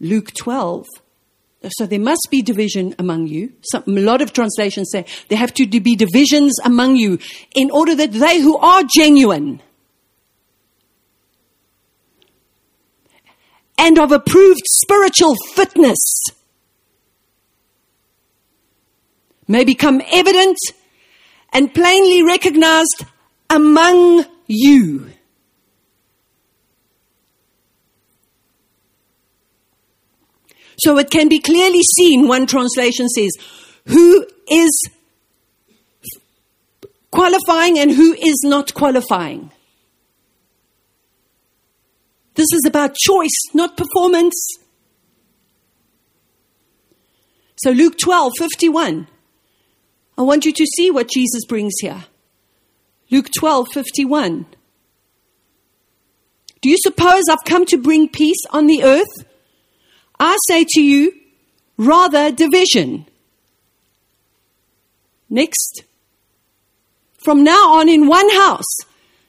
Luke 0.00 0.32
12. 0.34 0.86
So 1.78 1.86
there 1.86 2.00
must 2.00 2.28
be 2.30 2.42
division 2.42 2.94
among 2.98 3.26
you. 3.28 3.52
Some, 3.70 3.84
a 3.86 4.00
lot 4.00 4.20
of 4.20 4.32
translations 4.32 4.90
say 4.90 5.06
there 5.28 5.38
have 5.38 5.54
to 5.54 5.66
be 5.66 5.96
divisions 5.96 6.58
among 6.64 6.96
you 6.96 7.18
in 7.54 7.70
order 7.70 7.94
that 7.94 8.12
they 8.12 8.40
who 8.40 8.58
are 8.58 8.82
genuine 8.94 9.62
and 13.78 13.98
of 13.98 14.12
approved 14.12 14.60
spiritual 14.64 15.36
fitness 15.54 16.24
may 19.48 19.64
become 19.64 20.02
evident 20.12 20.58
and 21.52 21.72
plainly 21.72 22.22
recognized 22.22 23.04
among 23.48 24.26
you. 24.46 25.13
So 30.78 30.98
it 30.98 31.10
can 31.10 31.28
be 31.28 31.38
clearly 31.38 31.82
seen, 31.96 32.28
one 32.28 32.46
translation 32.46 33.08
says, 33.08 33.30
who 33.86 34.26
is 34.50 34.70
qualifying 37.10 37.78
and 37.78 37.90
who 37.90 38.12
is 38.14 38.42
not 38.44 38.74
qualifying. 38.74 39.50
This 42.34 42.48
is 42.52 42.62
about 42.66 42.96
choice, 42.96 43.30
not 43.52 43.76
performance. 43.76 44.34
So 47.56 47.70
Luke 47.70 47.96
12, 47.98 48.32
51. 48.38 49.06
I 50.18 50.22
want 50.22 50.44
you 50.44 50.52
to 50.52 50.66
see 50.66 50.90
what 50.90 51.10
Jesus 51.10 51.44
brings 51.44 51.74
here. 51.80 52.04
Luke 53.10 53.28
12, 53.38 53.68
51. 53.72 54.46
Do 56.60 56.70
you 56.70 56.76
suppose 56.78 57.24
I've 57.30 57.44
come 57.44 57.64
to 57.66 57.76
bring 57.76 58.08
peace 58.08 58.42
on 58.50 58.66
the 58.66 58.82
earth? 58.82 59.24
I 60.18 60.36
say 60.48 60.64
to 60.68 60.80
you, 60.82 61.12
rather 61.76 62.30
division. 62.30 63.06
Next. 65.28 65.84
From 67.18 67.42
now 67.42 67.74
on, 67.74 67.88
in 67.88 68.06
one 68.06 68.30
house, 68.30 68.76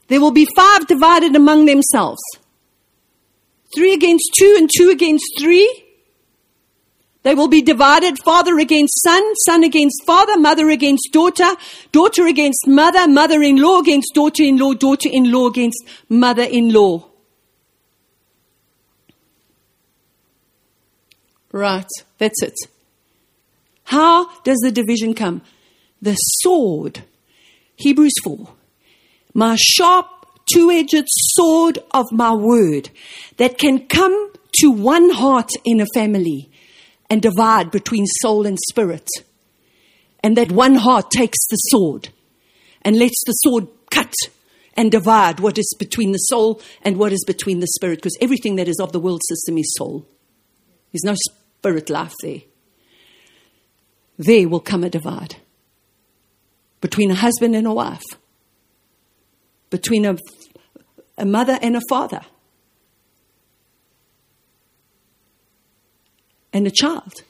there 0.08 0.22
will 0.22 0.32
be 0.32 0.48
five 0.56 0.88
divided 0.88 1.36
among 1.36 1.66
themselves 1.66 2.22
three 3.76 3.94
against 3.94 4.34
two, 4.34 4.56
and 4.58 4.70
two 4.74 4.90
against 4.90 5.26
three. 5.40 5.84
They 7.24 7.36
will 7.36 7.48
be 7.48 7.62
divided 7.62 8.18
father 8.24 8.58
against 8.60 9.02
son, 9.02 9.36
son 9.46 9.64
against 9.64 10.04
father, 10.06 10.38
mother 10.38 10.70
against 10.70 11.10
daughter, 11.12 11.56
daughter 11.92 12.28
against 12.28 12.68
mother, 12.68 13.08
mother 13.08 13.42
in 13.42 13.62
law 13.62 13.80
against 13.80 14.14
daughter 14.14 14.44
in 14.44 14.58
law, 14.58 14.74
daughter 14.74 15.10
in 15.12 15.32
law 15.32 15.48
against 15.48 15.84
mother 16.08 16.44
in 16.44 16.72
law. 16.72 17.04
Right, 21.56 21.88
that's 22.18 22.44
it. 22.44 22.54
How 23.86 24.42
does 24.42 24.58
the 24.58 24.74
division 24.74 25.14
come? 25.14 25.42
The 26.02 26.16
sword. 26.16 27.04
Hebrews 27.78 28.12
4. 28.26 28.50
My 29.34 29.56
sharp, 29.58 30.06
two 30.54 30.70
edged 30.70 31.06
sword 31.08 31.80
of 31.92 32.08
my 32.12 32.34
word 32.34 32.90
that 33.38 33.58
can 33.58 33.88
come 33.88 34.34
to 34.60 34.70
one 34.70 35.12
heart 35.12 35.50
in 35.64 35.80
a 35.80 35.86
family 35.94 36.52
and 37.10 37.22
divide 37.22 37.72
between 37.72 38.06
soul 38.22 38.46
and 38.46 38.58
spirit. 38.68 39.08
And 40.22 40.36
that 40.36 40.52
one 40.52 40.76
heart 40.76 41.10
takes 41.10 41.48
the 41.48 41.56
sword 41.56 42.10
and 42.82 43.00
lets 43.00 43.24
the 43.26 43.32
sword 43.32 43.70
cut 43.92 44.14
and 44.74 44.92
divide 44.92 45.40
what 45.40 45.58
is 45.58 45.74
between 45.80 46.12
the 46.12 46.18
soul 46.18 46.62
and 46.82 46.98
what 46.98 47.14
is 47.14 47.24
between 47.26 47.62
the 47.62 47.68
spirit, 47.68 48.00
because 48.00 48.18
everything 48.20 48.58
that 48.58 48.68
is 48.68 48.82
of 48.82 48.92
the 48.92 49.00
world 49.00 49.22
system 49.30 49.58
is 49.58 49.74
soul. 49.78 50.06
There's 50.92 51.06
no 51.06 51.16
spirit 51.66 51.90
life 51.90 52.14
eh? 52.24 52.28
there. 52.28 52.42
There 54.18 54.50
will 54.50 54.60
come 54.60 54.84
a 54.84 54.90
divide 54.90 55.38
between 56.80 57.10
a 57.10 57.16
husband 57.16 57.56
and 57.56 57.66
a 57.66 57.74
wife, 57.74 58.04
between 59.72 60.06
a, 60.06 60.16
a 61.18 61.26
mother 61.26 61.58
and 61.62 61.76
a 61.76 61.82
father, 61.90 62.22
and 66.54 66.68
a 66.68 66.72
child. 66.72 67.24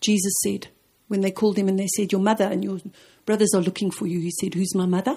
Jesus 0.00 0.34
said, 0.42 0.68
when 1.08 1.20
they 1.20 1.30
called 1.30 1.56
him 1.58 1.68
and 1.68 1.78
they 1.78 1.88
said, 1.96 2.12
Your 2.12 2.20
mother 2.20 2.44
and 2.44 2.62
your 2.62 2.78
brothers 3.26 3.50
are 3.54 3.62
looking 3.62 3.90
for 3.90 4.06
you, 4.06 4.20
he 4.20 4.30
said, 4.30 4.54
Who's 4.54 4.74
my 4.74 4.86
mother 4.86 5.16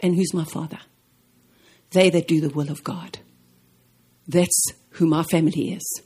and 0.00 0.14
who's 0.14 0.34
my 0.34 0.44
father? 0.44 0.78
They 1.90 2.10
that 2.10 2.28
do 2.28 2.40
the 2.40 2.50
will 2.50 2.70
of 2.70 2.84
God. 2.84 3.18
That's 4.26 4.66
who 4.90 5.06
my 5.06 5.22
family 5.24 5.72
is. 5.72 6.02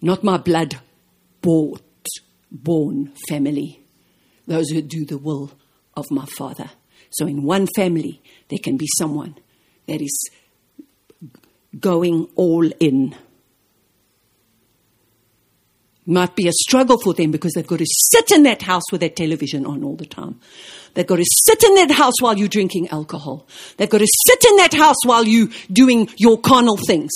Not 0.00 0.22
my 0.22 0.36
blood 0.36 0.78
bought, 1.40 1.82
born 2.50 3.12
family. 3.28 3.84
Those 4.46 4.70
who 4.70 4.82
do 4.82 5.04
the 5.04 5.18
will 5.18 5.52
of 5.96 6.06
my 6.10 6.26
Father. 6.36 6.70
So 7.10 7.26
in 7.26 7.42
one 7.42 7.66
family, 7.76 8.22
there 8.48 8.58
can 8.62 8.76
be 8.76 8.86
someone 8.98 9.36
that 9.86 10.00
is 10.00 10.30
going 11.78 12.28
all 12.34 12.70
in. 12.80 13.14
Might 16.10 16.34
be 16.34 16.48
a 16.48 16.52
struggle 16.52 16.98
for 16.98 17.12
them 17.12 17.30
because 17.30 17.52
they've 17.52 17.66
got 17.66 17.80
to 17.80 17.86
sit 17.86 18.32
in 18.32 18.44
that 18.44 18.62
house 18.62 18.90
with 18.90 19.02
that 19.02 19.14
television 19.14 19.66
on 19.66 19.84
all 19.84 19.94
the 19.94 20.06
time. 20.06 20.40
They've 20.94 21.06
got 21.06 21.16
to 21.16 21.24
sit 21.46 21.62
in 21.62 21.74
that 21.74 21.90
house 21.90 22.14
while 22.20 22.38
you're 22.38 22.48
drinking 22.48 22.88
alcohol. 22.88 23.46
They've 23.76 23.90
got 23.90 23.98
to 23.98 24.08
sit 24.26 24.42
in 24.48 24.56
that 24.56 24.72
house 24.72 24.96
while 25.04 25.24
you're 25.24 25.50
doing 25.70 26.08
your 26.16 26.40
carnal 26.40 26.78
things. 26.78 27.10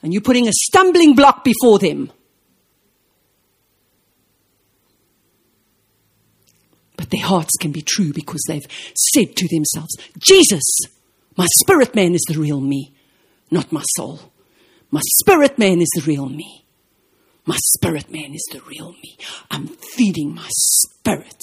And 0.00 0.14
you're 0.14 0.22
putting 0.22 0.48
a 0.48 0.52
stumbling 0.52 1.14
block 1.14 1.44
before 1.44 1.78
them. 1.78 2.10
But 6.96 7.10
their 7.10 7.26
hearts 7.26 7.52
can 7.60 7.72
be 7.72 7.82
true 7.82 8.14
because 8.14 8.42
they've 8.48 8.66
said 9.12 9.36
to 9.36 9.48
themselves, 9.48 9.94
Jesus, 10.18 10.64
my 11.36 11.46
spirit 11.58 11.94
man 11.94 12.14
is 12.14 12.24
the 12.26 12.38
real 12.38 12.62
me, 12.62 12.94
not 13.50 13.70
my 13.70 13.82
soul. 13.96 14.32
My 14.90 15.02
spirit 15.20 15.58
man 15.58 15.82
is 15.82 15.90
the 15.94 16.00
real 16.06 16.30
me. 16.30 16.65
My 17.46 17.56
spirit 17.74 18.10
man 18.10 18.34
is 18.34 18.44
the 18.52 18.60
real 18.62 18.92
me. 18.92 19.16
I'm 19.50 19.68
feeding 19.68 20.34
my 20.34 20.48
spirit. 20.50 21.40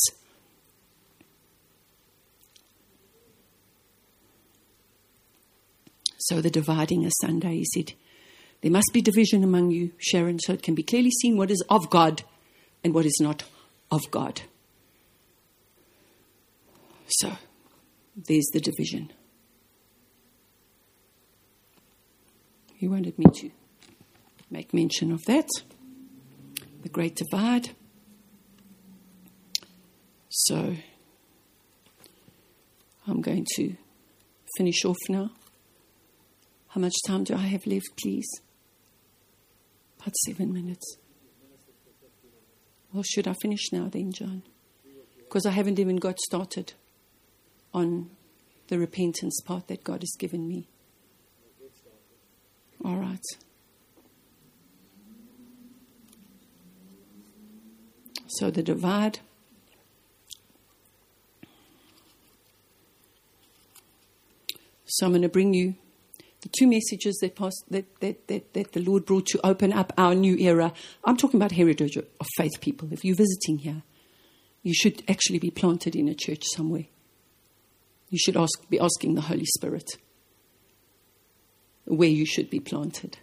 So 6.18 6.42
the 6.42 6.50
dividing 6.50 7.06
asunder, 7.06 7.50
he 7.50 7.66
said, 7.74 7.94
there 8.62 8.72
must 8.72 8.92
be 8.94 9.02
division 9.02 9.44
among 9.44 9.72
you, 9.72 9.92
Sharon, 9.98 10.40
so 10.40 10.54
it 10.54 10.64
can 10.64 10.76
be 10.76 10.84
clearly 10.84 11.12
seen 11.22 11.38
what 11.38 11.52
is 11.52 11.64
of 11.70 11.90
God 11.90 12.24
and 12.84 12.94
what 12.94 13.06
is 13.06 13.18
not 13.22 13.44
of 13.92 14.02
God. 14.12 14.42
So 17.08 17.32
there's 18.16 18.50
the 18.54 18.62
division. 18.62 19.12
He 22.76 22.88
wanted 22.88 23.18
me 23.18 23.26
to 23.36 23.52
make 24.50 24.74
mention 24.74 25.12
of 25.12 25.24
that 25.26 25.50
the 26.84 26.90
great 26.90 27.16
divide. 27.16 27.70
So 30.30 30.76
I'm 33.08 33.22
going 33.22 33.46
to 33.56 33.76
finish 34.58 34.86
off 34.86 34.98
now. 35.10 35.32
How 36.68 36.82
much 36.82 36.94
time 37.08 37.24
do 37.24 37.36
I 37.36 37.48
have 37.48 37.66
left, 37.66 37.88
please? 38.02 38.28
About 40.00 40.14
seven 40.26 40.52
minutes. 40.52 40.98
Well, 42.92 43.04
should 43.04 43.28
I 43.28 43.34
finish 43.42 43.72
now 43.72 43.88
then, 43.90 44.12
John? 44.12 44.44
Because 45.18 45.46
I 45.46 45.52
haven't 45.52 45.80
even 45.80 45.96
got 45.98 46.20
started 46.20 46.74
on 47.74 48.12
the 48.68 48.78
repentance 48.78 49.40
part 49.46 49.68
that 49.68 49.84
God 49.84 50.02
has 50.02 50.16
given 50.20 50.48
me. 50.48 50.68
All 52.84 52.98
right. 52.98 53.24
So 58.38 58.50
the 58.50 58.64
divide. 58.64 59.20
So 64.86 65.06
I'm 65.06 65.12
going 65.12 65.22
to 65.22 65.30
bring 65.30 65.54
you 65.54 65.76
the 66.42 66.50
two 66.50 66.68
messages 66.68 67.18
that, 67.22 67.36
that, 67.70 68.00
that, 68.02 68.28
that, 68.28 68.54
that 68.54 68.72
the 68.74 68.80
Lord 68.82 69.06
brought 69.06 69.28
to 69.28 69.46
open 69.46 69.72
up 69.72 69.94
our 69.98 70.14
new 70.14 70.36
era. 70.38 70.74
I'm 71.04 71.18
talking 71.18 71.40
about 71.40 71.52
heritage 71.52 71.96
of 71.98 72.28
faith 72.36 72.60
people. 72.60 72.90
If 72.92 73.06
you're 73.06 73.16
visiting 73.16 73.60
here, 73.60 73.84
you 74.62 74.74
should 74.74 75.04
actually 75.08 75.40
be 75.40 75.52
planted 75.52 75.96
in 75.96 76.08
a 76.08 76.16
church 76.16 76.44
somewhere. 76.56 76.86
You 78.10 78.18
should 78.18 78.38
ask, 78.38 78.70
be 78.70 78.80
asking 78.80 79.16
the 79.16 79.22
Holy 79.22 79.46
Spirit 79.46 79.98
where 81.86 82.10
you 82.10 82.26
should 82.26 82.50
be 82.50 82.60
planted, 82.60 83.18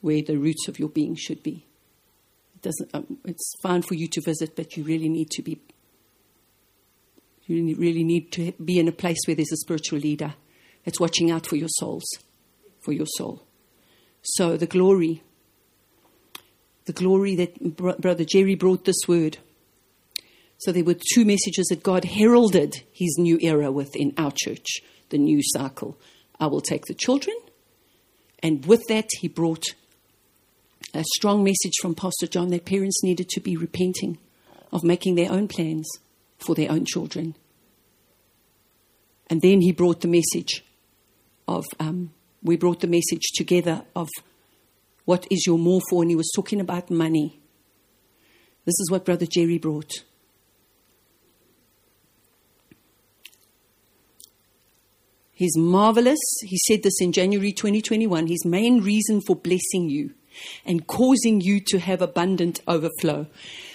where 0.00 0.22
the 0.22 0.36
roots 0.36 0.68
of 0.68 0.78
your 0.78 0.88
being 0.88 1.16
should 1.16 1.42
be. 1.42 1.66
Doesn't, 2.66 2.90
um, 2.94 3.18
it's 3.24 3.52
fine 3.62 3.82
for 3.82 3.94
you 3.94 4.08
to 4.08 4.20
visit, 4.20 4.56
but 4.56 4.76
you 4.76 4.82
really 4.82 5.08
need 5.08 5.30
to 5.30 5.42
be. 5.42 5.60
You 7.46 7.76
really 7.76 8.02
need 8.02 8.32
to 8.32 8.50
be 8.52 8.80
in 8.80 8.88
a 8.88 8.92
place 8.92 9.18
where 9.26 9.36
there's 9.36 9.52
a 9.52 9.56
spiritual 9.58 10.00
leader 10.00 10.34
that's 10.84 10.98
watching 10.98 11.30
out 11.30 11.46
for 11.46 11.54
your 11.54 11.68
souls, 11.68 12.04
for 12.80 12.92
your 12.92 13.06
soul. 13.06 13.44
So 14.22 14.56
the 14.56 14.66
glory, 14.66 15.22
the 16.86 16.92
glory 16.92 17.36
that 17.36 17.76
Brother 17.76 18.24
Jerry 18.24 18.56
brought 18.56 18.84
this 18.84 19.06
word 19.06 19.38
so 20.58 20.72
there 20.72 20.84
were 20.84 20.94
two 20.94 21.24
messages 21.24 21.66
that 21.68 21.82
God 21.82 22.04
heralded 22.04 22.82
his 22.92 23.16
new 23.18 23.38
era 23.40 23.70
with 23.70 23.94
in 23.94 24.14
our 24.16 24.32
church, 24.34 24.80
the 25.10 25.18
new 25.18 25.40
cycle. 25.42 25.98
I 26.40 26.46
will 26.46 26.60
take 26.60 26.86
the 26.86 26.94
children. 26.94 27.36
And 28.42 28.64
with 28.64 28.82
that, 28.88 29.08
he 29.20 29.28
brought 29.28 29.74
a 30.94 31.04
strong 31.16 31.44
message 31.44 31.74
from 31.80 31.94
Pastor 31.94 32.26
John 32.26 32.48
that 32.50 32.64
parents 32.64 33.02
needed 33.02 33.28
to 33.30 33.40
be 33.40 33.56
repenting 33.56 34.18
of 34.72 34.84
making 34.84 35.14
their 35.14 35.30
own 35.30 35.48
plans 35.48 35.88
for 36.38 36.54
their 36.54 36.70
own 36.70 36.84
children. 36.84 37.34
And 39.28 39.42
then 39.42 39.60
he 39.60 39.72
brought 39.72 40.00
the 40.00 40.08
message 40.08 40.64
of, 41.48 41.64
um, 41.80 42.12
we 42.42 42.56
brought 42.56 42.80
the 42.80 42.86
message 42.86 43.32
together 43.34 43.82
of 43.94 44.08
what 45.04 45.26
is 45.30 45.44
your 45.46 45.58
more 45.58 45.80
for, 45.90 46.02
and 46.02 46.10
he 46.10 46.16
was 46.16 46.30
talking 46.34 46.60
about 46.60 46.90
money. 46.90 47.40
This 48.64 48.74
is 48.80 48.90
what 48.90 49.04
Brother 49.04 49.26
Jerry 49.26 49.58
brought. 49.58 49.92
He's 55.32 55.56
marvelous. 55.56 56.18
He 56.42 56.58
said 56.66 56.82
this 56.82 57.00
in 57.00 57.12
January 57.12 57.52
2021. 57.52 58.26
His 58.26 58.44
main 58.46 58.80
reason 58.80 59.20
for 59.20 59.36
blessing 59.36 59.90
you 59.90 60.14
and 60.64 60.86
causing 60.86 61.40
you 61.40 61.60
to 61.68 61.78
have 61.78 62.02
abundant 62.02 62.60
overflow. 62.66 63.26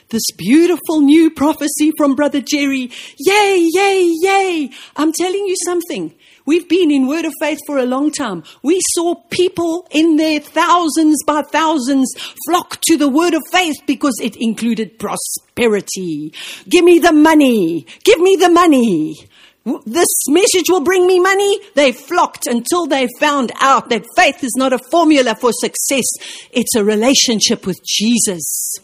this 0.10 0.30
beautiful 0.38 1.00
new 1.00 1.32
prophecy 1.32 1.92
from 1.98 2.16
Brother 2.16 2.42
Jerry. 2.42 2.92
Yay, 3.18 3.70
yay, 3.74 4.14
yay. 4.22 4.70
I'm 4.98 5.14
telling 5.14 5.46
you 5.48 5.56
something. 5.64 6.14
We've 6.46 6.68
been 6.68 6.92
in 6.92 7.08
Word 7.08 7.26
of 7.26 7.34
Faith 7.40 7.60
for 7.68 7.78
a 7.78 7.86
long 7.86 8.12
time. 8.12 8.44
We 8.64 8.82
saw 8.94 9.16
people 9.30 9.88
in 9.92 10.18
their 10.18 10.40
thousands 10.40 11.24
by 11.26 11.44
thousands 11.44 12.14
flock 12.48 12.82
to 12.88 12.98
the 12.98 13.08
Word 13.08 13.34
of 13.34 13.44
Faith 13.52 13.78
because 13.86 14.20
it 14.22 14.36
included 14.36 14.98
prosperity. 14.98 16.34
Give 16.68 16.84
me 16.84 17.00
the 17.00 17.14
money. 17.14 17.86
Give 18.04 18.20
me 18.20 18.36
the 18.36 18.50
money. 18.50 19.16
This 19.64 20.08
message 20.28 20.70
will 20.70 20.82
bring 20.82 21.06
me 21.06 21.20
money. 21.20 21.60
They 21.76 21.92
flocked 21.92 22.48
until 22.48 22.88
they 22.88 23.08
found 23.20 23.52
out 23.62 23.90
that 23.90 24.06
faith 24.16 24.44
is 24.44 24.56
not 24.58 24.74
a 24.74 24.80
formula 24.90 25.36
for 25.36 25.52
success. 25.54 26.06
It's 26.52 26.76
a 26.76 26.84
relationship 26.84 27.68
with 27.68 27.80
Jesus. 27.86 28.80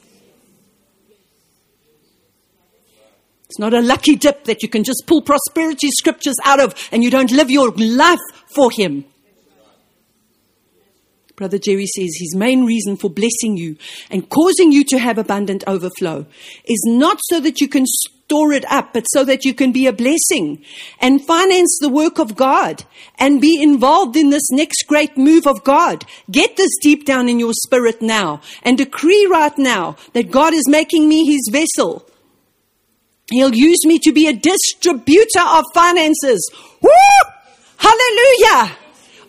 It's 3.46 3.60
not 3.60 3.74
a 3.74 3.82
lucky 3.82 4.16
dip 4.16 4.44
that 4.44 4.62
you 4.62 4.70
can 4.70 4.84
just 4.84 5.04
pull 5.08 5.22
prosperity 5.22 5.90
scriptures 5.90 6.36
out 6.46 6.60
of 6.60 6.76
and 6.92 7.04
you 7.04 7.10
don't 7.10 7.32
live 7.32 7.50
your 7.50 7.72
life 7.72 8.20
for 8.54 8.70
Him. 8.70 9.06
Brother 11.38 11.60
Jerry 11.60 11.86
says 11.86 12.18
his 12.20 12.36
main 12.36 12.66
reason 12.66 12.98
for 12.98 13.12
blessing 13.12 13.58
you 13.58 13.78
and 14.10 14.28
causing 14.28 14.72
you 14.72 14.84
to 14.86 14.98
have 14.98 15.20
abundant 15.20 15.64
overflow 15.68 16.26
is 16.66 16.84
not 16.88 17.20
so 17.26 17.40
that 17.40 17.62
you 17.62 17.68
can 17.68 17.86
store 18.28 18.52
it 18.52 18.66
up, 18.70 18.94
but 18.94 19.06
so 19.06 19.24
that 19.24 19.46
you 19.46 19.54
can 19.54 19.72
be 19.72 19.88
a 19.88 19.94
blessing 19.94 20.64
and 21.00 21.26
finance 21.26 21.78
the 21.80 21.90
work 21.90 22.20
of 22.20 22.36
God 22.36 22.84
and 23.18 23.42
be 23.42 23.62
involved 23.62 24.16
in 24.18 24.30
this 24.30 24.52
next 24.52 24.84
great 24.88 25.18
move 25.18 25.48
of 25.48 25.64
God. 25.64 26.06
Get 26.30 26.58
this 26.58 26.72
deep 26.82 27.06
down 27.06 27.30
in 27.30 27.40
your 27.40 27.54
spirit 27.54 28.02
now 28.02 28.42
and 28.64 28.78
decree 28.78 29.26
right 29.32 29.58
now 29.58 29.96
that 30.14 30.32
God 30.32 30.54
is 30.54 30.68
making 30.68 31.08
me 31.08 31.26
his 31.26 31.50
vessel 31.52 32.08
He'll 33.32 33.54
use 33.54 33.86
me 33.86 34.00
to 34.00 34.14
be 34.14 34.28
a 34.28 34.34
distributor 34.34 35.42
of 35.42 35.66
finances. 35.74 36.50
Woo! 36.82 36.90
Hallelujah! 37.78 38.78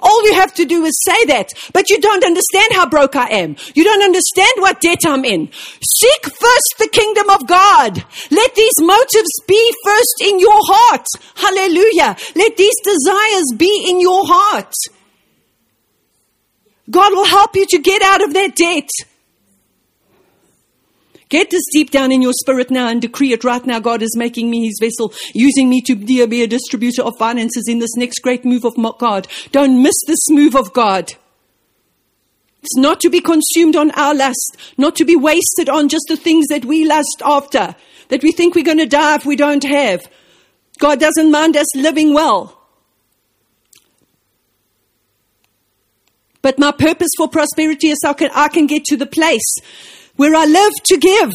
All 0.01 0.25
you 0.27 0.35
have 0.35 0.55
to 0.55 0.65
do 0.65 0.85
is 0.85 0.99
say 1.05 1.25
that. 1.27 1.53
But 1.73 1.91
you 1.91 2.01
don't 2.01 2.25
understand 2.25 2.73
how 2.73 2.89
broke 2.89 3.17
I 3.17 3.29
am. 3.31 3.57
You 3.75 3.85
don't 3.85 4.03
understand 4.03 4.53
what 4.59 4.81
debt 4.81 5.01
I'm 5.07 5.25
in. 5.25 5.51
Seek 5.53 6.25
first 6.25 6.75
the 6.79 6.89
kingdom 6.93 7.31
of 7.31 7.47
God. 7.47 8.05
Let 8.31 8.55
these 8.55 8.79
motives 8.81 9.33
be 9.47 9.75
first 9.85 10.23
in 10.23 10.39
your 10.39 10.61
heart. 10.61 11.07
Hallelujah. 11.35 12.17
Let 12.35 12.57
these 12.57 12.77
desires 12.83 13.53
be 13.57 13.87
in 13.89 14.01
your 14.01 14.25
heart. 14.27 14.73
God 16.91 17.13
will 17.13 17.27
help 17.27 17.55
you 17.55 17.67
to 17.67 17.79
get 17.79 18.03
out 18.03 18.23
of 18.23 18.33
that 18.35 18.57
debt. 18.57 18.89
Get 21.29 21.51
this 21.51 21.65
deep 21.73 21.91
down 21.91 22.11
in 22.11 22.23
your 22.23 22.33
spirit 22.33 22.71
now 22.71 22.89
and 22.89 23.03
decree 23.03 23.33
it 23.33 23.45
right 23.45 23.65
now. 23.67 23.81
God 23.81 24.03
is 24.03 24.17
making 24.17 24.51
me 24.51 24.67
his 24.67 24.79
vessel, 24.81 25.13
using 25.35 25.69
me 25.69 25.83
to 25.83 25.95
be 25.95 26.43
a 26.43 26.47
distributor 26.47 27.03
of 27.03 27.19
finances 27.19 27.69
in 27.69 27.81
this 27.81 27.95
next 27.97 28.21
great 28.21 28.45
move 28.45 28.65
of 28.65 28.77
God. 28.99 29.29
Don't 29.53 29.83
miss 29.83 29.97
this 30.07 30.31
move 30.31 30.57
of 30.57 30.73
God. 30.73 31.15
It's 32.63 32.77
not 32.77 33.01
to 33.01 33.11
be 33.11 33.21
consumed 33.21 33.77
on 33.77 33.91
our 33.93 34.15
lust, 34.15 34.57
not 34.79 34.97
to 34.97 35.05
be 35.05 35.17
wasted 35.17 35.69
on 35.69 35.89
just 35.89 36.07
the 36.09 36.17
things 36.17 36.47
that 36.49 36.65
we 36.65 36.85
lust 36.85 37.23
after, 37.25 37.77
that 38.09 38.23
we 38.23 38.33
think 38.33 38.55
we're 38.55 38.65
going 38.65 38.79
to 38.79 38.87
die 38.87 39.17
if 39.17 39.27
we 39.27 39.37
don't 39.37 39.65
have. 39.65 40.11
God 40.79 40.99
doesn't 40.99 41.31
mind 41.31 41.57
us 41.57 41.77
living 41.77 42.15
well. 42.15 42.55
But 46.41 46.59
my 46.59 46.73
purpose 46.73 47.11
for 47.17 47.29
prosperity 47.29 47.89
is 47.89 47.99
I 48.05 48.15
can, 48.15 48.31
I 48.35 48.49
can 48.49 48.67
get 48.67 48.85
to 48.85 48.97
the 48.97 49.07
place 49.07 49.57
where 50.19 50.35
I 50.35 50.45
live 50.45 50.73
to 50.85 50.97
give. 50.99 51.33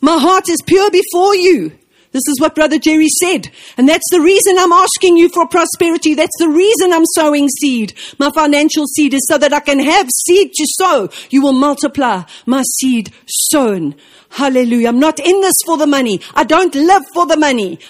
My 0.00 0.18
heart 0.18 0.48
is 0.48 0.58
pure 0.64 0.90
before 0.90 1.34
you. 1.34 1.72
This 2.12 2.28
is 2.28 2.38
what 2.38 2.54
Brother 2.54 2.78
Jerry 2.78 3.08
said. 3.08 3.50
And 3.76 3.88
that's 3.88 4.08
the 4.12 4.20
reason 4.20 4.56
I'm 4.56 4.70
asking 4.70 5.16
you 5.16 5.28
for 5.30 5.48
prosperity. 5.48 6.14
That's 6.14 6.38
the 6.38 6.48
reason 6.48 6.92
I'm 6.92 7.06
sowing 7.06 7.48
seed. 7.48 7.92
My 8.20 8.30
financial 8.32 8.86
seed 8.86 9.14
is 9.14 9.26
so 9.28 9.36
that 9.38 9.52
I 9.52 9.58
can 9.58 9.80
have 9.80 10.08
seed 10.24 10.52
to 10.52 10.66
sow. 10.78 11.08
You 11.30 11.42
will 11.42 11.54
multiply 11.54 12.22
my 12.46 12.62
seed 12.78 13.12
sown. 13.26 13.96
Hallelujah. 14.30 14.88
I'm 14.88 15.00
not 15.00 15.18
in 15.18 15.40
this 15.40 15.56
for 15.66 15.76
the 15.76 15.88
money. 15.88 16.20
I 16.34 16.44
don't 16.44 16.74
live 16.76 17.02
for 17.14 17.26
the 17.26 17.36
money. 17.36 17.80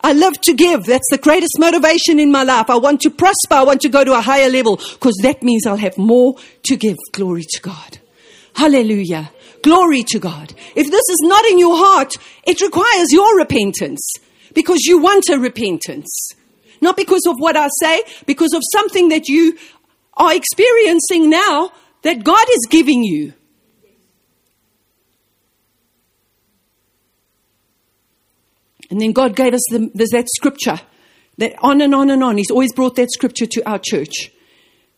I 0.00 0.12
love 0.12 0.40
to 0.42 0.52
give. 0.52 0.84
That's 0.84 1.08
the 1.10 1.18
greatest 1.18 1.58
motivation 1.58 2.20
in 2.20 2.30
my 2.30 2.44
life. 2.44 2.68
I 2.68 2.76
want 2.76 3.00
to 3.00 3.10
prosper. 3.10 3.54
I 3.54 3.62
want 3.62 3.80
to 3.80 3.88
go 3.88 4.04
to 4.04 4.12
a 4.12 4.20
higher 4.20 4.50
level 4.50 4.76
because 4.76 5.18
that 5.22 5.42
means 5.42 5.66
I'll 5.66 5.76
have 5.76 5.98
more 5.98 6.36
to 6.64 6.76
give. 6.76 6.98
Glory 7.12 7.42
to 7.48 7.60
God. 7.60 7.98
Hallelujah. 8.54 9.30
Glory 9.62 10.04
to 10.08 10.18
God. 10.18 10.54
If 10.74 10.90
this 10.90 11.08
is 11.08 11.18
not 11.22 11.44
in 11.46 11.58
your 11.58 11.76
heart, 11.76 12.14
it 12.46 12.60
requires 12.60 13.08
your 13.10 13.36
repentance 13.36 14.12
because 14.54 14.80
you 14.84 14.98
want 14.98 15.28
a 15.30 15.38
repentance. 15.38 16.30
Not 16.80 16.96
because 16.96 17.22
of 17.26 17.36
what 17.38 17.56
I 17.56 17.68
say, 17.80 18.02
because 18.26 18.52
of 18.52 18.62
something 18.72 19.08
that 19.08 19.28
you 19.28 19.56
are 20.16 20.34
experiencing 20.34 21.30
now 21.30 21.72
that 22.02 22.22
God 22.22 22.46
is 22.50 22.66
giving 22.68 23.02
you. 23.02 23.32
And 28.90 29.00
then 29.00 29.12
God 29.12 29.34
gave 29.34 29.54
us 29.54 29.64
the, 29.70 29.90
that 29.94 30.26
scripture 30.36 30.80
that 31.38 31.54
on 31.60 31.80
and 31.80 31.94
on 31.94 32.10
and 32.10 32.22
on. 32.22 32.36
He's 32.36 32.50
always 32.50 32.72
brought 32.72 32.96
that 32.96 33.10
scripture 33.10 33.46
to 33.46 33.68
our 33.68 33.80
church. 33.82 34.30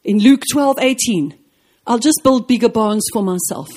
In 0.04 0.18
Luke 0.18 0.42
12, 0.52 0.78
18. 0.78 1.45
I'll 1.86 1.98
just 1.98 2.20
build 2.22 2.48
bigger 2.48 2.68
barns 2.68 3.06
for 3.12 3.22
myself. 3.22 3.68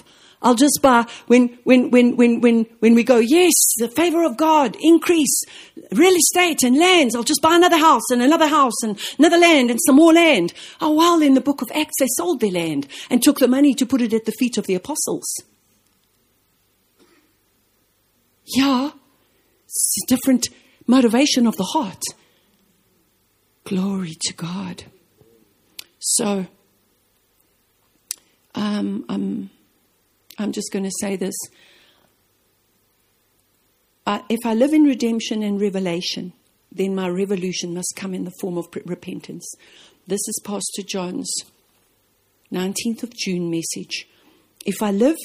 I'll 0.41 0.55
just 0.55 0.79
buy 0.81 1.05
when 1.27 1.59
when 1.65 1.91
when 1.91 2.15
when 2.15 2.39
when 2.39 2.65
when 2.79 2.95
we 2.95 3.03
go, 3.03 3.17
yes, 3.17 3.53
the 3.77 3.89
favor 3.89 4.23
of 4.23 4.37
God, 4.37 4.77
increase, 4.79 5.43
real 5.91 6.15
estate 6.15 6.63
and 6.63 6.77
lands. 6.77 7.13
I'll 7.13 7.23
just 7.23 7.41
buy 7.41 7.55
another 7.55 7.77
house 7.77 8.09
and 8.09 8.21
another 8.21 8.47
house 8.47 8.81
and 8.83 8.97
another 9.17 9.37
land 9.37 9.69
and 9.69 9.79
some 9.85 9.97
more 9.97 10.13
land. 10.13 10.53
Oh 10.79 10.93
well, 10.93 11.21
in 11.21 11.33
the 11.33 11.41
book 11.41 11.61
of 11.61 11.69
Acts 11.75 11.95
they 11.99 12.07
sold 12.15 12.39
their 12.39 12.51
land 12.51 12.87
and 13.09 13.21
took 13.21 13.39
the 13.39 13.49
money 13.49 13.73
to 13.73 13.85
put 13.85 14.01
it 14.01 14.13
at 14.13 14.25
the 14.25 14.31
feet 14.31 14.57
of 14.57 14.65
the 14.65 14.75
apostles. 14.75 15.27
Yeah, 18.45 18.91
it's 19.65 19.95
a 20.03 20.07
different 20.07 20.47
motivation 20.87 21.47
of 21.47 21.57
the 21.57 21.65
heart. 21.73 22.01
Glory 23.65 24.15
to 24.21 24.33
God. 24.33 24.85
So 25.99 26.47
um, 28.59 29.05
I'm, 29.07 29.49
I'm 30.37 30.51
just 30.51 30.71
going 30.73 30.83
to 30.83 30.91
say 30.99 31.15
this. 31.15 31.35
Uh, 34.05 34.19
if 34.27 34.39
I 34.45 34.53
live 34.53 34.73
in 34.73 34.83
redemption 34.83 35.43
and 35.43 35.61
revelation, 35.61 36.33
then 36.69 36.93
my 36.93 37.07
revolution 37.07 37.73
must 37.73 37.93
come 37.95 38.13
in 38.13 38.25
the 38.25 38.33
form 38.41 38.57
of 38.57 38.67
repentance. 38.85 39.49
This 40.07 40.19
is 40.27 40.41
Pastor 40.43 40.81
John's 40.85 41.31
19th 42.51 43.03
of 43.03 43.15
June 43.15 43.49
message. 43.49 44.07
If 44.65 44.83
I 44.83 44.91
live 44.91 45.17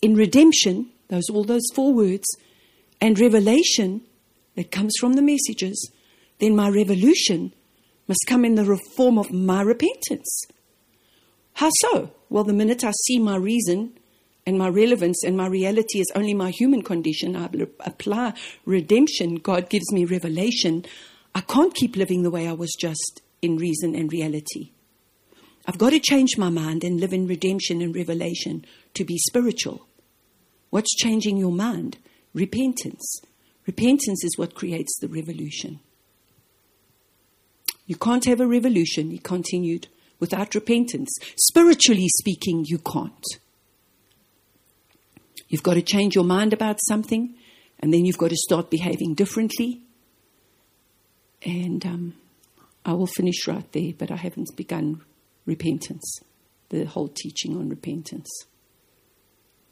in 0.00 0.14
redemption, 0.14 0.90
those 1.08 1.28
all 1.30 1.44
those 1.44 1.66
four 1.74 1.92
words, 1.92 2.26
and 3.00 3.18
revelation 3.18 4.02
that 4.54 4.70
comes 4.70 4.94
from 5.00 5.14
the 5.14 5.22
messages, 5.22 5.90
then 6.38 6.54
my 6.54 6.68
revolution 6.68 7.54
must 8.06 8.20
come 8.28 8.44
in 8.44 8.54
the 8.54 8.78
form 8.96 9.18
of 9.18 9.32
my 9.32 9.62
repentance. 9.62 10.44
How 11.54 11.70
so? 11.80 12.12
Well, 12.32 12.44
the 12.44 12.54
minute 12.54 12.82
I 12.82 12.92
see 13.04 13.18
my 13.18 13.36
reason 13.36 13.92
and 14.46 14.56
my 14.56 14.68
relevance 14.68 15.22
and 15.22 15.36
my 15.36 15.48
reality 15.48 16.00
is 16.00 16.10
only 16.14 16.32
my 16.32 16.48
human 16.48 16.80
condition, 16.80 17.36
I 17.36 17.50
apply 17.80 18.32
redemption, 18.64 19.34
God 19.34 19.68
gives 19.68 19.92
me 19.92 20.06
revelation. 20.06 20.86
I 21.34 21.42
can't 21.42 21.74
keep 21.74 21.94
living 21.94 22.22
the 22.22 22.30
way 22.30 22.48
I 22.48 22.54
was 22.54 22.74
just 22.80 23.20
in 23.42 23.58
reason 23.58 23.94
and 23.94 24.10
reality. 24.10 24.70
I've 25.66 25.76
got 25.76 25.90
to 25.90 26.00
change 26.00 26.38
my 26.38 26.48
mind 26.48 26.84
and 26.84 26.98
live 26.98 27.12
in 27.12 27.26
redemption 27.26 27.82
and 27.82 27.94
revelation 27.94 28.64
to 28.94 29.04
be 29.04 29.18
spiritual. 29.18 29.86
What's 30.70 30.96
changing 30.96 31.36
your 31.36 31.52
mind? 31.52 31.98
Repentance. 32.32 33.20
Repentance 33.66 34.24
is 34.24 34.38
what 34.38 34.54
creates 34.54 34.98
the 34.98 35.08
revolution. 35.08 35.80
You 37.84 37.96
can't 37.96 38.24
have 38.24 38.40
a 38.40 38.46
revolution, 38.46 39.10
he 39.10 39.18
continued, 39.18 39.88
without 40.22 40.54
repentance. 40.54 41.12
Spiritually 41.36 42.06
speaking, 42.20 42.64
you 42.64 42.78
can't. 42.78 43.26
You've 45.48 45.64
got 45.64 45.74
to 45.74 45.82
change 45.82 46.14
your 46.14 46.24
mind 46.24 46.52
about 46.52 46.78
something, 46.86 47.34
and 47.80 47.92
then 47.92 48.04
you've 48.04 48.18
got 48.18 48.30
to 48.30 48.36
start 48.36 48.70
behaving 48.70 49.14
differently. 49.14 49.80
And 51.44 51.84
um, 51.84 52.14
I 52.86 52.92
will 52.92 53.08
finish 53.08 53.48
right 53.48 53.70
there, 53.72 53.94
but 53.98 54.12
I 54.12 54.16
haven't 54.16 54.56
begun 54.56 55.02
repentance, 55.44 56.20
the 56.68 56.84
whole 56.84 57.08
teaching 57.08 57.56
on 57.56 57.68
repentance. 57.68 58.30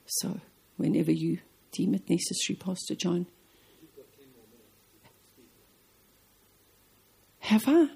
So, 0.06 0.40
whenever 0.76 1.12
you 1.12 1.38
deem 1.70 1.94
it 1.94 2.10
necessary, 2.10 2.56
Pastor 2.56 2.96
John. 2.96 3.26
Have 7.38 7.68
I? 7.68 7.90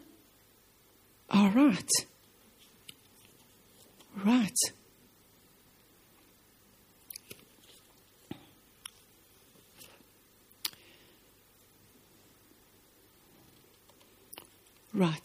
All 1.31 1.51
right. 1.51 1.91
Right. 4.23 4.57
Right. 14.93 15.21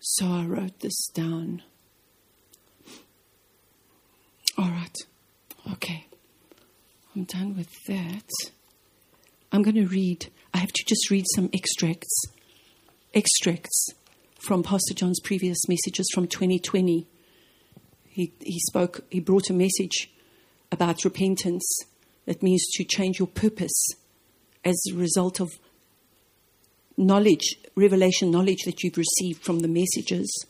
So 0.00 0.26
I 0.26 0.44
wrote 0.44 0.80
this 0.80 1.06
down. 1.14 1.62
All 4.58 4.68
right. 4.68 4.96
Okay. 5.72 6.06
I'm 7.14 7.24
done 7.24 7.56
with 7.56 7.70
that. 7.86 8.28
I'm 9.52 9.62
going 9.62 9.76
to 9.76 9.86
read. 9.86 10.30
I 10.52 10.58
have 10.58 10.72
to 10.72 10.84
just 10.84 11.10
read 11.10 11.24
some 11.34 11.48
extracts. 11.52 12.24
Extracts 13.14 13.86
from 14.40 14.64
Pastor 14.64 14.94
John's 14.94 15.20
previous 15.20 15.68
messages 15.68 16.10
from 16.12 16.26
2020. 16.26 17.06
He, 18.14 18.32
he 18.38 18.60
spoke, 18.60 19.00
he 19.10 19.18
brought 19.18 19.50
a 19.50 19.52
message 19.52 20.08
about 20.70 21.04
repentance 21.04 21.66
that 22.26 22.44
means 22.44 22.64
to 22.74 22.84
change 22.84 23.18
your 23.18 23.26
purpose 23.26 23.88
as 24.64 24.80
a 24.88 24.94
result 24.94 25.40
of 25.40 25.50
knowledge, 26.96 27.56
revelation 27.74 28.30
knowledge 28.30 28.62
that 28.66 28.84
you've 28.84 28.96
received 28.96 29.42
from 29.42 29.58
the 29.58 29.68
messages. 29.68 30.46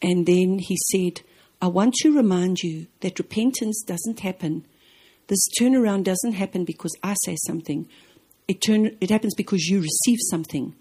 And 0.00 0.24
then 0.24 0.58
he 0.58 0.78
said, 0.90 1.20
I 1.60 1.66
want 1.66 1.92
to 1.96 2.16
remind 2.16 2.60
you 2.60 2.86
that 3.00 3.18
repentance 3.18 3.84
doesn't 3.86 4.20
happen. 4.20 4.64
This 5.26 5.46
turnaround 5.60 6.04
doesn't 6.04 6.32
happen 6.32 6.64
because 6.64 6.96
I 7.02 7.14
say 7.26 7.36
something. 7.46 7.90
It, 8.48 8.62
turn, 8.62 8.96
it 9.02 9.10
happens 9.10 9.34
because 9.34 9.66
you 9.66 9.82
receive 9.82 10.18
something. 10.30 10.74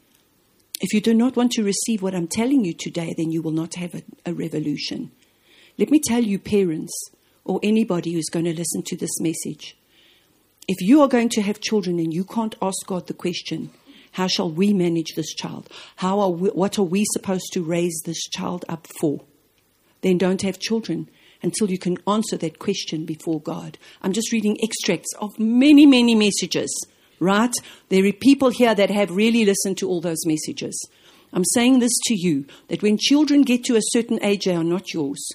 If 0.80 0.94
you 0.94 1.02
do 1.02 1.14
not 1.14 1.36
want 1.36 1.52
to 1.54 1.64
receive 1.64 2.02
what 2.02 2.16
I'm 2.16 2.30
telling 2.30 2.64
you 2.64 2.74
today, 2.74 3.14
then 3.18 3.32
you 3.32 3.42
will 3.42 3.52
not 3.52 3.76
have 3.76 3.96
a, 3.96 4.04
a 4.26 4.34
revolution. 4.34 5.12
Let 5.78 5.92
me 5.92 6.00
tell 6.04 6.24
you, 6.24 6.40
parents, 6.40 6.94
or 7.44 7.60
anybody 7.62 8.14
who's 8.14 8.30
going 8.30 8.46
to 8.46 8.54
listen 8.54 8.82
to 8.84 8.96
this 8.96 9.20
message, 9.20 9.78
if 10.68 10.82
you 10.82 11.02
are 11.02 11.08
going 11.08 11.30
to 11.30 11.42
have 11.42 11.60
children 11.60 12.00
and 12.00 12.14
you 12.14 12.24
can't 12.24 12.56
ask 12.62 12.86
God 12.88 13.08
the 13.08 13.14
question, 13.14 13.72
how 14.14 14.28
shall 14.28 14.50
we 14.50 14.74
manage 14.74 15.14
this 15.16 15.34
child? 15.34 15.70
How 15.98 16.20
are 16.22 16.30
we, 16.30 16.50
what 16.50 16.80
are 16.80 16.84
we 16.84 17.04
supposed 17.12 17.52
to 17.54 17.62
raise 17.62 18.02
this 18.06 18.22
child 18.30 18.64
up 18.70 18.88
for? 19.00 19.22
Then 20.02 20.18
don't 20.18 20.42
have 20.42 20.60
children 20.60 21.10
until 21.44 21.70
you 21.70 21.78
can 21.78 21.98
answer 22.08 22.38
that 22.38 22.58
question 22.58 23.06
before 23.06 23.42
God. 23.42 23.78
I'm 24.02 24.14
just 24.14 24.32
reading 24.32 24.58
extracts 24.64 25.14
of 25.20 25.38
many, 25.38 25.86
many 25.86 26.16
messages, 26.16 26.74
right? 27.20 27.54
There 27.90 28.06
are 28.06 28.14
people 28.14 28.50
here 28.50 28.74
that 28.74 28.90
have 28.90 29.12
really 29.12 29.44
listened 29.44 29.78
to 29.80 29.90
all 29.90 30.00
those 30.00 30.26
messages. 30.26 30.80
I'm 31.34 31.46
saying 31.54 31.80
this 31.80 31.98
to 32.06 32.16
you 32.16 32.46
that 32.70 32.82
when 32.82 32.98
children 32.98 33.42
get 33.42 33.66
to 33.66 33.76
a 33.76 33.82
certain 33.82 34.24
age, 34.24 34.46
they 34.46 34.56
are 34.56 34.64
not 34.64 34.94
yours. 34.94 35.28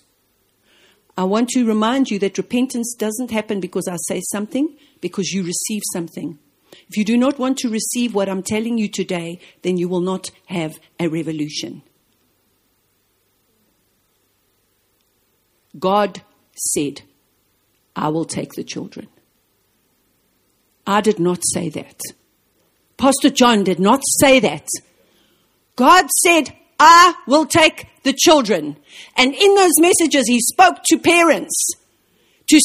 I 1.21 1.25
want 1.25 1.51
to 1.51 1.67
remind 1.67 2.11
you 2.11 2.19
that 2.21 2.39
repentance 2.39 2.95
doesn't 2.95 3.31
happen 3.31 3.61
because 3.61 3.87
I 3.87 3.97
say 4.09 4.23
something, 4.33 4.75
because 5.03 5.33
you 5.33 5.43
receive 5.43 5.83
something. 5.93 6.39
If 6.89 6.97
you 6.97 7.05
do 7.05 7.19
not 7.19 7.39
want 7.39 7.59
to 7.59 7.69
receive 7.69 8.15
what 8.15 8.31
I'm 8.31 8.43
telling 8.43 8.79
you 8.79 8.89
today, 8.89 9.39
then 9.61 9.77
you 9.77 9.87
will 9.87 10.01
not 10.01 10.31
have 10.47 10.81
a 10.99 11.09
revolution. 11.09 11.83
God 15.79 16.23
said, 16.57 17.03
I 17.95 18.09
will 18.09 18.25
take 18.25 18.55
the 18.55 18.65
children. 18.65 19.07
I 20.87 21.03
did 21.03 21.21
not 21.21 21.41
say 21.53 21.69
that. 21.69 22.01
Pastor 22.97 23.29
John 23.29 23.63
did 23.63 23.79
not 23.79 24.01
say 24.23 24.41
that. 24.41 24.67
God 25.77 26.09
said, 26.23 26.57
I 26.79 27.13
will 27.27 27.45
take 27.45 27.90
the 28.03 28.13
children. 28.13 28.77
And 29.17 29.35
in 29.35 29.55
those 29.55 29.75
messages, 29.79 30.27
he 30.27 30.41
spoke 30.41 30.77
to 30.87 30.99
parents 30.99 31.55
to, 32.49 32.61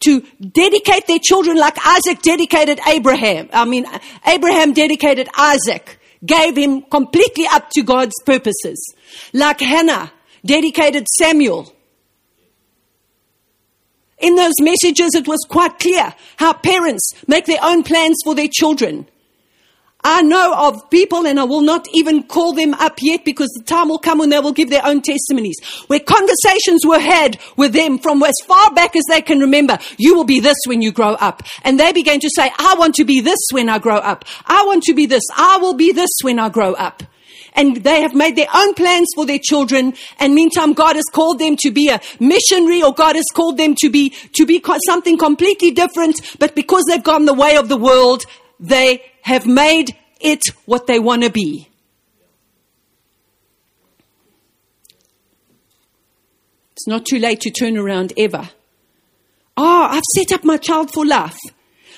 to 0.00 0.20
dedicate 0.40 1.06
their 1.06 1.18
children 1.18 1.56
like 1.56 1.76
Isaac 1.84 2.22
dedicated 2.22 2.80
Abraham. 2.86 3.48
I 3.52 3.64
mean, 3.64 3.86
Abraham 4.26 4.72
dedicated 4.72 5.28
Isaac, 5.36 5.98
gave 6.24 6.56
him 6.56 6.82
completely 6.82 7.46
up 7.46 7.70
to 7.70 7.82
God's 7.82 8.14
purposes. 8.24 8.94
Like 9.32 9.60
Hannah 9.60 10.12
dedicated 10.44 11.06
Samuel. 11.18 11.72
In 14.18 14.34
those 14.34 14.54
messages, 14.60 15.10
it 15.14 15.28
was 15.28 15.44
quite 15.48 15.78
clear 15.78 16.14
how 16.36 16.54
parents 16.54 17.12
make 17.26 17.44
their 17.46 17.62
own 17.62 17.82
plans 17.82 18.16
for 18.24 18.34
their 18.34 18.48
children. 18.48 19.06
I 20.08 20.22
know 20.22 20.54
of 20.56 20.88
people, 20.88 21.26
and 21.26 21.40
I 21.40 21.42
will 21.42 21.62
not 21.62 21.88
even 21.92 22.22
call 22.22 22.52
them 22.52 22.74
up 22.74 22.98
yet 23.02 23.24
because 23.24 23.48
the 23.58 23.64
time 23.64 23.88
will 23.88 23.98
come 23.98 24.18
when 24.18 24.28
they 24.28 24.38
will 24.38 24.52
give 24.52 24.70
their 24.70 24.86
own 24.86 25.02
testimonies, 25.02 25.56
where 25.88 25.98
conversations 25.98 26.86
were 26.86 27.00
had 27.00 27.40
with 27.56 27.72
them 27.72 27.98
from 27.98 28.22
as 28.22 28.36
far 28.46 28.72
back 28.72 28.94
as 28.94 29.02
they 29.08 29.20
can 29.20 29.40
remember. 29.40 29.78
You 29.98 30.14
will 30.14 30.24
be 30.24 30.38
this 30.38 30.58
when 30.66 30.80
you 30.80 30.92
grow 30.92 31.14
up. 31.14 31.42
And 31.64 31.80
they 31.80 31.92
began 31.92 32.20
to 32.20 32.30
say, 32.36 32.52
I 32.56 32.76
want 32.78 32.94
to 32.94 33.04
be 33.04 33.20
this 33.20 33.40
when 33.50 33.68
I 33.68 33.80
grow 33.80 33.96
up. 33.96 34.24
I 34.46 34.64
want 34.64 34.84
to 34.84 34.94
be 34.94 35.06
this. 35.06 35.24
I 35.36 35.56
will 35.56 35.74
be 35.74 35.90
this 35.90 36.10
when 36.22 36.38
I 36.38 36.50
grow 36.50 36.74
up. 36.74 37.02
And 37.54 37.78
they 37.78 38.02
have 38.02 38.14
made 38.14 38.36
their 38.36 38.54
own 38.54 38.74
plans 38.74 39.08
for 39.16 39.26
their 39.26 39.40
children. 39.42 39.94
And 40.20 40.36
meantime, 40.36 40.72
God 40.72 40.94
has 40.94 41.06
called 41.12 41.40
them 41.40 41.56
to 41.62 41.72
be 41.72 41.88
a 41.88 42.00
missionary 42.20 42.80
or 42.80 42.94
God 42.94 43.16
has 43.16 43.26
called 43.34 43.58
them 43.58 43.74
to 43.80 43.90
be, 43.90 44.10
to 44.34 44.46
be 44.46 44.62
something 44.86 45.18
completely 45.18 45.72
different. 45.72 46.20
But 46.38 46.54
because 46.54 46.84
they've 46.88 47.02
gone 47.02 47.24
the 47.24 47.34
way 47.34 47.56
of 47.56 47.68
the 47.68 47.76
world, 47.76 48.24
they 48.60 49.02
have 49.26 49.44
made 49.44 49.96
it 50.20 50.44
what 50.66 50.86
they 50.86 51.00
want 51.00 51.24
to 51.24 51.30
be. 51.30 51.68
It's 56.70 56.86
not 56.86 57.04
too 57.04 57.18
late 57.18 57.40
to 57.40 57.50
turn 57.50 57.76
around 57.76 58.12
ever. 58.16 58.50
Ah, 59.56 59.88
oh, 59.90 59.96
I've 59.96 60.04
set 60.14 60.30
up 60.30 60.44
my 60.44 60.56
child 60.58 60.92
for 60.92 61.04
life. 61.04 61.36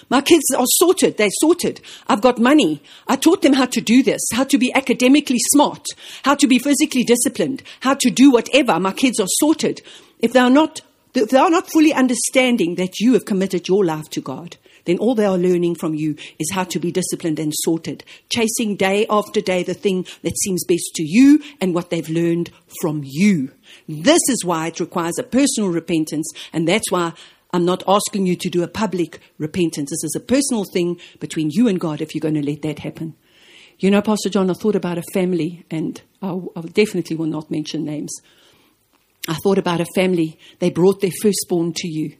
My 0.09 0.23
kids 0.23 0.45
are 0.57 0.65
sorted. 0.67 1.19
They're 1.19 1.29
sorted. 1.39 1.83
I've 2.07 2.23
got 2.23 2.39
money. 2.39 2.81
I 3.07 3.17
taught 3.17 3.43
them 3.43 3.53
how 3.53 3.67
to 3.67 3.81
do 3.83 4.03
this, 4.03 4.23
how 4.33 4.45
to 4.45 4.57
be 4.57 4.73
academically 4.75 5.41
smart, 5.53 5.85
how 6.23 6.35
to 6.35 6.47
be 6.47 6.59
physically 6.59 7.05
disciplined, 7.05 7.63
how 7.81 7.93
to 7.93 8.11
do 8.11 8.31
whatever. 8.31 8.81
My 8.81 8.93
kids 8.93 9.21
are 9.21 9.29
sorted. 9.39 9.83
If 10.21 10.33
they 10.33 10.41
are 10.41 10.49
not, 10.49 10.81
if 11.13 11.29
they 11.29 11.39
are 11.39 11.51
not 11.51 11.71
fully 11.71 11.93
understanding 11.93 12.77
that 12.77 13.01
you 13.01 13.13
have 13.13 13.27
committed 13.27 13.69
your 13.69 13.85
life 13.85 14.09
to 14.13 14.23
God, 14.23 14.57
then 14.85 14.99
all 14.99 15.15
they 15.15 15.25
are 15.25 15.39
learning 15.39 15.75
from 15.75 15.95
you 15.95 16.17
is 16.39 16.51
how 16.53 16.65
to 16.65 16.79
be 16.79 16.93
disciplined 16.93 17.39
and 17.39 17.53
sorted, 17.55 18.05
chasing 18.31 18.77
day 18.77 19.07
after 19.09 19.41
day 19.41 19.63
the 19.63 19.75
thing 19.75 20.07
that 20.23 20.39
seems 20.39 20.65
best 20.65 20.91
to 20.95 21.03
you 21.03 21.43
and 21.61 21.75
what 21.75 21.91
they've 21.91 22.09
learned 22.09 22.51
from 22.81 23.03
you. 23.05 23.51
This 23.89 24.23
is 24.29 24.45
why 24.45 24.69
it 24.69 24.81
requires 24.81 25.19
a 25.19 25.23
personal 25.23 25.71
repentance, 25.71 26.31
and 26.53 26.67
that's 26.67 26.91
why 26.91 27.13
I'm 27.53 27.65
not 27.65 27.83
asking 27.89 28.27
you 28.27 28.37
to 28.37 28.51
do 28.51 28.63
a 28.63 28.69
public 28.69 29.21
repentance. 29.39 29.91
This 29.91 30.05
is 30.05 30.15
a 30.17 30.21
personal 30.21 30.65
thing 30.65 31.01
between 31.19 31.51
you 31.51 31.69
and 31.69 31.81
God 31.81 32.01
if 32.01 32.15
you're 32.15 32.21
going 32.21 32.35
to 32.35 32.45
let 32.45 32.63
that 32.63 32.81
happen. 32.81 33.15
You 33.79 33.91
know, 33.91 34.03
Pastor 34.03 34.29
John, 34.29 34.51
I 34.51 34.55
thought 34.55 34.75
about 34.75 34.99
a 34.99 35.05
family, 35.15 35.65
and 35.71 36.01
I, 36.21 36.37
definitely 36.73 37.17
will 37.17 37.27
not 37.27 37.51
mention 37.51 37.85
names. 37.85 38.13
I 39.29 39.35
thought 39.35 39.59
about 39.59 39.81
a 39.81 39.87
family. 39.95 40.39
They 40.59 40.71
brought 40.71 41.01
their 41.01 41.13
firstborn 41.23 41.73
to 41.77 41.89
you. 41.89 42.17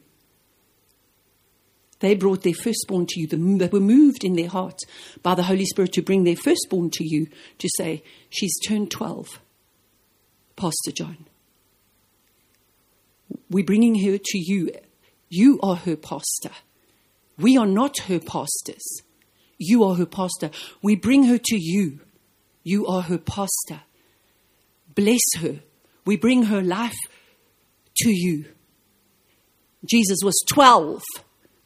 They 1.99 2.15
brought 2.15 2.43
their 2.43 2.53
firstborn 2.53 3.05
to 3.09 3.19
you. 3.19 3.27
They 3.27 3.67
were 3.67 3.79
moved 3.79 4.23
in 4.23 4.35
their 4.35 4.47
hearts 4.47 4.83
by 5.21 5.35
the 5.35 5.43
Holy 5.43 5.65
Spirit 5.65 5.93
to 5.93 6.01
bring 6.01 6.23
their 6.23 6.35
firstborn 6.35 6.89
to 6.91 7.03
you 7.03 7.27
to 7.57 7.69
say, 7.77 8.03
She's 8.29 8.57
turned 8.65 8.91
12, 8.91 9.39
Pastor 10.55 10.91
John. 10.91 11.25
We're 13.49 13.65
bringing 13.65 14.03
her 14.05 14.17
to 14.17 14.37
you. 14.37 14.71
You 15.29 15.59
are 15.61 15.75
her 15.75 15.95
pastor. 15.95 16.51
We 17.37 17.57
are 17.57 17.67
not 17.67 17.99
her 18.07 18.19
pastors. 18.19 19.01
You 19.57 19.83
are 19.83 19.95
her 19.95 20.05
pastor. 20.05 20.51
We 20.81 20.95
bring 20.95 21.25
her 21.25 21.37
to 21.37 21.57
you. 21.57 21.99
You 22.63 22.87
are 22.87 23.01
her 23.03 23.17
pastor. 23.17 23.81
Bless 24.95 25.21
her. 25.39 25.59
We 26.05 26.17
bring 26.17 26.43
her 26.43 26.61
life 26.61 26.97
to 27.97 28.09
you. 28.09 28.45
Jesus 29.85 30.19
was 30.23 30.37
12 30.49 31.01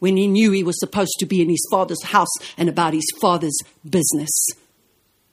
when 0.04 0.18
he 0.18 0.28
knew 0.28 0.52
he 0.52 0.66
was 0.66 0.78
supposed 0.82 1.16
to 1.18 1.26
be 1.26 1.42
in 1.42 1.48
his 1.48 1.66
father's 1.72 2.04
house 2.04 2.28
and 2.58 2.68
about 2.68 2.92
his 2.92 3.10
father's 3.22 3.58
business. 3.90 4.50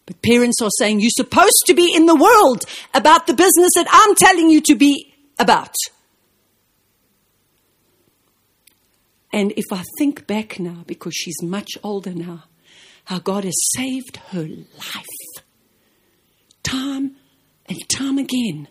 But 0.06 0.22
parents 0.22 0.62
are 0.62 0.70
saying, 0.78 1.00
You're 1.00 1.10
supposed 1.10 1.64
to 1.66 1.74
be 1.74 1.92
in 1.92 2.06
the 2.06 2.14
world 2.14 2.64
about 2.94 3.26
the 3.26 3.34
business 3.34 3.72
that 3.74 3.88
I'm 3.90 4.14
telling 4.14 4.48
you 4.48 4.60
to 4.60 4.76
be 4.76 5.12
about. 5.40 5.74
And 9.32 9.52
if 9.56 9.72
I 9.72 9.82
think 9.98 10.28
back 10.28 10.60
now, 10.60 10.84
because 10.86 11.14
she's 11.16 11.42
much 11.42 11.70
older 11.82 12.12
now, 12.12 12.44
how 13.06 13.18
God 13.18 13.42
has 13.42 13.56
saved 13.74 14.18
her 14.28 14.46
life 14.46 15.44
time 16.62 17.16
and 17.66 17.88
time 17.88 18.18
again. 18.18 18.68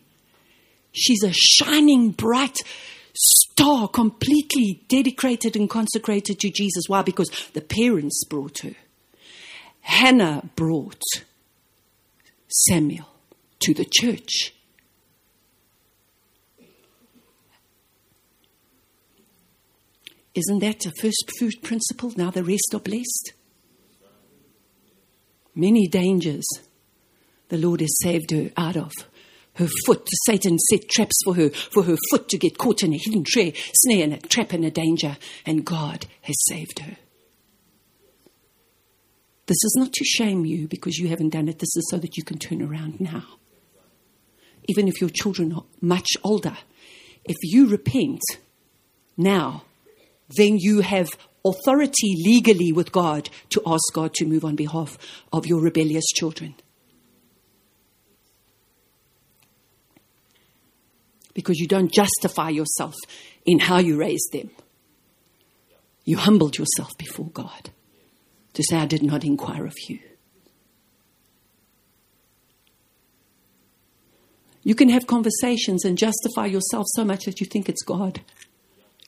She's 0.93 1.24
a 1.26 1.34
shining, 1.34 2.12
bright 2.12 2.56
star, 3.60 3.88
completely 3.89 4.84
dedicated 4.88 5.55
and 5.55 5.70
consecrated 5.70 6.39
to 6.39 6.49
Jesus. 6.49 6.86
Why? 6.88 7.01
Because 7.01 7.30
the 7.53 7.62
parents 7.62 8.24
brought 8.30 8.60
her. 8.60 8.76
Hannah 9.82 10.49
brought 10.55 11.01
Samuel 12.47 13.07
to 13.60 13.74
the 13.74 13.86
church. 13.86 14.53
Isn't 20.36 20.60
that 20.60 20.86
a 20.86 20.91
first 20.91 21.32
fruit 21.38 21.62
principle? 21.62 22.14
Now 22.16 22.32
the 22.32 22.43
rest 22.43 22.74
are 22.74 22.80
blessed. 22.80 23.34
Many 25.53 25.88
dangers, 25.88 26.45
the 27.49 27.57
Lord 27.57 27.82
has 27.82 27.97
saved 28.01 28.32
her 28.32 28.51
out 28.55 28.78
of. 28.78 28.93
Her 29.60 29.68
foot, 29.86 30.07
Satan 30.26 30.57
set 30.57 30.88
traps 30.88 31.20
for 31.26 31.36
her, 31.36 31.49
for 31.49 31.84
her 31.84 31.97
foot 32.10 32.30
to 32.30 32.38
get 32.38 32.57
caught 32.57 32.82
in 32.82 32.93
a 32.93 32.97
hidden 32.97 33.26
tree, 33.26 33.53
snare 33.74 34.05
and 34.05 34.14
a 34.14 34.18
trap 34.18 34.53
and 34.53 34.64
a 34.64 34.72
danger, 34.72 35.18
and 35.45 35.66
God 35.66 36.05
has 36.22 36.38
saved 36.47 36.80
her. 36.80 36.95
This 39.47 39.57
is 39.57 39.76
not 39.78 39.91
to 39.91 40.05
shame 40.05 40.45
you 40.45 40.70
because 40.70 40.97
you 40.97 41.10
haven't 41.10 41.32
done 41.32 41.49
it. 41.49 41.60
This 41.60 41.76
is 41.76 41.89
so 41.91 41.97
that 41.97 42.16
you 42.16 42.24
can 42.24 42.38
turn 42.38 42.62
around 42.62 43.01
now. 43.01 43.26
Even 44.70 44.88
if 44.88 45.01
your 45.01 45.10
children 45.10 45.51
are 45.51 45.66
much 45.82 46.07
older, 46.24 46.55
if 47.26 47.36
you 47.41 47.68
repent 47.68 48.22
now, 49.18 49.64
then 50.38 50.57
you 50.57 50.80
have 50.80 51.10
authority 51.43 52.16
legally 52.24 52.72
with 52.72 52.93
God 52.93 53.30
to 53.49 53.62
ask 53.66 53.84
God 53.93 54.14
to 54.14 54.26
move 54.26 54.45
on 54.45 54.55
behalf 54.55 54.97
of 55.34 55.45
your 55.45 55.60
rebellious 55.60 56.05
children. 56.16 56.55
Because 61.40 61.58
you 61.58 61.68
don't 61.68 61.90
justify 61.90 62.50
yourself 62.50 62.96
in 63.46 63.60
how 63.60 63.78
you 63.78 63.96
raised 63.98 64.34
them. 64.34 64.50
You 66.04 66.18
humbled 66.18 66.58
yourself 66.58 66.90
before 66.98 67.30
God 67.30 67.70
to 68.56 68.64
say, 68.68 68.76
I 68.76 68.86
did 68.86 69.04
not 69.04 69.24
inquire 69.24 69.66
of 69.66 69.76
you. 69.88 70.00
You 74.64 74.76
can 74.76 74.90
have 74.90 75.08
conversations 75.08 75.86
and 75.86 75.98
justify 75.98 76.48
yourself 76.48 76.88
so 76.90 77.06
much 77.06 77.24
that 77.24 77.40
you 77.40 77.48
think 77.48 77.70
it's 77.70 77.84
God. 77.84 78.20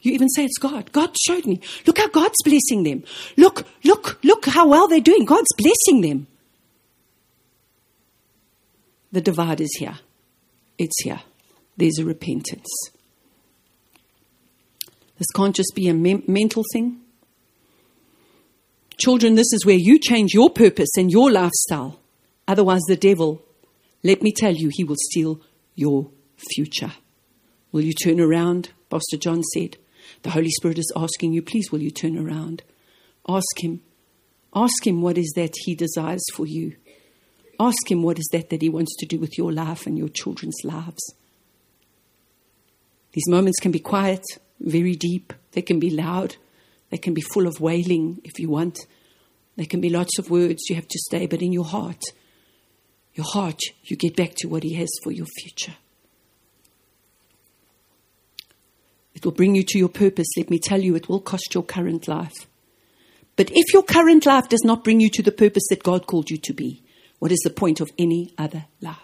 You 0.02 0.14
even 0.14 0.30
say 0.30 0.46
it's 0.46 0.58
God. 0.58 0.94
God 0.94 1.14
showed 1.28 1.46
me. 1.46 1.60
Look 1.86 1.98
how 1.98 2.08
God's 2.08 2.42
blessing 2.46 2.84
them. 2.84 3.04
Look, 3.36 3.68
look, 3.84 4.24
look 4.24 4.46
how 4.46 4.70
well 4.70 4.88
they're 4.88 5.02
doing. 5.02 5.26
God's 5.26 5.54
blessing 5.58 6.00
them. 6.00 6.28
The 9.12 9.20
divide 9.20 9.60
is 9.60 9.76
here. 9.78 10.00
It's 10.78 11.04
here. 11.04 11.20
There's 11.78 12.00
a 12.00 12.06
repentance. 12.06 12.70
This 15.18 15.32
can't 15.36 15.56
just 15.56 15.74
be 15.76 15.88
a 15.88 15.94
me- 15.94 16.24
mental 16.28 16.64
thing. 16.74 17.02
Children, 18.98 19.36
this 19.36 19.52
is 19.54 19.66
where 19.66 19.78
you 19.78 20.00
change 20.00 20.34
your 20.34 20.50
purpose 20.50 20.90
and 20.98 21.12
your 21.12 21.32
lifestyle. 21.32 22.00
Otherwise, 22.48 22.82
the 22.88 22.96
devil, 22.96 23.42
let 24.04 24.22
me 24.22 24.32
tell 24.32 24.54
you, 24.54 24.70
he 24.72 24.84
will 24.84 24.98
steal 25.10 25.42
your 25.76 26.10
future. 26.56 26.94
Will 27.72 27.82
you 27.82 27.94
turn 27.94 28.20
around? 28.20 28.70
Pastor 28.90 29.18
John 29.18 29.44
said. 29.44 29.78
The 30.24 30.32
Holy 30.32 30.50
Spirit 30.50 30.78
is 30.78 30.92
asking 30.96 31.34
you, 31.34 31.42
please, 31.42 31.72
will 31.72 31.82
you 31.82 31.92
turn 31.92 32.18
around? 32.18 32.64
Ask 33.28 33.64
Him. 33.64 33.82
Ask 34.54 34.86
Him 34.86 35.02
what 35.02 35.18
is 35.18 35.32
that 35.36 35.54
He 35.66 35.76
desires 35.76 36.24
for 36.34 36.46
you. 36.46 36.76
Ask 37.60 37.90
Him 37.90 38.04
what 38.04 38.20
is 38.20 38.28
that 38.32 38.50
that 38.50 38.62
He 38.62 38.70
wants 38.70 38.96
to 38.98 39.06
do 39.06 39.20
with 39.20 39.38
your 39.38 39.52
life 39.52 39.86
and 39.86 39.98
your 39.98 40.10
children's 40.10 40.58
lives. 40.64 41.02
These 43.14 43.28
moments 43.28 43.60
can 43.60 43.72
be 43.72 43.80
quiet, 43.80 44.24
very 44.60 44.96
deep. 44.96 45.34
They 45.52 45.62
can 45.62 45.80
be 45.80 45.90
loud. 45.90 46.38
They 46.90 46.98
can 46.98 47.14
be 47.14 47.22
full 47.22 47.48
of 47.48 47.60
wailing 47.60 48.22
if 48.24 48.40
you 48.40 48.50
want. 48.50 48.80
There 49.58 49.66
can 49.66 49.82
be 49.82 49.90
lots 49.90 50.18
of 50.18 50.30
words 50.30 50.64
you 50.70 50.76
have 50.76 50.88
to 50.88 51.00
stay, 51.00 51.26
but 51.26 51.42
in 51.42 51.52
your 51.52 51.66
heart, 51.66 52.02
your 53.14 53.26
heart, 53.26 53.60
you 53.84 53.98
get 53.98 54.16
back 54.16 54.34
to 54.38 54.48
what 54.48 54.64
He 54.64 54.76
has 54.76 54.90
for 55.04 55.12
your 55.12 55.26
future. 55.26 55.76
It 59.14 59.26
will 59.26 59.34
bring 59.34 59.56
you 59.56 59.64
to 59.64 59.78
your 59.78 59.90
purpose. 59.90 60.28
Let 60.38 60.50
me 60.50 60.58
tell 60.58 60.82
you, 60.82 60.96
it 60.96 61.10
will 61.10 61.20
cost 61.20 61.54
your 61.54 61.64
current 61.64 62.08
life. 62.08 62.48
But 63.36 63.52
if 63.52 63.74
your 63.74 63.84
current 63.84 64.26
life 64.26 64.50
does 64.50 64.64
not 64.64 64.84
bring 64.84 65.00
you 65.00 65.10
to 65.10 65.22
the 65.22 65.32
purpose 65.32 65.64
that 65.70 65.84
God 65.84 66.08
called 66.08 66.30
you 66.30 66.38
to 66.38 66.54
be, 66.54 66.84
what 67.20 67.32
is 67.32 67.40
the 67.44 67.50
point 67.50 67.82
of 67.82 67.92
any 67.98 68.34
other 68.38 68.66
life? 68.82 68.96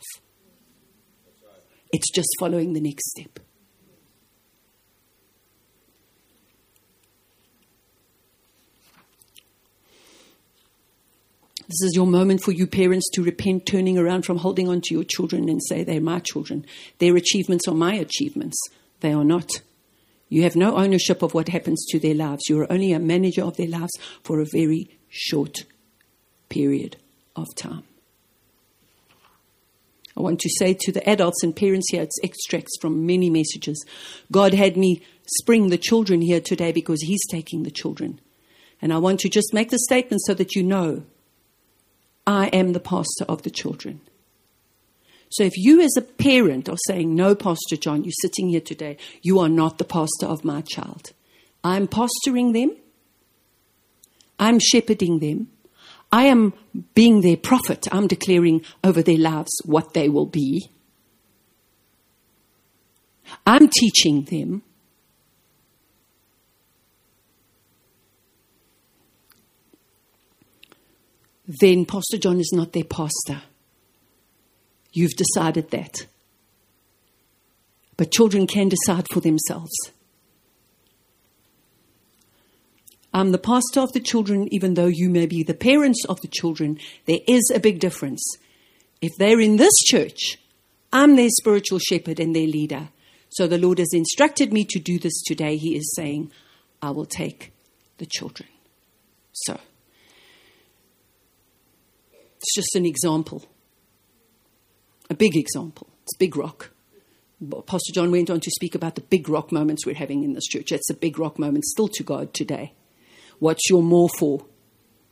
It's 1.91 2.11
just 2.11 2.29
following 2.39 2.73
the 2.73 2.81
next 2.81 3.11
step. 3.11 3.39
This 11.67 11.81
is 11.81 11.95
your 11.95 12.07
moment 12.07 12.41
for 12.41 12.53
you 12.53 12.65
parents 12.65 13.09
to 13.13 13.23
repent, 13.23 13.65
turning 13.65 13.97
around 13.97 14.23
from 14.23 14.37
holding 14.37 14.69
on 14.69 14.79
to 14.85 14.93
your 14.93 15.03
children 15.03 15.49
and 15.49 15.61
say, 15.61 15.83
They're 15.83 15.99
my 15.99 16.19
children. 16.19 16.65
Their 16.99 17.17
achievements 17.17 17.67
are 17.67 17.73
my 17.73 17.93
achievements. 17.93 18.57
They 19.01 19.11
are 19.11 19.25
not. 19.25 19.49
You 20.29 20.43
have 20.43 20.55
no 20.55 20.77
ownership 20.77 21.21
of 21.21 21.33
what 21.33 21.49
happens 21.49 21.85
to 21.89 21.99
their 21.99 22.13
lives. 22.13 22.43
You 22.47 22.61
are 22.61 22.71
only 22.71 22.93
a 22.93 22.99
manager 22.99 23.43
of 23.43 23.57
their 23.57 23.67
lives 23.67 23.91
for 24.23 24.39
a 24.39 24.45
very 24.49 24.89
short 25.09 25.65
period 26.47 26.95
of 27.35 27.47
time. 27.55 27.83
I 30.15 30.21
want 30.21 30.39
to 30.39 30.49
say 30.49 30.73
to 30.73 30.91
the 30.91 31.07
adults 31.07 31.43
and 31.43 31.55
parents 31.55 31.91
here, 31.91 32.01
it's 32.01 32.19
extracts 32.23 32.77
from 32.79 33.05
many 33.05 33.29
messages. 33.29 33.85
God 34.31 34.53
had 34.53 34.77
me 34.77 35.03
spring 35.39 35.69
the 35.69 35.77
children 35.77 36.21
here 36.21 36.41
today 36.41 36.71
because 36.71 37.01
He's 37.01 37.25
taking 37.29 37.63
the 37.63 37.71
children. 37.71 38.21
And 38.81 38.93
I 38.93 38.99
want 38.99 39.19
to 39.21 39.29
just 39.29 39.53
make 39.53 39.69
the 39.69 39.79
statement 39.79 40.21
so 40.25 40.33
that 40.33 40.55
you 40.55 40.63
know 40.63 41.03
I 42.27 42.47
am 42.47 42.73
the 42.73 42.81
pastor 42.81 43.23
of 43.29 43.43
the 43.43 43.49
children. 43.49 44.01
So 45.29 45.43
if 45.43 45.53
you, 45.55 45.81
as 45.81 45.95
a 45.97 46.01
parent, 46.01 46.69
are 46.69 46.77
saying, 46.85 47.15
No, 47.15 47.33
Pastor 47.35 47.77
John, 47.77 48.03
you're 48.03 48.13
sitting 48.21 48.49
here 48.49 48.61
today, 48.61 48.97
you 49.21 49.39
are 49.39 49.49
not 49.49 49.77
the 49.77 49.85
pastor 49.85 50.25
of 50.25 50.45
my 50.45 50.61
child. 50.61 51.13
I'm 51.63 51.87
pastoring 51.87 52.53
them, 52.53 52.75
I'm 54.39 54.59
shepherding 54.59 55.19
them, 55.19 55.47
I 56.11 56.25
am 56.25 56.53
being 56.93 57.21
their 57.21 57.37
prophet, 57.37 57.87
I'm 57.91 58.07
declaring 58.07 58.63
over 58.83 59.01
their 59.01 59.17
lives 59.17 59.51
what 59.65 59.93
they 59.93 60.09
will 60.09 60.25
be. 60.25 60.69
I'm 63.45 63.67
teaching 63.67 64.23
them. 64.23 64.63
Then 71.47 71.85
Pastor 71.85 72.17
John 72.17 72.39
is 72.39 72.51
not 72.53 72.73
their 72.73 72.83
pastor. 72.83 73.41
You've 74.91 75.15
decided 75.15 75.71
that. 75.71 76.07
But 77.95 78.11
children 78.11 78.47
can 78.47 78.69
decide 78.69 79.07
for 79.11 79.21
themselves. 79.21 79.71
I'm 83.13 83.31
the 83.31 83.39
pastor 83.39 83.79
of 83.79 83.93
the 83.93 83.99
children, 83.99 84.47
even 84.51 84.75
though 84.75 84.87
you 84.87 85.09
may 85.09 85.25
be 85.25 85.41
the 85.41 85.53
parents 85.53 86.03
of 86.05 86.21
the 86.21 86.27
children. 86.27 86.77
There 87.05 87.19
is 87.27 87.51
a 87.53 87.59
big 87.59 87.79
difference. 87.79 88.21
If 89.01 89.13
they're 89.17 89.39
in 89.39 89.55
this 89.55 89.73
church, 89.85 90.37
I'm 90.91 91.15
their 91.15 91.29
spiritual 91.29 91.79
shepherd 91.79 92.19
and 92.19 92.35
their 92.35 92.47
leader. 92.47 92.89
So 93.29 93.47
the 93.47 93.57
Lord 93.57 93.79
has 93.79 93.93
instructed 93.93 94.53
me 94.53 94.65
to 94.65 94.79
do 94.79 94.99
this 94.99 95.21
today. 95.23 95.57
He 95.57 95.75
is 95.75 95.93
saying, 95.95 96.31
I 96.81 96.91
will 96.91 97.05
take 97.05 97.53
the 97.97 98.05
children. 98.05 98.49
So, 99.31 99.59
it's 102.37 102.55
just 102.55 102.75
an 102.75 102.85
example 102.85 103.43
a 105.09 105.13
big 105.13 105.35
example. 105.35 105.87
It's 106.03 106.17
Big 106.17 106.35
Rock. 106.35 106.71
Pastor 107.67 107.93
John 107.93 108.11
went 108.11 108.29
on 108.29 108.39
to 108.39 108.49
speak 108.51 108.73
about 108.73 108.95
the 108.95 109.01
big 109.01 109.29
rock 109.29 109.51
moments 109.51 109.85
we're 109.85 109.95
having 109.95 110.23
in 110.23 110.33
this 110.33 110.47
church. 110.47 110.71
That's 110.71 110.89
a 110.89 110.95
big 110.95 111.19
rock 111.19 111.37
moment 111.37 111.65
still 111.65 111.87
to 111.89 112.03
God 112.03 112.33
today. 112.33 112.73
What's 113.39 113.69
your 113.69 113.83
more 113.83 114.09
for? 114.17 114.45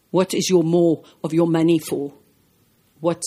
What 0.10 0.34
is 0.34 0.50
your 0.50 0.64
more 0.64 1.04
of 1.24 1.34
your 1.34 1.48
money 1.48 1.78
for? 1.78 2.14
What 3.00 3.22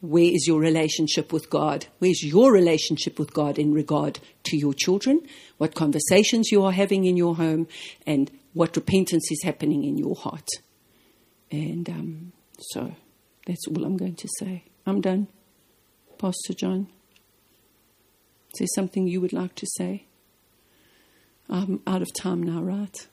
where 0.00 0.24
is 0.24 0.46
your 0.48 0.58
relationship 0.58 1.32
with 1.32 1.48
God? 1.48 1.86
Where's 2.00 2.24
your 2.24 2.52
relationship 2.52 3.20
with 3.20 3.32
God 3.32 3.56
in 3.56 3.72
regard 3.72 4.18
to 4.44 4.56
your 4.56 4.74
children? 4.74 5.22
What 5.58 5.76
conversations 5.76 6.50
you 6.50 6.64
are 6.64 6.72
having 6.72 7.04
in 7.04 7.16
your 7.16 7.36
home 7.36 7.68
and 8.04 8.30
what 8.52 8.76
repentance 8.76 9.30
is 9.30 9.42
happening 9.44 9.84
in 9.84 9.96
your 9.96 10.16
heart? 10.16 10.48
And 11.52 11.88
um, 11.88 12.32
so 12.58 12.96
that's 13.46 13.66
all 13.66 13.84
I'm 13.84 13.96
going 13.96 14.16
to 14.16 14.28
say. 14.38 14.64
I'm 14.86 15.00
done. 15.00 15.28
Pastor 16.18 16.54
John? 16.54 16.88
Is 18.54 18.58
there 18.58 18.68
something 18.74 19.06
you 19.06 19.20
would 19.20 19.32
like 19.32 19.54
to 19.56 19.66
say? 19.76 20.04
I'm 21.48 21.80
out 21.86 22.02
of 22.02 22.12
time 22.14 22.42
now, 22.42 22.62
right? 22.62 23.06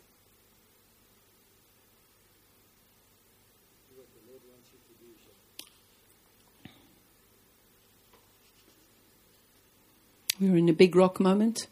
We 10.40 10.50
were 10.50 10.58
in 10.58 10.70
a 10.70 10.74
big 10.74 10.96
rock 10.96 11.20
moment. 11.20 11.68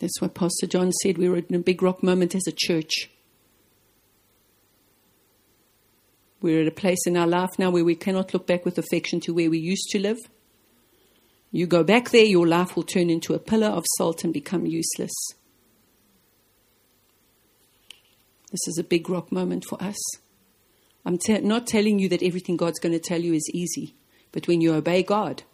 That's 0.00 0.20
what 0.20 0.34
Pastor 0.34 0.66
John 0.66 0.90
said. 1.02 1.18
We 1.18 1.28
were 1.28 1.36
in 1.36 1.54
a 1.54 1.58
big 1.58 1.82
rock 1.82 2.02
moment 2.02 2.34
as 2.34 2.46
a 2.46 2.52
church. 2.52 3.10
We're 6.44 6.60
at 6.60 6.68
a 6.68 6.72
place 6.72 7.06
in 7.06 7.16
our 7.16 7.26
life 7.26 7.58
now 7.58 7.70
where 7.70 7.86
we 7.86 7.94
cannot 7.94 8.34
look 8.34 8.46
back 8.46 8.66
with 8.66 8.76
affection 8.76 9.18
to 9.20 9.32
where 9.32 9.48
we 9.48 9.58
used 9.58 9.88
to 9.92 9.98
live. 9.98 10.18
You 11.50 11.66
go 11.66 11.82
back 11.82 12.10
there, 12.10 12.26
your 12.26 12.46
life 12.46 12.76
will 12.76 12.82
turn 12.82 13.08
into 13.08 13.32
a 13.32 13.38
pillar 13.38 13.68
of 13.68 13.86
salt 13.96 14.24
and 14.24 14.32
become 14.34 14.66
useless. 14.66 15.14
This 18.50 18.68
is 18.68 18.76
a 18.76 18.84
big 18.84 19.08
rock 19.08 19.32
moment 19.32 19.64
for 19.64 19.82
us. 19.82 19.96
I'm 21.06 21.16
te- 21.16 21.38
not 21.38 21.66
telling 21.66 21.98
you 21.98 22.10
that 22.10 22.22
everything 22.22 22.58
God's 22.58 22.78
going 22.78 22.92
to 22.92 22.98
tell 22.98 23.22
you 23.22 23.32
is 23.32 23.50
easy, 23.54 23.94
but 24.30 24.46
when 24.46 24.60
you 24.60 24.74
obey 24.74 25.02
God 25.02 25.44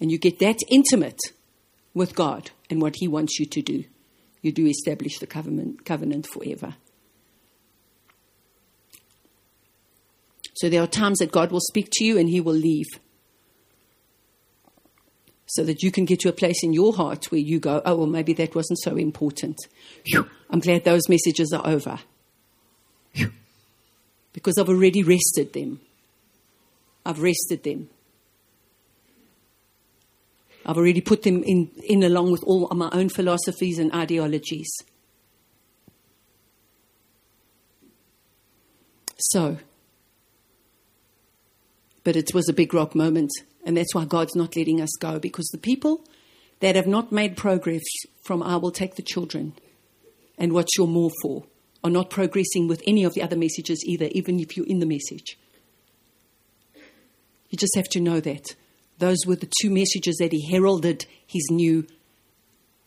and 0.00 0.10
you 0.10 0.16
get 0.16 0.38
that 0.38 0.60
intimate 0.70 1.20
with 1.92 2.14
God 2.14 2.52
and 2.70 2.80
what 2.80 2.94
He 3.00 3.06
wants 3.06 3.38
you 3.38 3.44
to 3.44 3.60
do, 3.60 3.84
you 4.40 4.50
do 4.50 4.66
establish 4.66 5.18
the 5.18 5.26
covenant, 5.26 5.84
covenant 5.84 6.26
forever. 6.26 6.76
So 10.56 10.70
there 10.70 10.82
are 10.82 10.86
times 10.86 11.18
that 11.18 11.32
God 11.32 11.52
will 11.52 11.60
speak 11.60 11.88
to 11.92 12.04
you 12.04 12.18
and 12.18 12.28
He 12.28 12.40
will 12.40 12.54
leave. 12.54 12.86
So 15.46 15.62
that 15.64 15.82
you 15.82 15.92
can 15.92 16.06
get 16.06 16.20
to 16.20 16.28
a 16.28 16.32
place 16.32 16.64
in 16.64 16.72
your 16.72 16.94
heart 16.94 17.30
where 17.30 17.40
you 17.40 17.60
go, 17.60 17.82
oh, 17.84 17.94
well, 17.94 18.06
maybe 18.06 18.32
that 18.32 18.54
wasn't 18.54 18.80
so 18.80 18.96
important. 18.96 19.56
I'm 20.50 20.60
glad 20.60 20.84
those 20.84 21.08
messages 21.08 21.52
are 21.52 21.64
over. 21.66 21.98
Because 24.32 24.58
I've 24.58 24.68
already 24.68 25.02
wrested 25.02 25.52
them. 25.52 25.80
I've 27.04 27.20
wrested 27.20 27.62
them. 27.62 27.88
I've 30.64 30.76
already 30.76 31.00
put 31.00 31.22
them 31.22 31.44
in, 31.44 31.70
in 31.84 32.02
along 32.02 32.32
with 32.32 32.42
all 32.42 32.66
my 32.74 32.88
own 32.92 33.08
philosophies 33.08 33.78
and 33.78 33.92
ideologies. 33.92 34.68
So, 39.18 39.58
but 42.06 42.14
it 42.14 42.32
was 42.32 42.48
a 42.48 42.52
big 42.52 42.72
rock 42.72 42.94
moment, 42.94 43.32
and 43.64 43.76
that's 43.76 43.92
why 43.92 44.04
God's 44.04 44.36
not 44.36 44.54
letting 44.54 44.80
us 44.80 44.96
go 45.00 45.18
because 45.18 45.48
the 45.48 45.58
people 45.58 46.04
that 46.60 46.76
have 46.76 46.86
not 46.86 47.10
made 47.10 47.36
progress 47.36 47.82
from 48.24 48.44
I 48.44 48.58
will 48.58 48.70
take 48.70 48.94
the 48.94 49.02
children 49.02 49.54
and 50.38 50.52
what's 50.52 50.78
your 50.78 50.86
more 50.86 51.10
for 51.20 51.46
are 51.82 51.90
not 51.90 52.08
progressing 52.08 52.68
with 52.68 52.80
any 52.86 53.02
of 53.02 53.14
the 53.14 53.22
other 53.22 53.34
messages 53.34 53.82
either, 53.84 54.06
even 54.12 54.38
if 54.38 54.56
you're 54.56 54.68
in 54.68 54.78
the 54.78 54.86
message. 54.86 55.36
You 57.50 57.58
just 57.58 57.74
have 57.74 57.88
to 57.88 58.00
know 58.00 58.20
that. 58.20 58.54
Those 58.98 59.26
were 59.26 59.34
the 59.34 59.50
two 59.60 59.70
messages 59.70 60.18
that 60.20 60.30
he 60.32 60.48
heralded 60.48 61.06
his 61.26 61.48
new, 61.50 61.88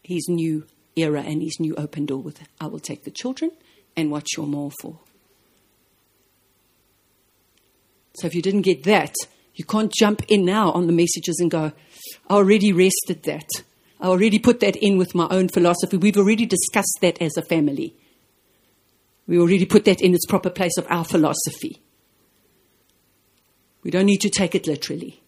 his 0.01 0.27
new 0.29 0.65
era 0.95 1.23
and 1.23 1.41
his 1.41 1.59
new 1.59 1.75
open 1.75 2.05
door 2.05 2.21
with. 2.21 2.39
I 2.61 2.67
will 2.67 2.79
take 2.79 3.03
the 3.03 3.11
children 3.11 3.51
and 3.97 4.11
what 4.11 4.27
you're 4.37 4.47
more 4.47 4.71
for. 4.81 4.99
So 8.19 8.27
if 8.27 8.35
you 8.35 8.41
didn't 8.41 8.63
get 8.63 8.83
that, 8.83 9.15
you 9.55 9.65
can't 9.65 9.91
jump 9.91 10.21
in 10.27 10.45
now 10.45 10.71
on 10.71 10.87
the 10.87 10.93
messages 10.93 11.37
and 11.39 11.49
go, 11.49 11.71
I 12.29 12.33
already 12.33 12.71
wrested 12.71 13.23
that. 13.23 13.47
I 13.99 14.07
already 14.07 14.39
put 14.39 14.59
that 14.61 14.75
in 14.75 14.97
with 14.97 15.15
my 15.15 15.27
own 15.29 15.49
philosophy. 15.49 15.97
We've 15.97 16.17
already 16.17 16.45
discussed 16.45 16.99
that 17.01 17.21
as 17.21 17.35
a 17.37 17.41
family. 17.41 17.95
We 19.27 19.39
already 19.39 19.65
put 19.65 19.85
that 19.85 20.01
in 20.01 20.13
its 20.13 20.25
proper 20.25 20.49
place 20.49 20.77
of 20.77 20.87
our 20.89 21.03
philosophy. 21.03 21.81
We 23.83 23.91
don't 23.91 24.05
need 24.05 24.21
to 24.21 24.29
take 24.29 24.55
it 24.55 24.67
literally. 24.67 25.21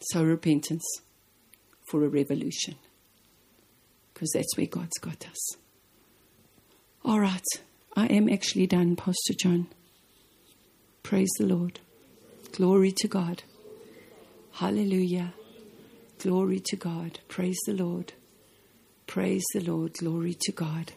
So, 0.00 0.24
repentance 0.24 0.84
for 1.88 2.04
a 2.04 2.08
revolution. 2.08 2.76
Because 4.14 4.30
that's 4.32 4.56
where 4.56 4.66
God's 4.66 4.98
got 5.00 5.26
us. 5.28 5.56
All 7.04 7.20
right. 7.20 7.44
I 7.98 8.06
am 8.06 8.28
actually 8.28 8.68
done, 8.68 8.94
Pastor 8.94 9.34
John. 9.36 9.66
Praise 11.02 11.30
the 11.36 11.46
Lord. 11.46 11.80
Glory 12.52 12.92
to 12.92 13.08
God. 13.08 13.42
Hallelujah. 14.52 15.34
Glory 16.20 16.62
to 16.66 16.76
God. 16.76 17.18
Praise 17.26 17.58
the 17.66 17.72
Lord. 17.72 18.12
Praise 19.08 19.42
the 19.52 19.62
Lord. 19.62 19.94
Glory 19.94 20.36
to 20.42 20.52
God. 20.52 20.92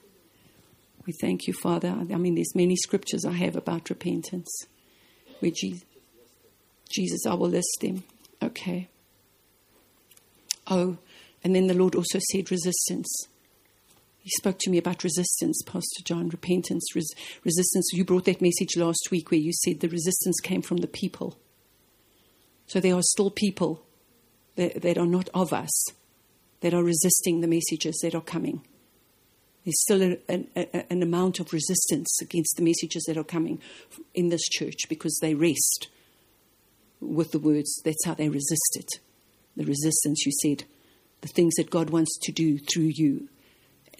We 1.07 1.13
thank 1.19 1.47
you, 1.47 1.53
Father. 1.53 1.87
I 1.89 2.17
mean, 2.17 2.35
there's 2.35 2.53
many 2.53 2.75
scriptures 2.75 3.25
I 3.25 3.31
have 3.31 3.55
about 3.55 3.89
repentance. 3.89 4.67
Where 5.39 5.49
Jesus, 5.49 5.83
Jesus, 6.91 7.25
I 7.25 7.33
will 7.33 7.49
list 7.49 7.77
them. 7.81 8.03
Okay. 8.43 8.89
Oh, 10.67 10.99
and 11.43 11.55
then 11.55 11.65
the 11.65 11.73
Lord 11.73 11.95
also 11.95 12.19
said 12.31 12.51
resistance. 12.51 13.09
He 14.21 14.29
spoke 14.29 14.59
to 14.59 14.69
me 14.69 14.77
about 14.77 15.03
resistance, 15.03 15.61
Pastor 15.65 16.03
John, 16.03 16.29
repentance, 16.29 16.95
res- 16.95 17.13
resistance. 17.43 17.89
You 17.91 18.05
brought 18.05 18.25
that 18.25 18.41
message 18.41 18.77
last 18.77 19.09
week 19.09 19.31
where 19.31 19.39
you 19.39 19.51
said 19.51 19.79
the 19.79 19.89
resistance 19.89 20.39
came 20.39 20.61
from 20.61 20.77
the 20.77 20.87
people. 20.87 21.39
So 22.67 22.79
there 22.79 22.95
are 22.95 23.01
still 23.01 23.31
people 23.31 23.83
that, 24.55 24.81
that 24.83 24.97
are 24.97 25.07
not 25.07 25.29
of 25.33 25.51
us 25.51 25.85
that 26.61 26.73
are 26.73 26.83
resisting 26.83 27.41
the 27.41 27.47
messages 27.47 27.99
that 28.03 28.13
are 28.13 28.21
coming. 28.21 28.61
There's 29.65 29.81
still 29.81 30.01
a, 30.01 30.17
a, 30.29 30.91
an 30.91 31.01
amount 31.01 31.39
of 31.39 31.53
resistance 31.53 32.19
against 32.21 32.55
the 32.57 32.63
messages 32.63 33.03
that 33.07 33.17
are 33.17 33.23
coming 33.23 33.59
in 34.13 34.29
this 34.29 34.47
church 34.47 34.87
because 34.87 35.17
they 35.21 35.33
wrest 35.33 35.87
with 36.99 37.31
the 37.31 37.39
words. 37.39 37.81
That's 37.83 38.05
how 38.05 38.13
they 38.13 38.29
resist 38.29 38.75
it. 38.75 38.99
The 39.57 39.65
resistance, 39.65 40.25
you 40.25 40.31
said, 40.31 40.65
the 41.21 41.27
things 41.27 41.55
that 41.55 41.69
God 41.69 41.89
wants 41.89 42.17
to 42.21 42.31
do 42.31 42.57
through 42.57 42.91
you 42.93 43.27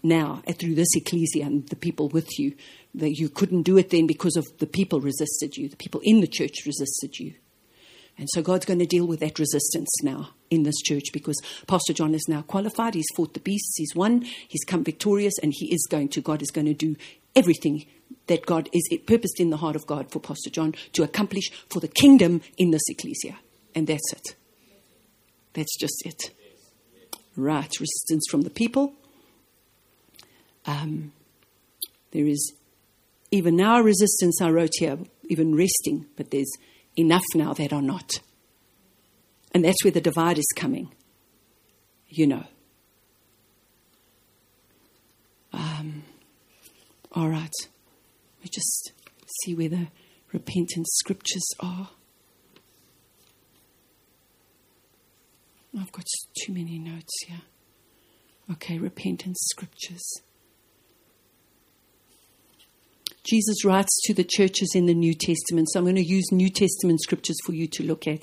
now, 0.04 0.42
eh, 0.48 0.54
through 0.54 0.76
this 0.76 0.96
ecclesia 0.96 1.46
and 1.46 1.68
the 1.70 1.76
people 1.76 2.10
with 2.10 2.40
you, 2.40 2.56
that 2.96 3.18
you 3.18 3.30
couldn't 3.30 3.64
do 3.64 3.78
it 3.78 3.90
then 3.90 4.08
because 4.08 4.36
of 4.36 4.46
the 4.60 4.68
people 4.68 5.00
resisted 5.00 5.58
you, 5.58 5.70
the 5.70 5.78
people 5.78 6.02
in 6.04 6.22
the 6.22 6.28
church 6.28 6.66
resisted 6.66 7.20
you. 7.20 7.34
And 8.18 8.28
so 8.32 8.42
God's 8.42 8.66
going 8.66 8.80
to 8.80 8.86
deal 8.86 9.08
with 9.08 9.22
that 9.22 9.40
resistance 9.40 9.90
now 10.04 10.30
in 10.50 10.64
this 10.64 10.80
church 10.82 11.06
because 11.14 11.42
Pastor 11.66 11.94
John 11.94 12.14
is 12.14 12.26
now 12.28 12.42
qualified. 12.42 12.94
He's 12.94 13.08
fought 13.16 13.34
the 13.34 13.40
beasts, 13.40 13.76
he's 13.78 13.96
won, 13.96 14.22
he's 14.22 14.64
come 14.66 14.84
victorious, 14.84 15.34
and 15.42 15.54
he 15.56 15.74
is 15.74 15.88
going 15.90 16.10
to, 16.10 16.22
God 16.22 16.42
is 16.42 16.52
going 16.52 16.68
to 16.68 16.74
do 16.74 16.96
everything 17.36 17.86
that 18.28 18.46
God 18.46 18.70
is 18.74 18.88
eh, 18.92 18.98
purposed 19.06 19.40
in 19.40 19.50
the 19.50 19.58
heart 19.58 19.76
of 19.76 19.88
God 19.88 20.12
for 20.12 20.20
Pastor 20.20 20.50
John 20.50 20.76
to 20.94 21.04
accomplish 21.04 21.50
for 21.70 21.80
the 21.80 21.88
kingdom 21.88 22.42
in 22.58 22.72
this 22.72 22.84
ecclesia. 22.90 23.38
And 23.74 23.88
that's 23.88 24.14
it. 24.14 24.36
That's 25.54 25.78
just 25.80 26.06
it. 26.06 26.32
Right, 27.36 27.72
resistance 27.80 28.26
from 28.30 28.42
the 28.42 28.50
people. 28.50 28.94
Um, 30.66 31.14
there 32.12 32.28
is 32.28 32.54
even 33.32 33.56
now 33.56 33.80
resistance, 33.80 34.42
I 34.42 34.50
wrote 34.50 34.72
here, 34.78 34.98
even 35.24 35.56
wresting, 35.56 36.06
but 36.18 36.32
there's 36.32 36.52
enough 36.98 37.24
now 37.34 37.54
that 37.54 37.72
are 37.72 37.82
not. 37.82 38.12
And 39.54 39.64
that's 39.64 39.84
where 39.84 39.92
the 39.92 40.02
divide 40.02 40.38
is 40.38 40.48
coming, 40.56 40.94
you 42.08 42.28
know. 42.28 42.44
Um, 45.54 46.04
all 47.14 47.30
right. 47.30 47.52
We 48.44 48.50
just 48.50 48.92
see 49.42 49.56
where 49.56 49.70
the 49.70 49.88
repentance 50.32 50.90
scriptures 51.00 51.48
are. 51.60 51.90
I've 55.80 55.92
got 55.92 56.06
too 56.44 56.52
many 56.54 56.78
notes 56.78 57.14
here. 57.28 57.42
Okay, 58.52 58.78
repentance 58.78 59.40
scriptures. 59.50 60.22
Jesus 63.24 63.64
writes 63.64 64.02
to 64.06 64.14
the 64.14 64.24
churches 64.24 64.72
in 64.74 64.88
the 64.88 64.94
New 64.94 65.14
Testament. 65.14 65.70
So 65.70 65.80
I'm 65.80 65.86
going 65.86 65.96
to 65.96 66.04
use 66.04 66.32
New 66.32 66.50
Testament 66.50 67.02
scriptures 67.02 67.38
for 67.46 67.54
you 67.54 67.68
to 67.68 67.84
look 67.84 68.08
at. 68.08 68.22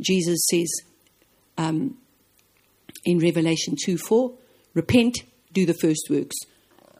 Jesus 0.00 0.38
says 0.50 0.70
um, 1.58 1.98
in 3.04 3.18
Revelation 3.18 3.74
2 3.84 3.98
4, 3.98 4.32
repent, 4.74 5.18
do 5.52 5.66
the 5.66 5.74
first 5.74 6.06
works. 6.08 6.36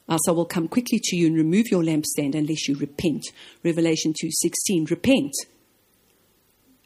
Else 0.09 0.29
I 0.29 0.33
will 0.33 0.45
come 0.45 0.69
quickly 0.69 1.01
to 1.03 1.17
you 1.17 1.29
and 1.29 1.37
remove 1.37 1.71
your 1.71 1.83
lampstand 1.83 2.35
unless 2.35 2.69
you 2.69 2.77
repent. 2.77 3.23
Revelation 3.65 4.13
2 4.21 4.29
16, 4.31 4.87
repent. 4.87 5.33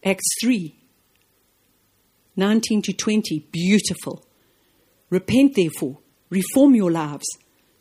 Acts 0.05 0.29
3 0.43 0.77
19 2.39 2.83
to 2.83 2.93
20, 2.93 3.49
beautiful. 3.51 4.23
Repent 5.09 5.55
therefore, 5.57 5.99
reform 6.29 6.75
your 6.75 6.91
lives 6.93 7.27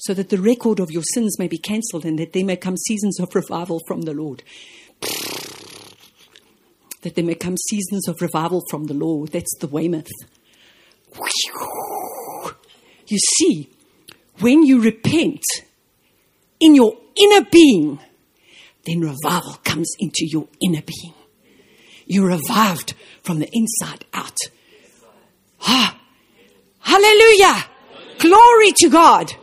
so 0.06 0.14
that 0.14 0.30
the 0.30 0.38
record 0.38 0.80
of 0.80 0.92
your 0.92 1.02
sins 1.16 1.40
may 1.40 1.48
be 1.48 1.58
cancelled 1.58 2.06
and 2.06 2.20
that 2.20 2.32
there 2.32 2.46
may 2.46 2.56
come 2.56 2.78
seasons 2.78 3.20
of 3.20 3.34
revival 3.34 3.82
from 3.88 4.02
the 4.02 4.14
Lord. 4.14 4.44
That 7.02 7.16
there 7.16 7.24
may 7.24 7.34
come 7.34 7.56
seasons 7.70 8.08
of 8.08 8.22
revival 8.22 8.62
from 8.70 8.86
the 8.86 8.94
Lord. 8.94 9.32
That's 9.32 9.58
the 9.60 9.66
Weymouth. 9.66 10.12
You 13.08 13.18
see, 13.18 13.72
when 14.42 14.62
you 14.62 14.80
repent 14.80 15.44
in 16.60 16.76
your 16.76 16.96
inner 17.16 17.44
being, 17.52 18.00
then 18.86 19.00
revival 19.00 19.58
comes 19.64 19.90
into 19.98 20.28
your 20.28 20.48
inner 20.62 20.84
being. 20.84 21.16
You're 22.06 22.28
revived 22.28 22.94
from 23.24 23.40
the 23.40 23.50
inside 23.52 24.06
out. 24.14 24.38
Ah, 25.62 26.00
hallelujah! 26.82 27.66
Glory 28.20 28.72
to 28.78 28.90
God 28.90 29.34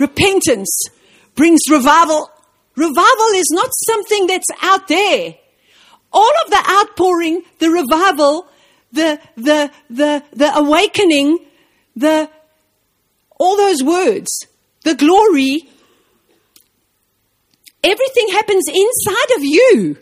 repentance 0.00 0.88
brings 1.36 1.60
revival. 1.70 2.30
Revival 2.74 3.30
is 3.34 3.50
not 3.52 3.70
something 3.86 4.26
that's 4.26 4.48
out 4.62 4.88
there. 4.88 5.34
All 6.12 6.32
of 6.44 6.50
the 6.50 6.64
outpouring, 6.68 7.42
the 7.60 7.70
revival, 7.70 8.48
the, 8.90 9.20
the, 9.36 9.70
the, 9.88 10.24
the 10.32 10.56
awakening, 10.56 11.38
the, 11.94 12.28
all 13.38 13.56
those 13.56 13.84
words, 13.84 14.46
the 14.82 14.96
glory 14.96 15.68
Everything 17.82 18.28
happens 18.28 18.64
inside 18.68 19.36
of 19.36 19.44
you. 19.44 19.96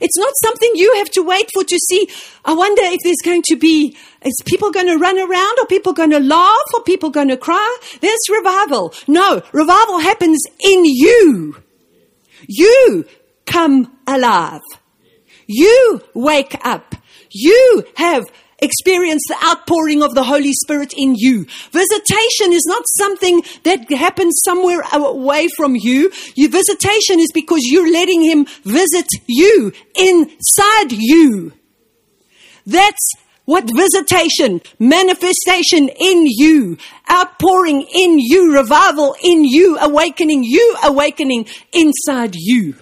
It's 0.00 0.16
not 0.16 0.32
something 0.44 0.70
you 0.74 0.94
have 0.96 1.10
to 1.10 1.22
wait 1.22 1.50
for 1.52 1.64
to 1.64 1.78
see. 1.78 2.08
I 2.44 2.54
wonder 2.54 2.82
if 2.84 3.00
there's 3.04 3.22
going 3.24 3.42
to 3.46 3.56
be, 3.56 3.96
is 4.22 4.42
people 4.46 4.70
going 4.70 4.86
to 4.86 4.96
run 4.96 5.18
around 5.18 5.58
or 5.58 5.66
people 5.66 5.92
going 5.92 6.10
to 6.10 6.20
laugh 6.20 6.74
or 6.74 6.82
people 6.82 7.10
going 7.10 7.28
to 7.28 7.36
cry? 7.36 7.78
There's 8.00 8.18
revival. 8.30 8.94
No, 9.06 9.42
revival 9.52 9.98
happens 9.98 10.42
in 10.60 10.84
you. 10.84 11.56
You 12.48 13.04
come 13.46 13.96
alive. 14.06 14.62
You 15.46 16.02
wake 16.14 16.56
up. 16.64 16.94
You 17.30 17.84
have 17.96 18.24
experience 18.62 19.22
the 19.28 19.36
outpouring 19.44 20.02
of 20.02 20.14
the 20.14 20.24
Holy 20.24 20.52
Spirit 20.52 20.92
in 20.96 21.14
you. 21.16 21.46
Visitation 21.72 22.52
is 22.52 22.64
not 22.66 22.82
something 22.98 23.42
that 23.64 23.90
happens 23.90 24.40
somewhere 24.44 24.82
away 24.92 25.48
from 25.56 25.76
you. 25.76 26.10
Your 26.34 26.50
visitation 26.50 27.20
is 27.20 27.30
because 27.32 27.60
you're 27.64 27.90
letting 27.90 28.22
Him 28.22 28.46
visit 28.64 29.06
you 29.26 29.72
inside 29.94 30.92
you. 30.92 31.52
That's 32.66 33.12
what 33.44 33.68
visitation, 33.74 34.60
manifestation 34.78 35.88
in 35.88 36.24
you, 36.26 36.78
outpouring 37.10 37.82
in 37.92 38.18
you, 38.20 38.52
revival 38.52 39.16
in 39.24 39.44
you, 39.44 39.76
awakening 39.78 40.44
you, 40.44 40.76
awakening 40.84 41.46
inside 41.72 42.36
you. 42.36 42.76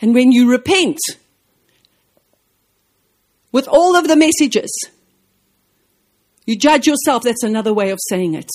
And 0.00 0.14
when 0.14 0.32
you 0.32 0.50
repent, 0.50 0.98
with 3.52 3.68
all 3.68 3.96
of 3.96 4.08
the 4.08 4.16
messages. 4.16 4.70
You 6.46 6.56
judge 6.56 6.86
yourself, 6.86 7.22
that's 7.22 7.42
another 7.42 7.74
way 7.74 7.90
of 7.90 7.98
saying 8.08 8.34
it. 8.34 8.50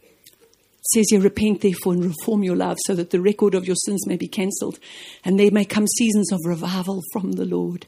It 0.00 0.92
says 0.94 1.10
you 1.10 1.20
repent 1.20 1.60
therefore 1.60 1.92
and 1.94 2.04
reform 2.04 2.42
your 2.42 2.56
life 2.56 2.78
so 2.86 2.94
that 2.94 3.10
the 3.10 3.20
record 3.20 3.54
of 3.54 3.66
your 3.66 3.76
sins 3.76 4.06
may 4.06 4.16
be 4.16 4.28
cancelled 4.28 4.78
and 5.24 5.38
there 5.38 5.50
may 5.50 5.64
come 5.64 5.86
seasons 5.86 6.32
of 6.32 6.38
revival 6.44 7.02
from 7.12 7.32
the 7.32 7.44
Lord. 7.44 7.86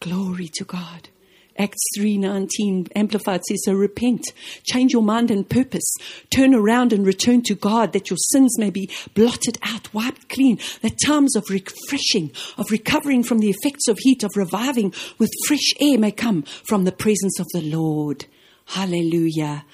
Glory 0.00 0.48
to 0.54 0.64
God. 0.64 1.08
Acts 1.56 1.82
3:19 1.96 2.88
amplified 2.96 3.44
says 3.44 3.62
so 3.64 3.72
repent 3.72 4.24
change 4.64 4.92
your 4.92 5.02
mind 5.02 5.30
and 5.30 5.48
purpose. 5.48 5.94
Turn 6.30 6.52
around 6.52 6.92
and 6.92 7.06
return 7.06 7.42
to 7.42 7.54
God 7.54 7.92
that 7.92 8.10
your 8.10 8.16
sins 8.32 8.58
may 8.58 8.70
be 8.70 8.90
blotted 9.14 9.58
out 9.62 9.92
wiped 9.94 10.28
clean. 10.28 10.58
That 10.82 10.98
times 11.04 11.36
of 11.36 11.44
refreshing 11.50 12.32
of 12.58 12.70
recovering 12.70 13.22
from 13.22 13.38
the 13.38 13.50
effects 13.50 13.86
of 13.86 13.98
heat 14.00 14.24
of 14.24 14.36
reviving 14.36 14.92
with 15.18 15.30
fresh 15.46 15.72
air 15.80 15.96
may 15.96 16.10
come 16.10 16.42
from 16.66 16.84
the 16.84 16.92
presence 16.92 17.38
of 17.38 17.46
the 17.52 17.62
Lord. 17.62 18.26
Hallelujah. 18.66 19.64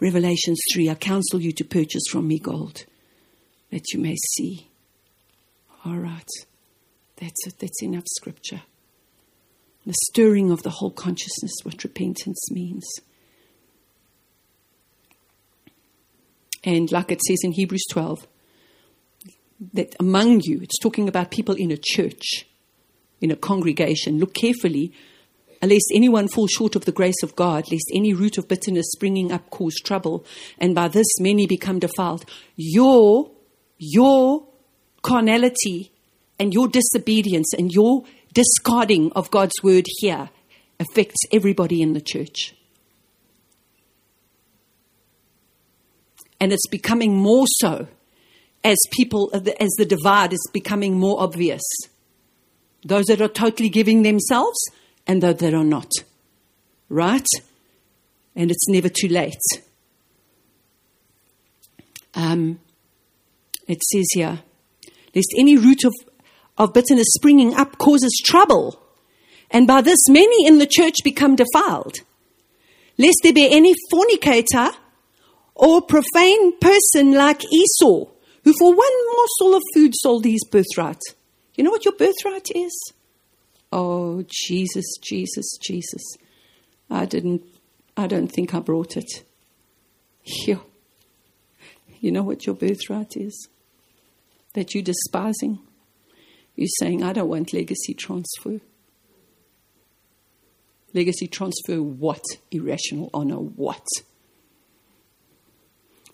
Revelations 0.00 0.60
3 0.74 0.90
I 0.90 0.94
counsel 0.96 1.40
you 1.40 1.52
to 1.52 1.64
purchase 1.64 2.04
from 2.10 2.28
me 2.28 2.38
gold 2.38 2.84
that 3.70 3.92
you 3.92 4.00
may 4.00 4.16
see. 4.34 4.68
All 5.82 5.96
right. 5.96 6.28
That's 7.16 7.46
it. 7.46 7.54
That's 7.58 7.82
enough 7.82 8.04
scripture 8.06 8.60
the 9.86 9.94
stirring 10.08 10.50
of 10.50 10.62
the 10.62 10.70
whole 10.70 10.90
consciousness, 10.90 11.52
what 11.62 11.84
repentance 11.84 12.50
means. 12.50 12.84
And 16.64 16.90
like 16.90 17.12
it 17.12 17.22
says 17.22 17.38
in 17.44 17.52
Hebrews 17.52 17.84
12, 17.92 18.26
that 19.72 19.94
among 20.00 20.40
you, 20.42 20.60
it's 20.60 20.78
talking 20.80 21.08
about 21.08 21.30
people 21.30 21.54
in 21.54 21.70
a 21.70 21.78
church, 21.80 22.46
in 23.20 23.30
a 23.30 23.36
congregation, 23.36 24.18
look 24.18 24.34
carefully, 24.34 24.92
lest 25.62 25.86
anyone 25.94 26.28
fall 26.28 26.48
short 26.48 26.76
of 26.76 26.84
the 26.84 26.92
grace 26.92 27.22
of 27.22 27.36
God, 27.36 27.70
lest 27.70 27.90
any 27.94 28.12
root 28.12 28.36
of 28.36 28.48
bitterness 28.48 28.86
springing 28.90 29.32
up 29.32 29.48
cause 29.50 29.76
trouble, 29.76 30.26
and 30.58 30.74
by 30.74 30.88
this 30.88 31.06
many 31.20 31.46
become 31.46 31.78
defiled. 31.78 32.24
Your, 32.56 33.30
your 33.78 34.46
carnality 35.02 35.92
and 36.38 36.52
your 36.52 36.68
disobedience 36.68 37.54
and 37.54 37.72
your 37.72 38.04
discarding 38.36 39.10
of 39.12 39.30
God's 39.30 39.54
word 39.62 39.86
here 39.98 40.28
affects 40.78 41.16
everybody 41.32 41.80
in 41.80 41.94
the 41.94 42.02
church. 42.02 42.54
And 46.38 46.52
it's 46.52 46.68
becoming 46.68 47.16
more 47.16 47.46
so 47.60 47.88
as 48.62 48.76
people, 48.90 49.30
as 49.32 49.70
the 49.78 49.86
divide 49.86 50.34
is 50.34 50.50
becoming 50.52 50.98
more 50.98 51.18
obvious. 51.18 51.62
Those 52.84 53.06
that 53.06 53.22
are 53.22 53.28
totally 53.28 53.70
giving 53.70 54.02
themselves 54.02 54.58
and 55.06 55.22
those 55.22 55.36
that 55.36 55.54
are 55.54 55.64
not. 55.64 55.90
Right? 56.90 57.26
And 58.34 58.50
it's 58.50 58.68
never 58.68 58.90
too 58.90 59.08
late. 59.08 59.40
Um, 62.14 62.60
it 63.66 63.82
says 63.82 64.06
here, 64.12 64.40
lest 65.14 65.28
any 65.38 65.56
root 65.56 65.84
of 65.84 65.94
of 66.58 66.72
bitterness 66.72 67.08
springing 67.14 67.54
up 67.54 67.78
causes 67.78 68.20
trouble, 68.24 68.80
and 69.50 69.66
by 69.66 69.80
this 69.80 70.08
many 70.08 70.46
in 70.46 70.58
the 70.58 70.66
church 70.66 70.96
become 71.04 71.36
defiled. 71.36 71.96
Lest 72.98 73.18
there 73.22 73.32
be 73.32 73.50
any 73.50 73.74
fornicator 73.90 74.70
or 75.54 75.82
profane 75.82 76.58
person 76.58 77.12
like 77.12 77.42
Esau, 77.44 78.06
who 78.44 78.52
for 78.58 78.74
one 78.74 79.16
morsel 79.16 79.56
of 79.56 79.62
food 79.74 79.92
sold 79.94 80.24
his 80.24 80.44
birthright. 80.50 81.00
You 81.56 81.64
know 81.64 81.70
what 81.70 81.84
your 81.84 81.94
birthright 81.94 82.48
is? 82.54 82.92
Oh, 83.72 84.24
Jesus, 84.28 84.96
Jesus, 85.02 85.58
Jesus. 85.60 86.02
I 86.88 87.04
didn't, 87.04 87.42
I 87.96 88.06
don't 88.06 88.28
think 88.28 88.54
I 88.54 88.60
brought 88.60 88.96
it. 88.96 89.24
Here. 90.22 90.60
You 92.00 92.12
know 92.12 92.22
what 92.22 92.46
your 92.46 92.54
birthright 92.54 93.16
is? 93.16 93.48
That 94.54 94.74
you're 94.74 94.84
despising? 94.84 95.58
You're 96.56 96.68
saying, 96.80 97.02
I 97.02 97.12
don't 97.12 97.28
want 97.28 97.52
legacy 97.52 97.94
transfer. 97.94 98.60
Legacy 100.94 101.26
transfer 101.26 101.82
what? 101.82 102.22
Irrational 102.50 103.10
honor 103.12 103.36
what? 103.36 103.84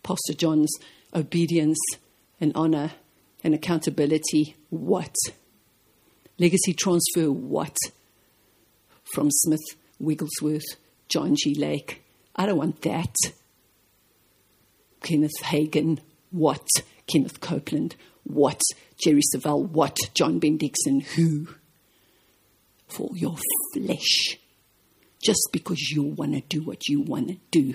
Pastor 0.02 0.34
John's 0.34 0.72
obedience 1.14 1.78
and 2.40 2.50
honor 2.56 2.92
and 3.44 3.54
accountability 3.54 4.56
what? 4.70 5.14
Legacy 6.38 6.74
transfer 6.74 7.30
what? 7.30 7.76
From 9.04 9.30
Smith, 9.30 9.60
Wigglesworth, 10.00 10.76
John 11.08 11.36
G. 11.36 11.54
Lake. 11.54 12.02
I 12.34 12.46
don't 12.46 12.58
want 12.58 12.82
that. 12.82 13.14
Kenneth 15.02 15.30
Hagin, 15.42 16.00
what? 16.30 16.66
Kenneth 17.06 17.40
Copeland, 17.40 17.94
what? 18.24 18.60
Jerry 19.02 19.22
Savelle, 19.34 19.68
what? 19.68 19.96
John 20.14 20.38
Ben 20.38 20.56
Dixon, 20.56 21.00
who? 21.00 21.48
For 22.86 23.10
your 23.14 23.36
flesh. 23.74 24.38
Just 25.22 25.48
because 25.52 25.90
you 25.90 26.02
want 26.02 26.34
to 26.34 26.40
do 26.40 26.62
what 26.62 26.88
you 26.88 27.00
want 27.00 27.28
to 27.28 27.36
do, 27.50 27.74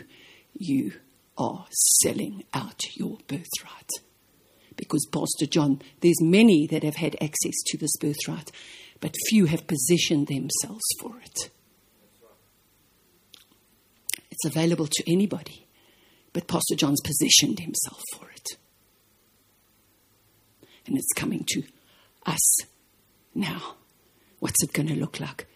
you 0.54 0.94
are 1.38 1.66
selling 2.02 2.44
out 2.54 2.82
your 2.95 3.18
birthright. 3.28 3.90
Because, 4.76 5.06
Pastor 5.12 5.45
John, 5.45 5.82
there's 6.02 6.22
many 6.22 6.68
that 6.68 6.84
have 6.84 6.95
had 6.95 7.16
access 7.22 7.56
to 7.68 7.78
this 7.78 7.95
birthright, 7.99 8.52
but 8.99 9.16
few 9.30 9.45
have 9.45 9.68
positioned 9.68 10.28
themselves 10.28 10.84
for 10.99 11.20
it. 11.20 11.49
It's 14.30 14.45
available 14.45 14.88
to 14.88 15.12
anybody, 15.12 15.68
but 16.32 16.48
Pastor 16.48 16.76
John's 16.76 17.02
positioned 17.02 17.60
himself 17.60 18.02
for 18.14 18.30
it 18.30 18.37
and 20.88 20.98
it's 20.98 21.14
coming 21.14 21.46
to 21.50 21.64
us 22.26 22.60
now. 23.36 23.76
What's 24.40 24.64
it 24.64 24.74
going 24.74 24.88
to 24.88 24.96
look 24.96 25.20
like? 25.20 25.48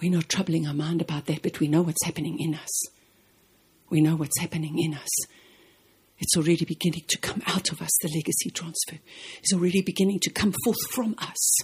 We're 0.00 0.12
not 0.12 0.28
troubling 0.28 0.66
our 0.66 0.74
mind 0.74 1.00
about 1.00 1.26
that, 1.26 1.42
but 1.42 1.58
we 1.58 1.68
know 1.68 1.82
what's 1.82 2.04
happening 2.04 2.38
in 2.38 2.54
us. 2.54 2.82
We 3.88 4.00
know 4.00 4.16
what's 4.16 4.38
happening 4.40 4.78
in 4.78 4.94
us. 4.94 5.08
It's 6.18 6.36
already 6.36 6.64
beginning 6.64 7.04
to 7.08 7.18
come 7.18 7.42
out 7.46 7.70
of 7.70 7.80
us, 7.80 7.90
the 8.00 8.08
legacy 8.08 8.50
transfer. 8.50 8.98
is 9.42 9.52
already 9.52 9.82
beginning 9.82 10.20
to 10.20 10.30
come 10.30 10.54
forth 10.64 10.90
from 10.90 11.14
us. 11.18 11.56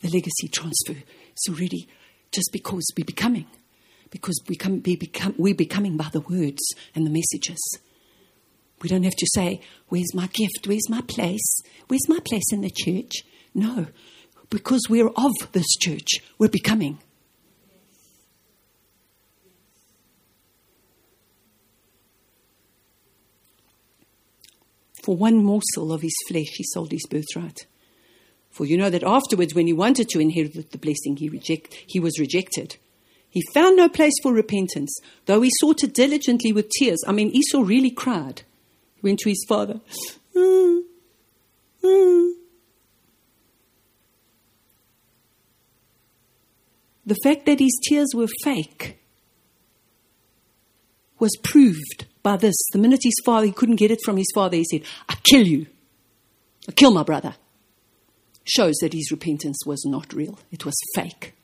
The 0.00 0.08
legacy 0.08 0.48
transfer 0.48 0.94
is 0.94 1.48
already 1.48 1.88
just 2.32 2.50
because 2.52 2.84
we're 2.96 3.04
becoming, 3.04 3.46
because 4.10 4.40
we 4.48 4.56
come, 4.56 4.82
we 4.84 4.96
become, 4.96 5.34
we're 5.38 5.54
becoming 5.54 5.96
by 5.96 6.08
the 6.12 6.20
words 6.20 6.62
and 6.94 7.06
the 7.06 7.10
messages. 7.10 7.58
We 8.82 8.88
don't 8.88 9.02
have 9.02 9.16
to 9.16 9.26
say, 9.34 9.60
Where's 9.88 10.14
my 10.14 10.28
gift? 10.28 10.66
Where's 10.66 10.88
my 10.88 11.00
place? 11.02 11.60
Where's 11.88 12.08
my 12.08 12.20
place 12.24 12.52
in 12.52 12.60
the 12.60 12.70
church? 12.70 13.24
No, 13.54 13.86
because 14.50 14.82
we're 14.88 15.08
of 15.08 15.32
this 15.52 15.76
church, 15.80 16.08
we're 16.38 16.48
becoming. 16.48 16.98
For 25.02 25.16
one 25.16 25.42
morsel 25.42 25.92
of 25.92 26.02
his 26.02 26.14
flesh, 26.28 26.48
he 26.52 26.64
sold 26.64 26.92
his 26.92 27.06
birthright. 27.06 27.66
For 28.50 28.66
you 28.66 28.76
know 28.76 28.90
that 28.90 29.02
afterwards, 29.02 29.54
when 29.54 29.66
he 29.66 29.72
wanted 29.72 30.08
to 30.10 30.20
inherit 30.20 30.70
the 30.70 30.78
blessing, 30.78 31.16
he, 31.16 31.28
reject, 31.28 31.74
he 31.86 31.98
was 31.98 32.18
rejected. 32.18 32.76
He 33.30 33.42
found 33.54 33.76
no 33.76 33.88
place 33.88 34.14
for 34.22 34.32
repentance, 34.32 34.94
though 35.26 35.40
he 35.40 35.50
sought 35.60 35.82
it 35.82 35.94
diligently 35.94 36.52
with 36.52 36.68
tears. 36.70 36.98
I 37.06 37.12
mean, 37.12 37.30
Esau 37.30 37.60
really 37.60 37.90
cried. 37.90 38.42
He 39.00 39.08
went 39.08 39.20
to 39.20 39.28
his 39.28 39.44
father. 39.48 39.80
The 47.06 47.16
fact 47.24 47.46
that 47.46 47.58
his 47.58 47.78
tears 47.88 48.08
were 48.14 48.26
fake 48.44 48.98
was 51.18 51.34
proved 51.42 52.06
by 52.22 52.36
this. 52.36 52.54
The 52.72 52.78
minute 52.78 53.00
his 53.02 53.14
father, 53.24 53.46
he 53.46 53.52
couldn't 53.52 53.76
get 53.76 53.90
it 53.90 54.00
from 54.04 54.18
his 54.18 54.30
father, 54.34 54.56
he 54.56 54.64
said, 54.70 54.82
I 55.08 55.16
kill 55.24 55.46
you. 55.46 55.66
I 56.68 56.72
kill 56.72 56.92
my 56.92 57.02
brother. 57.02 57.36
Shows 58.44 58.76
that 58.82 58.92
his 58.92 59.10
repentance 59.10 59.58
was 59.64 59.84
not 59.86 60.12
real, 60.12 60.38
it 60.50 60.64
was 60.66 60.74
fake. 60.94 61.34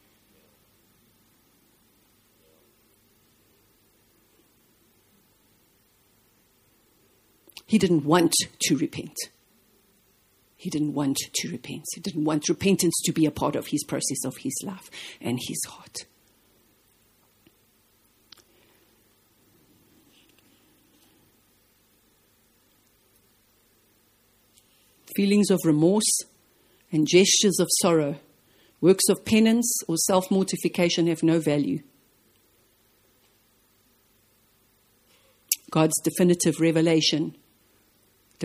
He 7.74 7.78
didn't 7.78 8.04
want 8.04 8.32
to 8.60 8.76
repent. 8.76 9.16
He 10.54 10.70
didn't 10.70 10.94
want 10.94 11.16
to 11.16 11.50
repent. 11.50 11.82
He 11.92 12.00
didn't 12.00 12.22
want 12.22 12.48
repentance 12.48 12.94
to 13.04 13.12
be 13.12 13.26
a 13.26 13.32
part 13.32 13.56
of 13.56 13.66
his 13.66 13.82
process 13.82 14.24
of 14.24 14.36
his 14.36 14.54
life 14.62 14.88
and 15.20 15.40
his 15.42 15.58
heart. 15.66 16.06
Feelings 25.16 25.50
of 25.50 25.58
remorse 25.64 26.20
and 26.92 27.08
gestures 27.08 27.58
of 27.58 27.66
sorrow, 27.82 28.20
works 28.80 29.08
of 29.08 29.24
penance 29.24 29.80
or 29.88 29.96
self 29.96 30.30
mortification 30.30 31.08
have 31.08 31.24
no 31.24 31.40
value. 31.40 31.82
God's 35.72 36.00
definitive 36.04 36.60
revelation 36.60 37.34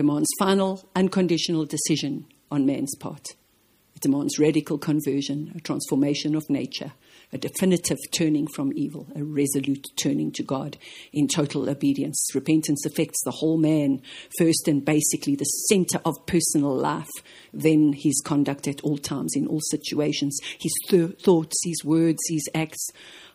demands 0.00 0.30
final, 0.38 0.88
unconditional 0.96 1.66
decision 1.66 2.24
on 2.50 2.64
man's 2.64 2.94
part. 2.98 3.34
It 3.94 4.00
demands 4.00 4.38
radical 4.38 4.78
conversion, 4.78 5.52
a 5.54 5.60
transformation 5.60 6.34
of 6.34 6.48
nature, 6.48 6.92
a 7.34 7.36
definitive 7.36 7.98
turning 8.16 8.46
from 8.54 8.72
evil, 8.74 9.08
a 9.14 9.22
resolute 9.22 9.86
turning 10.02 10.32
to 10.32 10.42
God 10.42 10.78
in 11.12 11.28
total 11.28 11.68
obedience. 11.68 12.30
Repentance 12.34 12.86
affects 12.86 13.20
the 13.26 13.30
whole 13.30 13.58
man, 13.58 14.00
first 14.38 14.68
and 14.68 14.82
basically 14.82 15.36
the 15.36 15.44
center 15.44 16.00
of 16.06 16.14
personal 16.24 16.74
life, 16.74 17.10
then 17.52 17.92
his 17.94 18.22
conduct 18.24 18.66
at 18.68 18.80
all 18.80 18.96
times, 18.96 19.34
in 19.36 19.46
all 19.46 19.60
situations, 19.70 20.38
his 20.58 20.72
th- 20.88 21.20
thoughts, 21.20 21.58
his 21.62 21.84
words, 21.84 22.20
his 22.26 22.48
acts. 22.54 22.88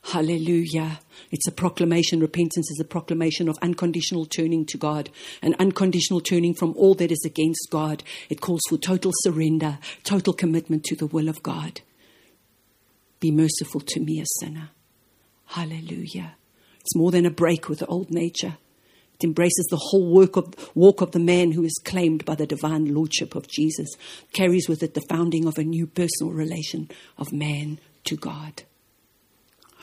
Hallelujah. 0.09 0.99
It's 1.31 1.47
a 1.47 1.51
proclamation. 1.51 2.19
Repentance 2.19 2.69
is 2.69 2.79
a 2.79 2.87
proclamation 2.87 3.49
of 3.49 3.57
unconditional 3.63 4.27
turning 4.27 4.63
to 4.67 4.77
God, 4.77 5.09
an 5.41 5.55
unconditional 5.57 6.21
turning 6.21 6.53
from 6.53 6.75
all 6.77 6.93
that 6.95 7.11
is 7.11 7.23
against 7.25 7.69
God. 7.71 8.03
It 8.29 8.39
calls 8.39 8.61
for 8.69 8.77
total 8.77 9.11
surrender, 9.21 9.79
total 10.03 10.33
commitment 10.33 10.83
to 10.85 10.95
the 10.95 11.07
will 11.07 11.27
of 11.27 11.41
God. 11.41 11.81
Be 13.19 13.31
merciful 13.31 13.81
to 13.81 13.99
me, 13.99 14.21
a 14.21 14.25
sinner. 14.39 14.69
Hallelujah. 15.47 16.35
It's 16.81 16.95
more 16.95 17.09
than 17.09 17.25
a 17.25 17.31
break 17.31 17.67
with 17.67 17.79
the 17.79 17.87
old 17.87 18.11
nature. 18.11 18.57
It 19.15 19.23
embraces 19.23 19.65
the 19.71 19.81
whole 19.89 20.13
work 20.13 20.35
of, 20.35 20.53
walk 20.75 21.01
of 21.01 21.13
the 21.13 21.19
man 21.19 21.53
who 21.53 21.63
is 21.63 21.81
claimed 21.83 22.25
by 22.25 22.35
the 22.35 22.45
divine 22.45 22.93
lordship 22.93 23.33
of 23.33 23.47
Jesus, 23.47 23.89
carries 24.33 24.69
with 24.69 24.83
it 24.83 24.93
the 24.93 25.05
founding 25.09 25.47
of 25.47 25.57
a 25.57 25.63
new 25.63 25.87
personal 25.87 26.31
relation 26.31 26.91
of 27.17 27.33
man 27.33 27.79
to 28.03 28.15
God. 28.15 28.63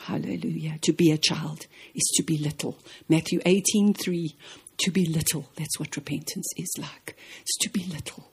Hallelujah. 0.05 0.79
To 0.81 0.91
be 0.91 1.11
a 1.11 1.17
child 1.17 1.65
is 1.95 2.03
to 2.15 2.23
be 2.23 2.37
little. 2.37 2.77
Matthew 3.07 3.39
18 3.45 3.93
3. 3.93 4.35
To 4.79 4.91
be 4.91 5.05
little. 5.05 5.49
That's 5.55 5.79
what 5.79 5.95
repentance 5.95 6.47
is 6.57 6.73
like. 6.77 7.15
It's 7.41 7.57
to 7.59 7.69
be 7.69 7.85
little. 7.85 8.29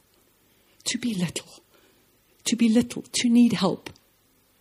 To 0.86 0.98
be 0.98 1.14
little. 1.14 1.62
To 2.46 2.56
be 2.56 2.68
little. 2.68 3.02
To 3.02 3.28
need 3.28 3.52
help. 3.52 3.90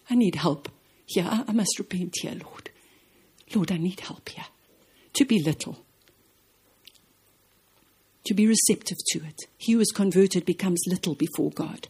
I 0.08 0.16
need 0.16 0.36
help. 0.36 0.70
Yeah, 1.08 1.46
I 1.48 1.52
must 1.52 1.80
repent 1.80 2.14
here, 2.22 2.36
Lord. 2.44 2.70
Lord, 3.56 3.72
I 3.72 3.78
need 3.78 4.02
help 4.02 4.30
here. 4.30 4.46
To 5.14 5.26
be 5.26 5.42
little. 5.42 5.80
To 8.28 8.36
be 8.36 8.46
receptive 8.46 8.98
to 9.14 9.26
it. 9.26 9.48
He 9.58 9.74
who 9.74 9.80
is 9.80 9.92
converted 9.92 10.46
becomes 10.46 10.84
little 10.86 11.16
before 11.16 11.50
God. 11.50 11.88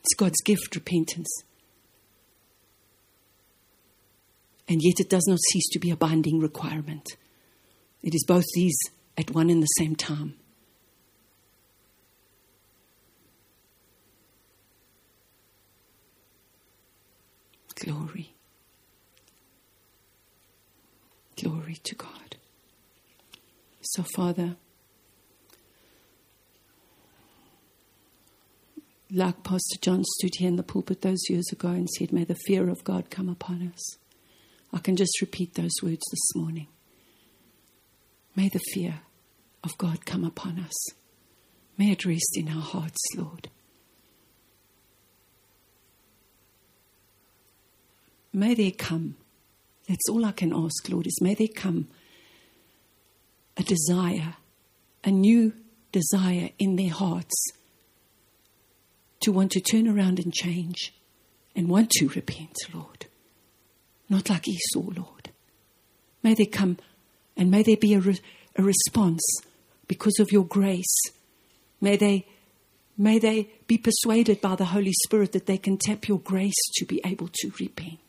It's 0.00 0.14
God's 0.14 0.42
gift, 0.44 0.74
repentance. 0.74 1.30
And 4.68 4.82
yet 4.82 5.00
it 5.00 5.08
does 5.08 5.26
not 5.26 5.38
cease 5.50 5.68
to 5.70 5.78
be 5.78 5.90
a 5.90 5.96
binding 5.96 6.40
requirement. 6.40 7.16
It 8.02 8.14
is 8.14 8.24
both 8.26 8.44
these 8.54 8.78
at 9.16 9.30
one 9.32 9.50
and 9.50 9.62
the 9.62 9.66
same 9.66 9.96
time. 9.96 10.34
Glory. 17.74 18.34
Glory 21.40 21.78
to 21.84 21.94
God. 21.94 22.36
So, 23.80 24.04
Father, 24.14 24.56
like 29.10 29.42
Pastor 29.44 29.78
John 29.80 30.04
stood 30.04 30.34
here 30.36 30.48
in 30.48 30.56
the 30.56 30.62
pulpit 30.62 31.00
those 31.00 31.30
years 31.30 31.50
ago 31.50 31.68
and 31.68 31.88
said, 31.88 32.12
May 32.12 32.24
the 32.24 32.36
fear 32.46 32.68
of 32.68 32.84
God 32.84 33.10
come 33.10 33.28
upon 33.28 33.72
us. 33.72 33.98
I 34.72 34.78
can 34.78 34.96
just 34.96 35.20
repeat 35.20 35.54
those 35.54 35.74
words 35.82 36.02
this 36.10 36.34
morning. 36.34 36.68
May 38.36 38.48
the 38.48 38.60
fear 38.72 39.00
of 39.64 39.76
God 39.78 40.04
come 40.04 40.24
upon 40.24 40.58
us. 40.58 40.74
May 41.76 41.92
it 41.92 42.04
rest 42.04 42.36
in 42.36 42.48
our 42.48 42.62
hearts, 42.62 43.00
Lord. 43.16 43.48
May 48.32 48.54
there 48.54 48.72
come, 48.72 49.16
that's 49.88 50.08
all 50.08 50.24
I 50.24 50.32
can 50.32 50.52
ask, 50.52 50.88
Lord, 50.88 51.06
is 51.06 51.20
may 51.20 51.34
there 51.34 51.48
come 51.48 51.88
a 53.56 53.62
desire, 53.62 54.36
a 55.02 55.10
new 55.10 55.54
desire 55.90 56.50
in 56.58 56.76
their 56.76 56.92
hearts 56.92 57.34
to 59.20 59.32
want 59.32 59.50
to 59.52 59.60
turn 59.60 59.88
around 59.88 60.20
and 60.20 60.32
change 60.32 60.94
and 61.56 61.68
want 61.68 61.90
to 61.92 62.08
repent, 62.08 62.54
Lord 62.72 63.07
not 64.08 64.30
like 64.30 64.48
Esau, 64.48 64.90
Lord. 64.96 65.30
May 66.22 66.34
there 66.34 66.46
come 66.46 66.78
and 67.36 67.50
may 67.50 67.62
there 67.62 67.76
be 67.76 67.94
a, 67.94 68.00
re- 68.00 68.20
a 68.56 68.62
response 68.62 69.22
because 69.86 70.18
of 70.18 70.32
your 70.32 70.44
grace. 70.44 70.96
May 71.80 71.96
they, 71.96 72.26
may 72.96 73.18
they 73.18 73.50
be 73.66 73.78
persuaded 73.78 74.40
by 74.40 74.56
the 74.56 74.66
Holy 74.66 74.92
Spirit 75.04 75.32
that 75.32 75.46
they 75.46 75.58
can 75.58 75.78
tap 75.78 76.08
your 76.08 76.18
grace 76.18 76.58
to 76.76 76.84
be 76.84 77.00
able 77.04 77.28
to 77.32 77.52
repent. 77.60 78.00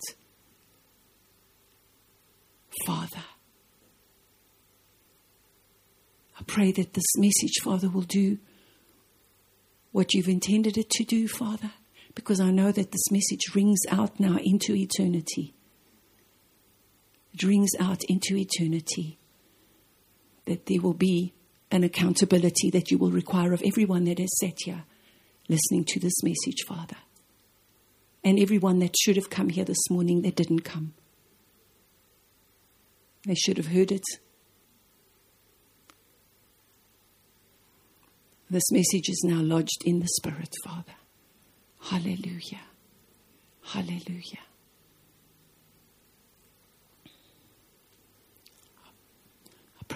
Father, 2.85 3.23
I 6.39 6.43
pray 6.47 6.71
that 6.71 6.93
this 6.93 7.17
message, 7.17 7.61
Father, 7.63 7.89
will 7.89 8.01
do 8.01 8.37
what 9.91 10.13
you've 10.13 10.29
intended 10.29 10.77
it 10.77 10.89
to 10.91 11.03
do, 11.03 11.27
Father, 11.27 11.71
because 12.15 12.39
I 12.39 12.51
know 12.51 12.71
that 12.71 12.91
this 12.91 13.11
message 13.11 13.53
rings 13.53 13.79
out 13.89 14.19
now 14.19 14.37
into 14.37 14.73
eternity 14.75 15.53
rings 17.43 17.71
out 17.79 18.03
into 18.07 18.35
eternity. 18.35 19.17
That 20.45 20.65
there 20.65 20.81
will 20.81 20.93
be 20.93 21.33
an 21.71 21.83
accountability 21.83 22.69
that 22.71 22.89
you 22.89 22.97
will 22.97 23.11
require 23.11 23.53
of 23.53 23.61
everyone 23.63 24.05
that 24.05 24.19
is 24.19 24.35
sat 24.39 24.55
here 24.63 24.83
listening 25.47 25.83
to 25.85 25.99
this 25.99 26.23
message, 26.23 26.63
Father. 26.67 26.97
And 28.23 28.39
everyone 28.39 28.79
that 28.79 28.95
should 28.99 29.15
have 29.15 29.29
come 29.29 29.49
here 29.49 29.65
this 29.65 29.89
morning 29.89 30.21
that 30.21 30.35
didn't 30.35 30.61
come. 30.61 30.93
They 33.25 33.35
should 33.35 33.57
have 33.57 33.67
heard 33.67 33.91
it. 33.91 34.03
This 38.49 38.71
message 38.71 39.09
is 39.09 39.23
now 39.23 39.41
lodged 39.41 39.83
in 39.85 39.99
the 39.99 40.07
Spirit, 40.07 40.53
Father. 40.63 40.95
Hallelujah. 41.81 42.61
Hallelujah. 43.63 44.48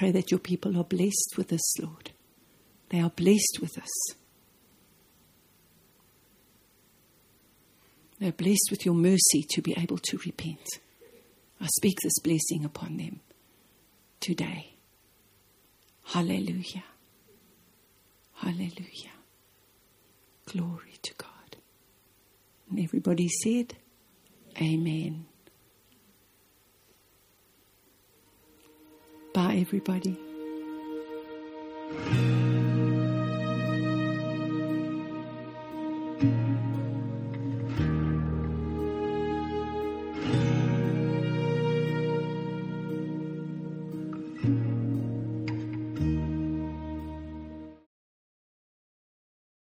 Pray 0.04 0.12
that 0.12 0.32
your 0.32 0.40
people 0.40 0.78
are 0.78 0.84
blessed 0.84 1.36
with 1.38 1.48
this, 1.48 1.80
Lord. 1.80 2.12
They 2.90 3.00
are 3.00 3.10
blessed 3.10 3.60
with 3.62 3.76
this. 3.76 3.90
They're 8.20 8.34
blessed 8.34 8.68
with 8.70 8.86
your 8.86 8.96
mercy 8.96 9.46
to 9.52 9.62
be 9.62 9.74
able 9.78 10.00
to 10.00 10.20
repent. 10.26 10.68
I 11.62 11.68
speak 11.68 11.96
this 12.04 12.20
blessing 12.22 12.66
upon 12.66 12.98
them 12.98 13.22
today. 14.20 14.74
Hallelujah. 16.04 16.84
Hallelujah. 18.34 19.16
Glory 20.48 20.96
to 21.02 21.14
God. 21.18 21.56
And 22.70 22.82
everybody 22.82 23.30
said, 23.30 23.76
Amen. 24.62 25.28
Bye, 29.34 29.58
everybody. 29.62 30.16